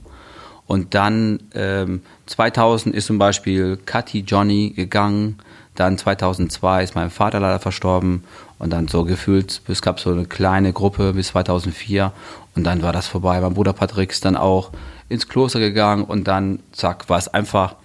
Und 0.66 0.94
dann 0.94 1.40
ähm, 1.54 2.02
2000 2.26 2.94
ist 2.94 3.06
zum 3.06 3.18
Beispiel 3.18 3.76
Katy 3.76 4.20
Johnny 4.20 4.70
gegangen, 4.70 5.38
dann 5.76 5.98
2002 5.98 6.82
ist 6.82 6.94
mein 6.94 7.10
Vater 7.10 7.38
leider 7.38 7.60
verstorben. 7.60 8.24
Und 8.58 8.70
dann 8.70 8.88
so 8.88 9.04
gefühlt, 9.04 9.60
es 9.68 9.82
gab 9.82 10.00
so 10.00 10.10
eine 10.10 10.24
kleine 10.24 10.72
Gruppe 10.72 11.12
bis 11.12 11.28
2004 11.28 12.12
und 12.54 12.64
dann 12.64 12.82
war 12.82 12.92
das 12.92 13.06
vorbei. 13.06 13.38
Mein 13.40 13.52
Bruder 13.52 13.74
Patrick 13.74 14.10
ist 14.10 14.24
dann 14.24 14.36
auch 14.36 14.70
ins 15.10 15.28
Kloster 15.28 15.60
gegangen. 15.60 16.04
Und 16.04 16.26
dann, 16.26 16.60
zack, 16.72 17.08
war 17.08 17.18
es 17.18 17.28
einfach 17.28 17.76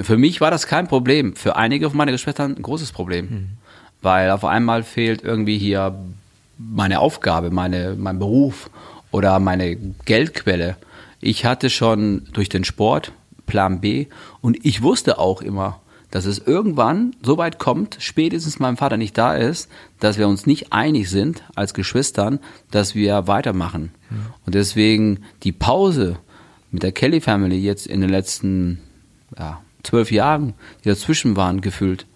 für 0.00 0.16
mich 0.16 0.40
war 0.40 0.50
das 0.50 0.66
kein 0.66 0.88
Problem. 0.88 1.34
Für 1.36 1.56
einige 1.56 1.88
von 1.90 1.96
meinen 1.96 2.12
Geschwistern 2.12 2.56
ein 2.56 2.62
großes 2.62 2.92
Problem. 2.92 3.24
Mhm. 3.26 3.48
Weil 4.02 4.30
auf 4.30 4.44
einmal 4.44 4.82
fehlt 4.82 5.22
irgendwie 5.22 5.58
hier 5.58 5.98
meine 6.58 7.00
Aufgabe, 7.00 7.50
meine, 7.50 7.96
mein 7.98 8.18
Beruf 8.18 8.70
oder 9.10 9.38
meine 9.40 9.76
Geldquelle. 10.04 10.76
Ich 11.20 11.44
hatte 11.44 11.70
schon 11.70 12.28
durch 12.32 12.48
den 12.48 12.64
Sport 12.64 13.12
Plan 13.46 13.80
B 13.80 14.06
und 14.40 14.64
ich 14.64 14.82
wusste 14.82 15.18
auch 15.18 15.42
immer, 15.42 15.80
dass 16.10 16.24
es 16.24 16.38
irgendwann 16.38 17.14
so 17.22 17.36
weit 17.38 17.58
kommt, 17.58 17.96
spätestens 18.00 18.58
mein 18.58 18.76
Vater 18.76 18.96
nicht 18.96 19.16
da 19.16 19.34
ist, 19.34 19.68
dass 20.00 20.18
wir 20.18 20.28
uns 20.28 20.46
nicht 20.46 20.72
einig 20.72 21.08
sind 21.08 21.44
als 21.54 21.74
Geschwistern, 21.74 22.40
dass 22.70 22.94
wir 22.94 23.26
weitermachen. 23.26 23.92
Mhm. 24.10 24.26
Und 24.46 24.54
deswegen 24.54 25.24
die 25.42 25.52
Pause 25.52 26.16
mit 26.70 26.82
der 26.82 26.92
Kelly 26.92 27.20
Family 27.20 27.58
jetzt 27.58 27.86
in 27.86 28.00
den 28.00 28.10
letzten 28.10 28.80
ja, 29.38 29.60
zwölf 29.82 30.10
Jahren, 30.10 30.54
die 30.84 30.88
dazwischen 30.88 31.36
waren, 31.36 31.60
gefühlt. 31.60 32.06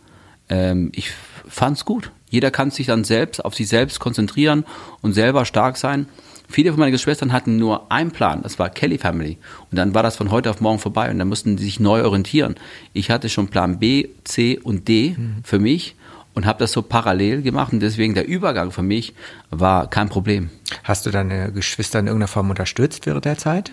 Ähm, 0.49 0.91
ich 0.95 1.13
fand's 1.49 1.85
gut. 1.85 2.11
Jeder 2.31 2.51
kann 2.51 2.71
sich 2.71 2.87
dann 2.87 3.05
selbst 3.05 3.45
auf 3.45 3.55
sich 3.55 3.69
selbst 3.69 4.01
konzentrieren 4.01 4.65
und 5.03 5.13
selber 5.13 5.45
stark 5.45 5.77
sein. 5.77 6.07
Viele 6.49 6.71
von 6.71 6.81
meinen 6.81 6.93
Geschwistern 6.93 7.33
hatten 7.33 7.57
nur 7.57 7.91
einen 7.91 8.11
Plan, 8.11 8.43
das 8.43 8.59
war 8.59 8.69
Kelly 8.69 8.99
Family. 8.99 9.39
Und 9.71 9.79
dann 9.79 9.95
war 9.95 10.03
das 10.03 10.17
von 10.17 10.31
heute 10.31 10.51
auf 10.51 10.61
morgen 10.61 10.79
vorbei 10.79 11.11
und 11.11 11.19
dann 11.19 11.29
mussten 11.29 11.57
sie 11.57 11.65
sich 11.65 11.81
neu 11.81 12.05
orientieren. 12.05 12.57
Ich 12.93 13.11
hatte 13.11 13.29
schon 13.29 13.49
Plan 13.49 13.79
B, 13.79 14.09
C 14.25 14.59
und 14.59 14.89
D 14.89 15.15
mhm. 15.17 15.37
für 15.43 15.59
mich 15.59 15.97
und 16.35 16.47
habe 16.47 16.59
das 16.59 16.73
so 16.73 16.83
parallel 16.83 17.43
gemacht 17.43 17.73
und 17.73 17.81
deswegen 17.81 18.15
der 18.15 18.27
Übergang 18.27 18.73
für 18.73 18.83
mich 18.83 19.15
war 19.51 19.89
kein 19.89 20.09
Problem. 20.09 20.51
Hast 20.83 21.07
du 21.07 21.11
deine 21.11 21.53
Geschwister 21.53 22.01
in 22.01 22.07
irgendeiner 22.07 22.29
Form 22.29 22.51
unterstützt 22.51 23.07
während 23.07 23.25
der 23.25 23.39
Zeit? 23.39 23.73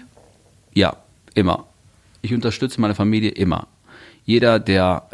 Ja, 0.74 0.96
immer. 1.34 1.66
Ich 2.22 2.34
unterstütze 2.34 2.80
meine 2.80 2.96
Familie 2.96 3.32
immer. 3.32 3.68
Jeder, 4.26 4.60
der 4.60 5.08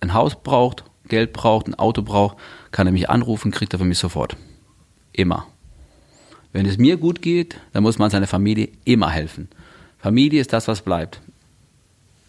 ein 0.00 0.14
Haus 0.14 0.40
braucht, 0.42 0.84
Geld 1.08 1.32
braucht, 1.32 1.66
ein 1.66 1.74
Auto 1.74 2.02
braucht, 2.02 2.36
kann 2.70 2.86
er 2.86 2.92
mich 2.92 3.08
anrufen, 3.10 3.50
kriegt 3.50 3.72
er 3.72 3.78
von 3.78 3.88
mir 3.88 3.94
sofort. 3.94 4.36
Immer. 5.12 5.46
Wenn 6.52 6.66
es 6.66 6.78
mir 6.78 6.96
gut 6.96 7.22
geht, 7.22 7.56
dann 7.72 7.82
muss 7.82 7.98
man 7.98 8.10
seiner 8.10 8.26
Familie 8.26 8.68
immer 8.84 9.10
helfen. 9.10 9.48
Familie 9.98 10.40
ist 10.40 10.52
das, 10.52 10.68
was 10.68 10.82
bleibt. 10.82 11.20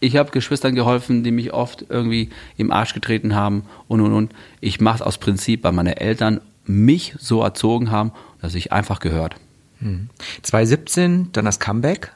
Ich 0.01 0.15
habe 0.15 0.31
Geschwistern 0.31 0.75
geholfen, 0.75 1.23
die 1.23 1.31
mich 1.31 1.51
oft 1.53 1.85
irgendwie 1.89 2.29
im 2.57 2.71
Arsch 2.71 2.93
getreten 2.93 3.35
haben 3.35 3.63
und 3.87 4.01
und 4.01 4.13
und. 4.13 4.33
Ich 4.61 4.79
mache 4.79 4.97
es 4.97 5.01
aus 5.01 5.17
Prinzip, 5.17 5.63
weil 5.63 5.73
meine 5.73 5.99
Eltern 5.99 6.41
mich 6.65 7.15
so 7.19 7.41
erzogen 7.41 7.91
haben, 7.91 8.11
dass 8.41 8.55
ich 8.55 8.71
einfach 8.71 8.99
gehört. 8.99 9.35
2017, 10.41 11.29
dann 11.31 11.45
das 11.45 11.59
Comeback. 11.59 12.11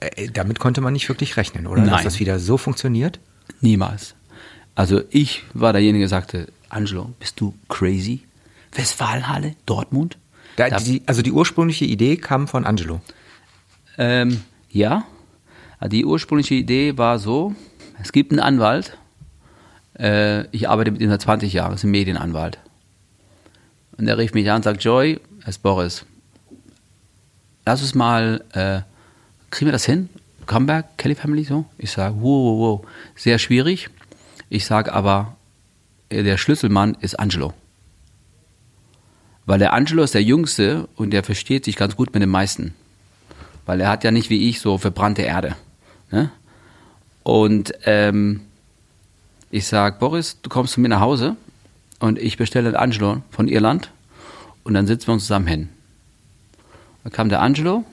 Äh, 0.00 0.28
damit 0.32 0.58
konnte 0.58 0.80
man 0.80 0.92
nicht 0.92 1.08
wirklich 1.08 1.36
rechnen, 1.36 1.66
oder? 1.66 1.82
Dass 1.82 1.90
Nein. 1.90 2.04
das 2.04 2.20
wieder 2.20 2.38
so 2.38 2.56
funktioniert? 2.56 3.20
Niemals. 3.60 4.14
Also 4.74 5.02
ich 5.10 5.42
war 5.54 5.72
derjenige, 5.72 6.02
der 6.02 6.08
sagte, 6.08 6.48
Angelo, 6.68 7.10
bist 7.18 7.40
du 7.40 7.54
crazy? 7.68 8.20
Westfalenhalle, 8.72 9.54
Dortmund? 9.66 10.16
Da, 10.56 10.68
Da- 10.70 10.78
die, 10.78 11.02
also 11.06 11.22
die 11.22 11.32
ursprüngliche 11.32 11.84
Idee 11.84 12.16
kam 12.16 12.48
von 12.48 12.64
Angelo. 12.64 13.00
Ähm, 13.98 14.42
ja, 14.70 15.04
die 15.90 16.04
ursprüngliche 16.04 16.54
Idee 16.54 16.96
war 16.96 17.18
so, 17.18 17.54
es 18.02 18.12
gibt 18.12 18.30
einen 18.32 18.40
Anwalt, 18.40 18.96
äh, 19.98 20.46
ich 20.54 20.68
arbeite 20.68 20.92
mit 20.92 21.00
ihm 21.00 21.10
seit 21.10 21.22
20 21.22 21.52
Jahren, 21.52 21.74
ist 21.74 21.84
ein 21.84 21.90
Medienanwalt. 21.90 22.58
Und 23.98 24.06
der 24.06 24.16
rief 24.16 24.32
mich 24.32 24.48
an 24.50 24.56
und 24.56 24.62
sagt, 24.62 24.82
Joy, 24.84 25.20
es 25.42 25.48
ist 25.56 25.58
Boris, 25.62 26.04
lass 27.66 27.82
uns 27.82 27.94
mal, 27.94 28.44
äh, 28.52 28.80
kriegen 29.50 29.66
wir 29.68 29.72
das 29.72 29.84
hin? 29.84 30.08
Comeback, 30.50 30.98
Kelly 30.98 31.14
Family, 31.14 31.44
so? 31.44 31.64
Ich 31.78 31.92
sage, 31.92 32.16
wow, 32.16 32.22
wow, 32.22 32.58
wow, 32.58 32.86
sehr 33.14 33.38
schwierig. 33.38 33.88
Ich 34.48 34.66
sage 34.66 34.92
aber, 34.92 35.36
äh, 36.08 36.22
der 36.22 36.36
Schlüsselmann 36.36 36.96
ist 37.00 37.18
Angelo. 37.18 37.54
Weil 39.46 39.58
der 39.58 39.72
Angelo 39.72 40.02
ist 40.02 40.14
der 40.14 40.22
Jüngste 40.22 40.88
und 40.96 41.10
der 41.10 41.22
versteht 41.22 41.64
sich 41.64 41.76
ganz 41.76 41.96
gut 41.96 42.12
mit 42.12 42.22
den 42.22 42.30
meisten 42.30 42.74
weil 43.70 43.80
er 43.80 43.88
hat 43.88 44.02
ja 44.02 44.10
nicht 44.10 44.30
wie 44.30 44.48
ich 44.48 44.60
so 44.60 44.78
verbrannte 44.78 45.22
Erde. 45.22 45.54
Ne? 46.10 46.32
Und 47.22 47.72
ähm, 47.84 48.40
ich 49.52 49.68
sag, 49.68 50.00
Boris, 50.00 50.38
du 50.42 50.50
kommst 50.50 50.72
zu 50.72 50.80
mir 50.80 50.88
nach 50.88 50.98
Hause 50.98 51.36
und 52.00 52.18
ich 52.18 52.36
bestelle 52.36 52.72
den 52.72 52.74
Angelo 52.74 53.22
von 53.30 53.46
Irland 53.46 53.92
und 54.64 54.74
dann 54.74 54.88
sitzen 54.88 55.06
wir 55.06 55.14
uns 55.14 55.22
zusammen 55.22 55.46
hin. 55.46 55.68
Dann 57.04 57.12
kam 57.12 57.28
der 57.28 57.42
Angelo, 57.42 57.84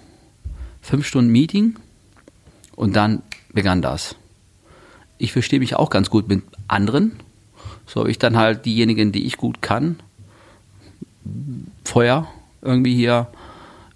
fünf 0.81 1.05
Stunden 1.05 1.31
Meeting 1.31 1.77
und 2.77 2.95
dann 2.95 3.23
begann 3.51 3.81
das. 3.81 4.15
Ich 5.17 5.33
verstehe 5.33 5.59
mich 5.59 5.75
auch 5.75 5.89
ganz 5.89 6.09
gut 6.09 6.29
mit 6.29 6.43
anderen. 6.69 7.19
So 7.85 8.01
habe 8.01 8.11
ich 8.11 8.19
dann 8.19 8.37
halt 8.37 8.65
diejenigen, 8.65 9.11
die 9.11 9.25
ich 9.25 9.35
gut 9.35 9.61
kann, 9.61 9.99
Feuer 11.83 12.27
irgendwie 12.61 12.95
hier 12.95 13.27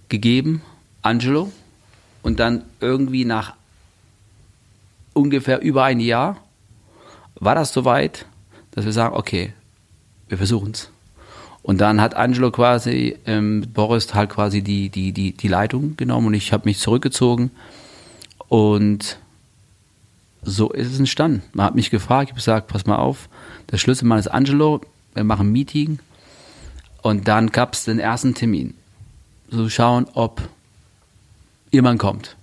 gegeben, 0.09 0.61
Angelo. 1.01 1.51
Und 2.23 2.39
dann 2.39 2.63
irgendwie 2.79 3.23
nach 3.23 3.53
ungefähr 5.13 5.61
über 5.61 5.83
ein 5.83 5.99
Jahr 5.99 6.37
war 7.35 7.55
das 7.55 7.73
soweit, 7.73 8.25
dass 8.71 8.85
wir 8.85 8.93
sagen, 8.93 9.15
okay, 9.15 9.53
wir 10.27 10.37
versuchen 10.37 10.71
es. 10.71 10.89
Und 11.61 11.81
dann 11.81 12.01
hat 12.01 12.15
Angelo 12.15 12.49
quasi, 12.49 13.17
ähm, 13.27 13.63
Boris 13.73 14.13
halt 14.15 14.31
quasi 14.31 14.63
die, 14.63 14.89
die, 14.89 15.11
die, 15.11 15.33
die 15.33 15.47
Leitung 15.47 15.97
genommen 15.97 16.27
und 16.27 16.33
ich 16.33 16.51
habe 16.51 16.65
mich 16.65 16.79
zurückgezogen. 16.79 17.51
Und 18.51 19.17
so 20.41 20.71
ist 20.73 20.91
es 20.91 20.99
entstanden. 20.99 21.41
Man 21.53 21.67
hat 21.67 21.73
mich 21.73 21.89
gefragt, 21.89 22.23
ich 22.25 22.29
habe 22.31 22.39
gesagt, 22.39 22.67
pass 22.67 22.85
mal 22.85 22.97
auf, 22.97 23.29
der 23.71 23.77
Schlüsselmann 23.77 24.19
ist 24.19 24.27
Angelo, 24.27 24.81
wir 25.13 25.23
machen 25.23 25.47
ein 25.47 25.53
Meeting. 25.53 25.99
Und 27.01 27.29
dann 27.29 27.51
gab 27.51 27.75
es 27.75 27.85
den 27.85 27.97
ersten 27.97 28.35
Termin. 28.35 28.73
So 29.49 29.69
schauen, 29.69 30.05
ob 30.15 30.41
jemand 31.71 31.99
kommt. 31.99 32.35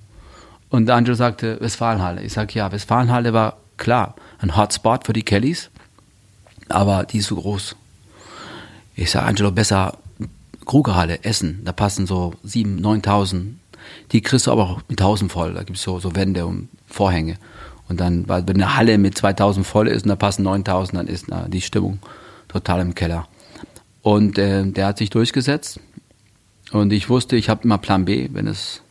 Und 0.70 0.88
Angelo 0.88 1.14
sagte, 1.14 1.60
Westfalenhalle. 1.60 2.22
Ich 2.22 2.32
sage, 2.32 2.54
ja, 2.54 2.72
Westfalenhalle 2.72 3.34
war 3.34 3.58
klar, 3.76 4.14
ein 4.38 4.56
Hotspot 4.56 5.04
für 5.04 5.12
die 5.12 5.24
Kellys, 5.24 5.68
aber 6.70 7.04
die 7.04 7.18
ist 7.18 7.26
so 7.26 7.36
groß. 7.36 7.76
Ich 8.96 9.10
sage, 9.10 9.26
Angelo, 9.26 9.50
besser 9.50 9.98
Krugerhalle, 10.64 11.22
Essen, 11.22 11.60
da 11.66 11.72
passen 11.72 12.06
so 12.06 12.32
7.000, 12.46 12.80
9.000. 13.04 13.52
Die 14.12 14.22
kriegst 14.22 14.46
du 14.46 14.52
aber 14.52 14.70
auch 14.70 14.80
mit 14.88 15.00
1.000 15.00 15.28
voll, 15.28 15.54
da 15.54 15.62
gibt 15.62 15.76
es 15.76 15.82
so, 15.82 15.98
so 15.98 16.14
Wände 16.14 16.46
und 16.46 16.68
Vorhänge. 16.86 17.36
Und 17.88 18.00
dann, 18.00 18.28
weil 18.28 18.46
wenn 18.46 18.56
eine 18.56 18.76
Halle 18.76 18.98
mit 18.98 19.16
2.000 19.16 19.64
voll 19.64 19.88
ist 19.88 20.02
und 20.02 20.08
da 20.10 20.16
passen 20.16 20.46
9.000, 20.46 20.94
dann 20.94 21.06
ist 21.06 21.26
na, 21.28 21.48
die 21.48 21.60
Stimmung 21.60 21.98
total 22.48 22.80
im 22.80 22.94
Keller. 22.94 23.26
Und 24.02 24.38
äh, 24.38 24.64
der 24.64 24.86
hat 24.86 24.98
sich 24.98 25.10
durchgesetzt. 25.10 25.80
Und 26.72 26.92
ich 26.92 27.08
wusste, 27.08 27.36
ich 27.36 27.48
habe 27.48 27.64
immer 27.64 27.78
Plan 27.78 28.04
B, 28.04 28.28
wenn 28.32 28.46
es 28.46 28.82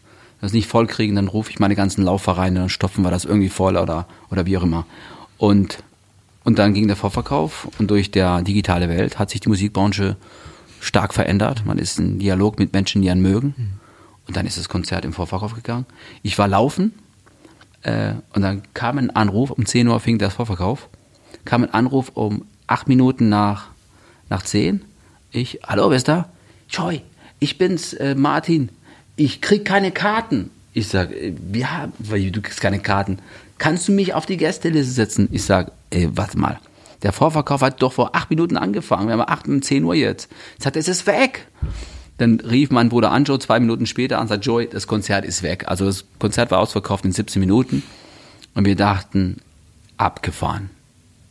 das 0.41 0.53
nicht 0.53 0.67
voll 0.67 0.87
kriegen, 0.87 1.15
dann 1.15 1.27
rufe 1.27 1.49
ich 1.51 1.59
meine 1.59 1.75
ganzen 1.75 2.03
Laufer 2.03 2.33
rein 2.33 2.57
und 2.57 2.69
stopfen 2.69 3.03
wir 3.03 3.11
das 3.11 3.25
irgendwie 3.25 3.49
voll 3.49 3.77
oder, 3.77 4.07
oder 4.29 4.45
wie 4.45 4.57
auch 4.57 4.63
immer. 4.63 4.85
Und, 5.37 5.79
und 6.43 6.59
dann 6.59 6.73
ging 6.73 6.87
der 6.87 6.95
Vorverkauf 6.95 7.67
und 7.79 7.89
durch 7.89 8.11
der 8.11 8.41
digitale 8.41 8.89
Welt 8.89 9.19
hat 9.19 9.29
sich 9.29 9.39
die 9.39 9.49
Musikbranche 9.49 10.15
stark 10.79 11.13
verändert. 11.13 11.65
Man 11.65 11.77
ist 11.77 11.99
in 11.99 12.19
Dialog 12.19 12.59
mit 12.59 12.73
Menschen, 12.73 13.01
die 13.01 13.09
einen 13.09 13.21
mögen. 13.21 13.76
Und 14.27 14.35
dann 14.35 14.45
ist 14.45 14.57
das 14.57 14.69
Konzert 14.69 15.05
im 15.05 15.13
Vorverkauf 15.13 15.55
gegangen. 15.55 15.85
Ich 16.21 16.37
war 16.37 16.47
laufen 16.47 16.93
äh, 17.83 18.13
und 18.33 18.41
dann 18.41 18.63
kam 18.73 18.97
ein 18.97 19.09
Anruf, 19.09 19.51
um 19.51 19.65
10 19.65 19.87
Uhr 19.87 19.99
fing 19.99 20.17
der 20.17 20.29
Vorverkauf, 20.29 20.89
kam 21.45 21.63
ein 21.63 21.73
Anruf 21.73 22.11
um 22.13 22.45
acht 22.67 22.87
Minuten 22.87 23.29
nach, 23.29 23.67
nach 24.29 24.43
10. 24.43 24.81
Ich, 25.31 25.59
hallo, 25.65 25.89
wer 25.89 25.97
ist 25.97 26.07
da? 26.07 26.29
Joy, 26.69 27.01
ich 27.39 27.57
bin's, 27.57 27.93
äh, 27.93 28.15
Martin. 28.15 28.69
Ich 29.15 29.41
krieg 29.41 29.65
keine 29.65 29.91
Karten. 29.91 30.51
Ich 30.73 30.89
sag, 30.89 31.11
äh, 31.11 31.33
ja, 31.53 31.89
weil 31.99 32.29
du 32.31 32.41
kriegst 32.41 32.61
keine 32.61 32.79
Karten. 32.79 33.19
Kannst 33.57 33.87
du 33.87 33.91
mich 33.91 34.13
auf 34.13 34.25
die 34.25 34.37
Gästeliste 34.37 34.93
setzen? 34.93 35.29
Ich 35.31 35.43
sag, 35.43 35.71
ey, 35.89 36.09
warte 36.15 36.37
mal. 36.37 36.59
Der 37.03 37.13
Vorverkauf 37.13 37.61
hat 37.61 37.81
doch 37.81 37.93
vor 37.93 38.15
acht 38.15 38.29
Minuten 38.29 38.57
angefangen. 38.57 39.07
Wir 39.07 39.13
haben 39.13 39.27
acht 39.27 39.47
um 39.47 39.61
10 39.61 39.83
Uhr 39.83 39.95
jetzt. 39.95 40.29
Ich 40.57 40.63
sagte, 40.63 40.79
es 40.79 40.87
ist 40.87 41.07
weg. 41.07 41.47
Dann 42.17 42.39
rief 42.39 42.71
mein 42.71 42.89
Bruder 42.89 43.11
Anjo 43.11 43.37
zwei 43.37 43.59
Minuten 43.59 43.85
später 43.85 44.17
an 44.17 44.23
und 44.23 44.27
sagt, 44.29 44.45
Joy, 44.45 44.67
das 44.67 44.87
Konzert 44.87 45.25
ist 45.25 45.43
weg. 45.43 45.65
Also 45.67 45.85
das 45.85 46.05
Konzert 46.19 46.51
war 46.51 46.59
ausverkauft 46.59 47.05
in 47.05 47.11
17 47.11 47.39
Minuten. 47.39 47.83
Und 48.55 48.65
wir 48.65 48.75
dachten, 48.75 49.37
abgefahren. 49.97 50.69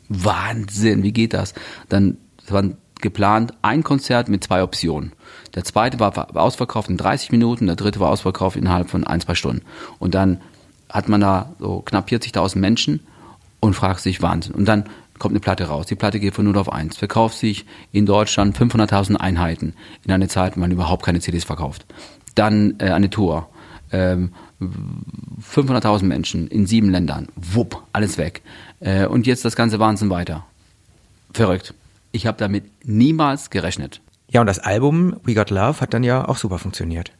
Wahnsinn, 0.08 1.02
wie 1.02 1.12
geht 1.12 1.34
das? 1.34 1.54
Dann 1.88 2.18
es 2.44 2.52
war 2.52 2.62
geplant 3.00 3.52
ein 3.62 3.82
Konzert 3.82 4.28
mit 4.28 4.44
zwei 4.44 4.62
Optionen. 4.62 5.12
Der 5.54 5.64
zweite 5.64 5.98
war, 6.00 6.16
war 6.16 6.36
ausverkauft 6.36 6.88
in 6.88 6.96
30 6.96 7.32
Minuten, 7.32 7.66
der 7.66 7.76
dritte 7.76 8.00
war 8.00 8.10
ausverkauft 8.10 8.56
innerhalb 8.56 8.88
von 8.88 9.04
ein, 9.04 9.20
zwei 9.20 9.34
Stunden. 9.34 9.62
Und 9.98 10.14
dann 10.14 10.40
hat 10.88 11.08
man 11.08 11.20
da 11.20 11.50
so 11.58 11.80
knapp 11.80 12.08
40.000 12.08 12.58
Menschen 12.58 13.00
und 13.60 13.74
fragt 13.74 14.00
sich 14.00 14.22
Wahnsinn. 14.22 14.54
Und 14.54 14.66
dann 14.66 14.84
kommt 15.18 15.32
eine 15.32 15.40
Platte 15.40 15.64
raus. 15.64 15.86
Die 15.86 15.94
Platte 15.94 16.20
geht 16.20 16.34
von 16.34 16.44
0 16.44 16.58
auf 16.58 16.72
1. 16.72 16.96
Verkauft 16.96 17.38
sich 17.38 17.66
in 17.92 18.06
Deutschland 18.06 18.56
500.000 18.56 19.16
Einheiten 19.16 19.74
in 20.04 20.12
einer 20.12 20.28
Zeit, 20.28 20.56
wo 20.56 20.60
man 20.60 20.70
überhaupt 20.70 21.04
keine 21.04 21.20
CDs 21.20 21.44
verkauft. 21.44 21.86
Dann 22.34 22.76
äh, 22.78 22.90
eine 22.90 23.10
Tour. 23.10 23.48
Ähm, 23.92 24.32
500.000 24.60 26.04
Menschen 26.04 26.48
in 26.48 26.66
sieben 26.66 26.90
Ländern. 26.90 27.28
Wupp, 27.36 27.82
alles 27.92 28.18
weg. 28.18 28.42
Äh, 28.80 29.06
und 29.06 29.26
jetzt 29.26 29.44
das 29.44 29.56
ganze 29.56 29.78
Wahnsinn 29.78 30.10
weiter. 30.10 30.44
Verrückt. 31.32 31.74
Ich 32.12 32.26
habe 32.26 32.38
damit 32.38 32.64
niemals 32.84 33.50
gerechnet. 33.50 34.00
Ja, 34.30 34.40
und 34.40 34.46
das 34.46 34.58
Album 34.58 35.16
We 35.24 35.34
Got 35.34 35.50
Love 35.50 35.80
hat 35.80 35.94
dann 35.94 36.02
ja 36.02 36.26
auch 36.26 36.36
super 36.36 36.58
funktioniert. 36.58 37.12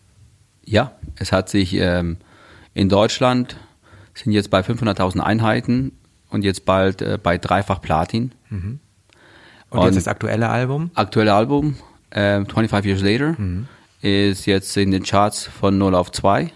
Ja, 0.65 0.93
es 1.17 1.33
hat 1.33 1.49
sich 1.49 1.75
ähm, 1.75 2.17
in 2.75 2.89
Deutschland 2.89 3.57
sind 4.15 4.33
jetzt 4.33 4.51
bei 4.51 4.61
500.000 4.61 5.21
Einheiten 5.21 5.93
und 6.31 6.43
jetzt 6.45 6.65
bald 6.65 7.03
äh, 7.03 7.19
bei 7.23 7.39
dreifach 7.39 7.81
Platin. 7.81 8.33
Und, 8.51 8.81
Und- 9.71 9.85
jetzt 9.87 9.97
das 9.97 10.09
aktuelle 10.09 10.49
Album. 10.49 10.91
Aktuelle 10.95 11.35
Album, 11.35 11.77
äh, 12.11 12.45
25 12.45 12.87
Years 12.89 13.03
Later, 13.03 13.37
ist 14.03 14.47
jetzt 14.47 14.77
in 14.77 14.91
den 14.91 15.03
Charts 15.03 15.45
von 15.47 15.77
0 15.79 15.95
auf 15.95 16.13
2 16.13 16.53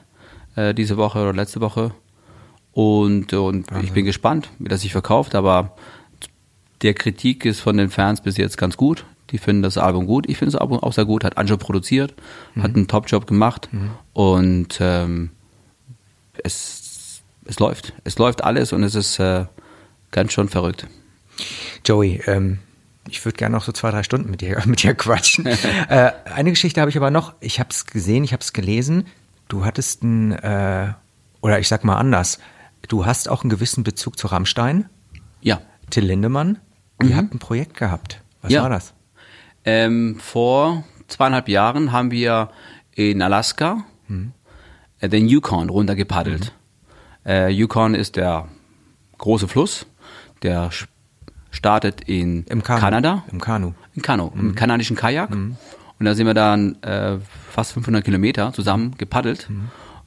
äh, 0.57 0.75
diese 0.75 0.97
Woche 0.97 1.21
oder 1.21 1.33
letzte 1.33 1.61
Woche. 1.61 1.93
Und, 2.73 3.33
und 3.33 3.67
ich 3.83 3.93
bin 3.93 4.05
gespannt, 4.05 4.49
wie 4.59 4.69
das 4.69 4.83
sich 4.83 4.93
verkauft, 4.93 5.35
aber 5.35 5.75
der 6.83 6.95
Kritik 6.95 7.45
ist 7.45 7.61
von 7.61 7.77
den 7.77 7.91
Fans 7.91 8.21
bis 8.21 8.37
jetzt 8.37 8.57
ganz 8.59 8.77
gut. 8.77 9.05
Die 9.31 9.39
finden 9.39 9.63
das 9.63 9.77
Album 9.77 10.07
gut. 10.07 10.29
Ich 10.29 10.39
finde 10.39 10.53
das 10.53 10.61
Album 10.61 10.79
auch 10.81 10.93
sehr 10.93 11.05
gut. 11.05 11.25
Hat 11.25 11.37
Anjo 11.37 11.57
produziert, 11.57 12.15
hat 12.57 12.75
einen 12.77 12.89
Top-Job 12.89 13.27
gemacht 13.27 13.69
und 14.13 14.79
ähm, 14.81 15.31
es, 16.43 17.23
es 17.45 17.59
läuft. 17.59 17.93
Es 18.05 18.19
läuft 18.19 18.43
alles 18.45 18.73
und 18.73 18.83
es 18.83 18.95
ist 18.95 19.19
äh, 19.19 19.47
ganz 20.11 20.33
schon 20.33 20.49
verrückt. 20.49 20.87
Joey, 21.85 22.23
ähm, 22.27 22.59
ich 23.09 23.25
würde 23.25 23.37
gerne 23.37 23.57
noch 23.57 23.65
so 23.65 23.73
zwei, 23.73 23.91
drei 23.91 24.03
Stunden 24.03 24.31
mit 24.31 24.41
dir, 24.41 24.63
mit 24.67 24.83
dir 24.83 24.95
quatschen. 24.95 25.47
äh, 25.89 26.13
eine 26.35 26.51
Geschichte 26.51 26.81
habe 26.81 26.91
ich 26.91 26.97
aber 26.97 27.11
noch. 27.11 27.35
Ich 27.41 27.59
habe 27.61 27.71
es 27.71 27.87
gesehen, 27.87 28.25
ich 28.25 28.33
habe 28.33 28.43
es 28.43 28.53
gelesen. 28.53 29.07
Du 29.49 29.65
hattest 29.65 30.03
ein, 30.03 30.33
äh, 30.33 30.93
oder 31.41 31.59
ich 31.59 31.69
sag 31.69 31.85
mal 31.85 31.97
anders, 31.97 32.39
du 32.89 33.07
hast 33.07 33.29
auch 33.29 33.43
einen 33.43 33.51
gewissen 33.51 33.83
Bezug 33.85 34.19
zu 34.19 34.27
Rammstein. 34.29 34.89
Ja. 35.41 35.61
Till 35.91 36.05
Lindemann. 36.05 36.59
Ihr 37.03 37.17
habt 37.17 37.33
ein 37.35 37.39
Projekt 37.39 37.77
gehabt. 37.79 38.21
Was 38.43 38.53
Ja. 38.53 38.63
war 38.63 38.69
das? 38.71 38.93
Ähm, 39.65 40.19
vor 40.21 40.85
zweieinhalb 41.09 41.49
Jahren 41.49 41.93
haben 41.93 42.11
wir 42.11 42.51
in 42.95 43.23
Alaska 43.23 43.85
äh, 45.01 45.09
den 45.09 45.27
Yukon 45.29 45.71
runtergepaddelt. 45.71 46.53
Äh, 47.27 47.49
Yukon 47.51 47.95
ist 47.95 48.17
der 48.17 48.49
große 49.19 49.49
Fluss, 49.49 49.87
der 50.43 50.71
startet 51.51 52.03
in 52.07 52.45
Im 52.45 52.63
Kanu. 52.63 52.81
Kanada. 52.81 53.25
Im 53.31 53.41
Kanu. 53.41 53.73
Im 53.95 54.03
Kanu, 54.03 54.31
im 54.35 54.55
kanadischen 54.55 54.97
Kajak. 54.97 55.31
Und 55.99 56.07
da 56.07 56.15
sind 56.15 56.27
wir 56.27 56.35
dann 56.35 56.83
äh, 56.83 57.19
fast 57.51 57.73
500 57.73 58.05
Kilometer 58.05 58.53
zusammen 58.53 58.95
gepaddelt. 58.97 59.49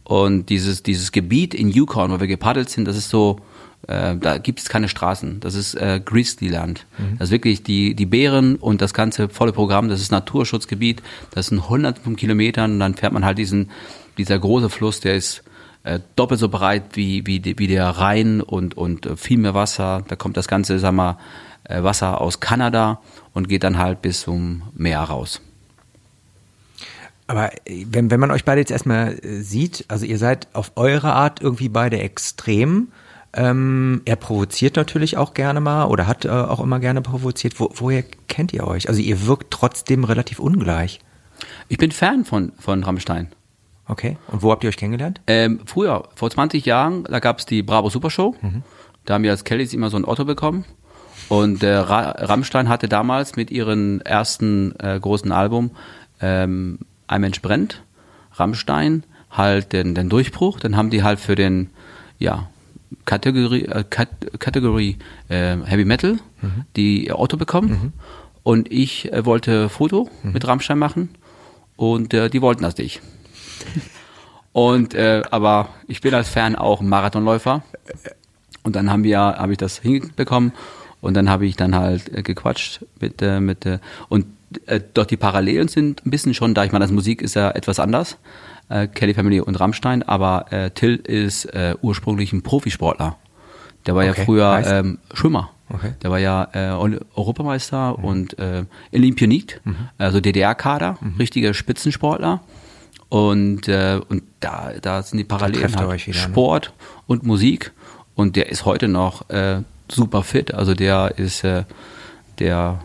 Und 0.03 0.49
dieses, 0.49 0.83
dieses 0.83 1.11
Gebiet 1.11 1.53
in 1.53 1.69
Yukon, 1.69 2.11
wo 2.11 2.19
wir 2.19 2.27
gepaddelt 2.27 2.69
sind, 2.69 2.85
das 2.87 2.97
ist 2.97 3.09
so, 3.09 3.39
äh, 3.87 4.15
da 4.17 4.37
gibt 4.37 4.59
es 4.59 4.69
keine 4.69 4.89
Straßen. 4.89 5.39
Das 5.39 5.55
ist 5.55 5.75
äh, 5.75 6.01
Grizzlyland. 6.03 6.85
Das 7.19 7.29
ist 7.29 7.31
wirklich 7.31 7.63
die, 7.63 7.93
die 7.93 8.05
Bären 8.05 8.55
und 8.55 8.81
das 8.81 8.93
ganze 8.93 9.29
volle 9.29 9.53
Programm, 9.53 9.89
das 9.89 10.01
ist 10.01 10.11
Naturschutzgebiet. 10.11 11.03
Das 11.31 11.47
sind 11.47 11.69
hunderte 11.69 12.01
von 12.01 12.15
Kilometern 12.15 12.73
und 12.73 12.79
dann 12.79 12.95
fährt 12.95 13.13
man 13.13 13.23
halt 13.23 13.37
diesen, 13.37 13.69
dieser 14.17 14.39
große 14.39 14.69
Fluss, 14.69 14.99
der 14.99 15.15
ist 15.15 15.43
äh, 15.83 15.99
doppelt 16.15 16.39
so 16.39 16.49
breit 16.49 16.83
wie, 16.93 17.25
wie, 17.27 17.41
wie 17.57 17.67
der 17.67 17.89
Rhein 17.89 18.41
und, 18.41 18.75
und 18.75 19.05
äh, 19.05 19.17
viel 19.17 19.37
mehr 19.37 19.53
Wasser. 19.53 20.03
Da 20.07 20.15
kommt 20.15 20.37
das 20.37 20.47
ganze, 20.47 20.79
sag 20.79 20.93
mal, 20.93 21.17
äh, 21.65 21.83
Wasser 21.83 22.21
aus 22.21 22.39
Kanada 22.39 23.01
und 23.33 23.49
geht 23.49 23.63
dann 23.63 23.77
halt 23.77 24.01
bis 24.01 24.21
zum 24.21 24.63
Meer 24.73 25.01
raus. 25.01 25.41
Aber 27.27 27.53
äh, 27.67 27.85
wenn, 27.89 28.11
wenn 28.11 28.19
man 28.19 28.31
euch 28.31 28.45
beide 28.45 28.61
jetzt 28.61 28.71
erstmal 28.71 29.17
sieht, 29.23 29.85
also 29.87 30.05
ihr 30.05 30.17
seid 30.17 30.47
auf 30.53 30.71
eure 30.75 31.13
Art 31.13 31.41
irgendwie 31.41 31.69
beide 31.69 31.99
extrem. 31.99 32.89
Ähm, 33.35 34.03
er 34.05 34.15
provoziert 34.15 34.75
natürlich 34.75 35.17
auch 35.17 35.33
gerne 35.33 35.59
mal 35.59 35.85
oder 35.85 36.05
hat 36.05 36.23
äh, 36.23 36.29
auch 36.29 36.59
immer 36.59 36.79
gerne 36.79 37.01
provoziert. 37.01 37.59
Wo, 37.59 37.69
woher 37.73 38.03
kennt 38.27 38.53
ihr 38.53 38.67
euch? 38.67 38.87
Also 38.87 39.01
ihr 39.01 39.25
wirkt 39.25 39.51
trotzdem 39.51 40.03
relativ 40.03 40.39
ungleich. 40.39 40.99
Ich 41.67 41.77
bin 41.77 41.91
Fan 41.91 42.25
von, 42.25 42.51
von 42.59 42.83
Rammstein. 42.83 43.29
Okay. 43.87 44.17
Und 44.27 44.41
wo 44.41 44.51
habt 44.51 44.63
ihr 44.63 44.69
euch 44.69 44.77
kennengelernt? 44.77 45.21
Ähm, 45.27 45.59
früher, 45.65 46.07
vor 46.15 46.29
20 46.29 46.65
Jahren, 46.65 47.03
da 47.03 47.19
gab 47.19 47.39
es 47.39 47.45
die 47.45 47.63
Bravo 47.63 47.89
Super 47.89 48.09
Show. 48.09 48.35
Da 49.05 49.15
haben 49.15 49.23
wir 49.23 49.31
als 49.31 49.43
Kellys 49.43 49.73
immer 49.73 49.89
so 49.89 49.97
ein 49.97 50.05
Otto 50.05 50.25
bekommen. 50.25 50.65
Und 51.29 51.63
äh, 51.63 51.73
Ra 51.75 52.11
Rammstein 52.11 52.69
hatte 52.69 52.87
damals 52.87 53.35
mit 53.35 53.51
ihrem 53.51 54.01
ersten 54.01 54.73
äh, 54.79 54.99
großen 54.99 55.31
Album 55.31 55.71
ähm, 56.21 56.79
Ein 57.07 57.21
Mensch 57.21 57.41
brennt, 57.41 57.83
Rammstein, 58.33 59.03
halt 59.29 59.73
den, 59.73 59.95
den 59.95 60.09
Durchbruch. 60.09 60.59
Dann 60.59 60.77
haben 60.77 60.89
die 60.89 61.03
halt 61.03 61.19
für 61.19 61.35
den, 61.35 61.69
ja, 62.19 62.49
Kategorie, 63.05 63.65
äh, 63.65 63.83
Kat 63.89 64.09
Kategorie 64.39 64.97
äh, 65.27 65.57
Heavy 65.65 65.85
Metal 65.85 66.19
die 66.75 67.11
Otto 67.11 67.37
bekommen. 67.37 67.93
Und 68.43 68.71
ich 68.71 69.11
äh, 69.11 69.25
wollte 69.25 69.69
Foto 69.69 70.09
mit 70.23 70.47
Rammstein 70.47 70.77
machen. 70.77 71.09
Und 71.75 72.13
äh, 72.13 72.29
die 72.29 72.41
wollten 72.41 72.63
das 72.63 72.77
nicht. 72.77 73.01
Und 74.51 74.93
äh, 74.93 75.23
aber 75.31 75.69
ich 75.87 76.01
bin 76.01 76.13
als 76.13 76.29
Fan 76.29 76.55
auch 76.55 76.79
ein 76.81 76.87
Marathonläufer. 76.87 77.63
Und 78.63 78.75
dann 78.75 78.89
haben 78.89 79.03
wir, 79.03 79.19
habe 79.19 79.51
ich 79.51 79.57
das 79.57 79.79
hinbekommen 79.79 80.53
und 81.01 81.15
dann 81.15 81.29
habe 81.29 81.45
ich 81.45 81.57
dann 81.57 81.75
halt 81.75 82.15
äh, 82.15 82.21
gequatscht 82.21 82.85
mit 82.99 83.21
äh, 83.21 83.41
mit 83.41 83.65
äh, 83.65 83.79
und 84.07 84.25
äh, 84.67 84.79
doch 84.93 85.05
die 85.05 85.17
Parallelen 85.17 85.67
sind 85.67 86.05
ein 86.05 86.11
bisschen 86.11 86.33
schon 86.33 86.53
da. 86.53 86.63
Ich 86.63 86.71
meine, 86.71 86.85
das 86.85 86.91
Musik 86.91 87.21
ist 87.21 87.35
ja 87.35 87.51
etwas 87.51 87.79
anders, 87.79 88.17
äh, 88.69 88.87
Kelly 88.87 89.13
Family 89.13 89.41
und 89.41 89.59
Rammstein, 89.59 90.03
aber 90.03 90.45
äh, 90.51 90.69
Till 90.69 90.95
ist 90.95 91.45
äh, 91.45 91.75
ursprünglich 91.81 92.31
ein 92.31 92.41
Profisportler. 92.41 93.17
Der 93.85 93.95
war 93.95 94.07
Okay, 94.07 94.17
ja 94.17 94.25
früher 94.25 94.63
ähm, 94.65 94.99
Schwimmer. 95.13 95.49
Okay. 95.69 95.93
Der 96.03 96.11
war 96.11 96.19
ja 96.19 96.47
äh, 96.53 96.69
Europameister 97.15 97.97
und 97.97 98.37
äh, 98.37 98.63
Olympionit, 98.93 99.59
also 99.97 100.21
DDR-Kader, 100.21 100.99
richtiger 101.17 101.53
Spitzensportler. 101.53 102.41
Und, 103.13 103.67
äh, 103.67 103.99
und 104.09 104.23
da, 104.39 104.71
da 104.81 105.03
sind 105.03 105.19
die 105.19 105.23
Parallelen 105.23 105.75
halt 105.75 106.07
wieder, 106.07 106.19
ne? 106.19 106.19
Sport 106.19 106.73
und 107.05 107.21
Musik. 107.21 107.71
Und 108.15 108.35
der 108.35 108.49
ist 108.49 108.65
heute 108.65 108.87
noch 108.87 109.29
äh, 109.29 109.61
super 109.87 110.23
fit. 110.23 110.51
Also 110.51 110.73
der 110.73 111.13
ist, 111.19 111.43
äh, 111.43 111.65
der, 112.39 112.79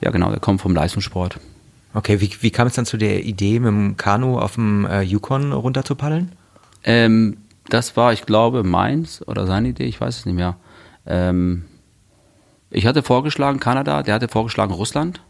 ja 0.00 0.10
genau, 0.12 0.30
der 0.30 0.38
kommt 0.38 0.60
vom 0.60 0.76
Leistungssport. 0.76 1.40
Okay, 1.92 2.20
wie, 2.20 2.30
wie 2.40 2.52
kam 2.52 2.68
es 2.68 2.74
dann 2.74 2.86
zu 2.86 2.96
der 2.96 3.24
Idee, 3.24 3.58
mit 3.58 3.66
dem 3.66 3.96
Kanu 3.96 4.38
auf 4.38 4.54
dem 4.54 4.86
äh, 4.86 5.02
Yukon 5.02 5.52
runter 5.52 5.84
zu 5.84 5.96
paddeln? 5.96 6.30
Ähm, 6.84 7.38
das 7.68 7.96
war, 7.96 8.12
ich 8.12 8.26
glaube, 8.26 8.62
meins 8.62 9.26
oder 9.26 9.44
seine 9.44 9.70
Idee, 9.70 9.86
ich 9.86 10.00
weiß 10.00 10.18
es 10.18 10.24
nicht 10.24 10.36
mehr. 10.36 10.54
Ähm, 11.04 11.64
ich 12.70 12.86
hatte 12.86 13.02
vorgeschlagen 13.02 13.58
Kanada, 13.58 14.04
der 14.04 14.14
hatte 14.14 14.28
vorgeschlagen 14.28 14.72
Russland. 14.72 15.20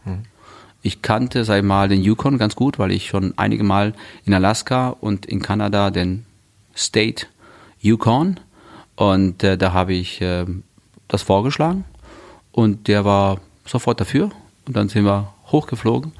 Ich 0.85 1.01
kannte, 1.01 1.45
sag 1.45 1.57
ich 1.57 1.63
mal, 1.63 1.87
den 1.87 2.03
Yukon 2.03 2.37
ganz 2.37 2.55
gut, 2.55 2.77
weil 2.77 2.91
ich 2.91 3.07
schon 3.07 3.33
einige 3.37 3.63
Mal 3.63 3.95
in 4.23 4.35
Alaska 4.35 4.89
und 4.89 5.25
in 5.25 5.41
Kanada 5.41 5.89
den 5.89 6.27
State 6.77 7.25
Yukon. 7.79 8.39
Und 8.95 9.43
äh, 9.43 9.57
da 9.57 9.73
habe 9.73 9.93
ich 9.95 10.21
äh, 10.21 10.45
das 11.07 11.23
vorgeschlagen 11.23 11.85
und 12.51 12.87
der 12.87 13.03
war 13.03 13.41
sofort 13.65 13.99
dafür. 13.99 14.29
Und 14.67 14.75
dann 14.75 14.87
sind 14.87 15.05
wir 15.05 15.33
hochgeflogen 15.47 16.11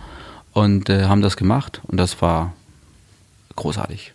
und 0.53 0.89
äh, 0.89 1.03
haben 1.03 1.21
das 1.21 1.37
gemacht 1.37 1.81
und 1.83 1.97
das 1.97 2.19
war 2.23 2.53
großartig. 3.55 4.13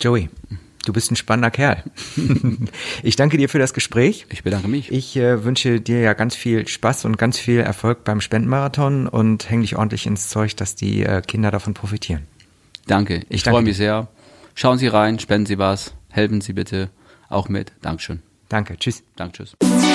Joey, 0.00 0.30
du 0.84 0.92
bist 0.92 1.10
ein 1.10 1.16
spannender 1.16 1.50
Kerl. 1.50 1.82
ich 3.02 3.16
danke 3.16 3.36
dir 3.36 3.48
für 3.48 3.58
das 3.58 3.74
Gespräch. 3.74 4.26
Ich 4.30 4.42
bedanke 4.42 4.68
mich. 4.68 4.90
Ich 4.92 5.16
äh, 5.16 5.44
wünsche 5.44 5.80
dir 5.80 6.00
ja 6.00 6.12
ganz 6.14 6.34
viel 6.34 6.66
Spaß 6.66 7.04
und 7.04 7.18
ganz 7.18 7.38
viel 7.38 7.60
Erfolg 7.60 8.04
beim 8.04 8.20
Spendenmarathon 8.20 9.08
und 9.08 9.50
häng 9.50 9.62
dich 9.62 9.76
ordentlich 9.76 10.06
ins 10.06 10.28
Zeug, 10.28 10.56
dass 10.56 10.74
die 10.74 11.02
äh, 11.02 11.22
Kinder 11.22 11.50
davon 11.50 11.74
profitieren. 11.74 12.26
Danke. 12.86 13.18
Ich, 13.28 13.36
Ich 13.36 13.44
freue 13.44 13.62
mich 13.62 13.76
sehr. 13.76 14.08
Schauen 14.54 14.78
Sie 14.78 14.86
rein, 14.86 15.18
spenden 15.18 15.46
Sie 15.46 15.58
was, 15.58 15.94
helfen 16.10 16.40
Sie 16.40 16.52
bitte 16.52 16.90
auch 17.28 17.48
mit. 17.48 17.72
Dankeschön. 17.82 18.22
Danke, 18.48 18.76
tschüss. 18.76 19.02
Danke, 19.16 19.44
tschüss. 19.44 19.93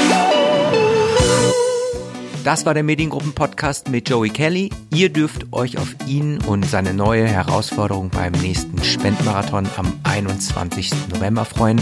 Das 2.49 2.65
war 2.65 2.73
der 2.73 2.81
Mediengruppen-Podcast 2.81 3.89
mit 3.89 4.09
Joey 4.09 4.31
Kelly. 4.31 4.71
Ihr 4.91 5.13
dürft 5.13 5.53
euch 5.53 5.77
auf 5.77 5.95
ihn 6.07 6.41
und 6.41 6.65
seine 6.65 6.95
neue 6.95 7.27
Herausforderung 7.27 8.09
beim 8.09 8.31
nächsten 8.31 8.83
Spendenmarathon 8.83 9.69
am 9.77 9.93
21. 10.01 10.89
November 11.13 11.45
freuen. 11.45 11.79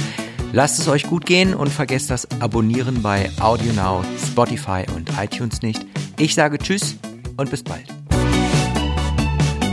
Lasst 0.51 0.77
es 0.79 0.89
euch 0.89 1.03
gut 1.03 1.25
gehen 1.25 1.53
und 1.53 1.69
vergesst 1.69 2.09
das 2.09 2.27
Abonnieren 2.41 3.01
bei 3.01 3.31
AudioNow, 3.39 4.05
Spotify 4.21 4.83
und 4.93 5.09
iTunes 5.17 5.61
nicht. 5.61 5.85
Ich 6.19 6.35
sage 6.35 6.57
Tschüss 6.57 6.97
und 7.37 7.49
bis 7.49 7.63
bald. 7.63 7.85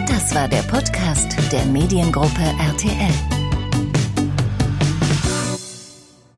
Das 0.06 0.32
war 0.32 0.46
der 0.46 0.62
Podcast 0.62 1.36
der 1.50 1.64
Mediengruppe 1.64 2.44
RTL. 2.70 3.33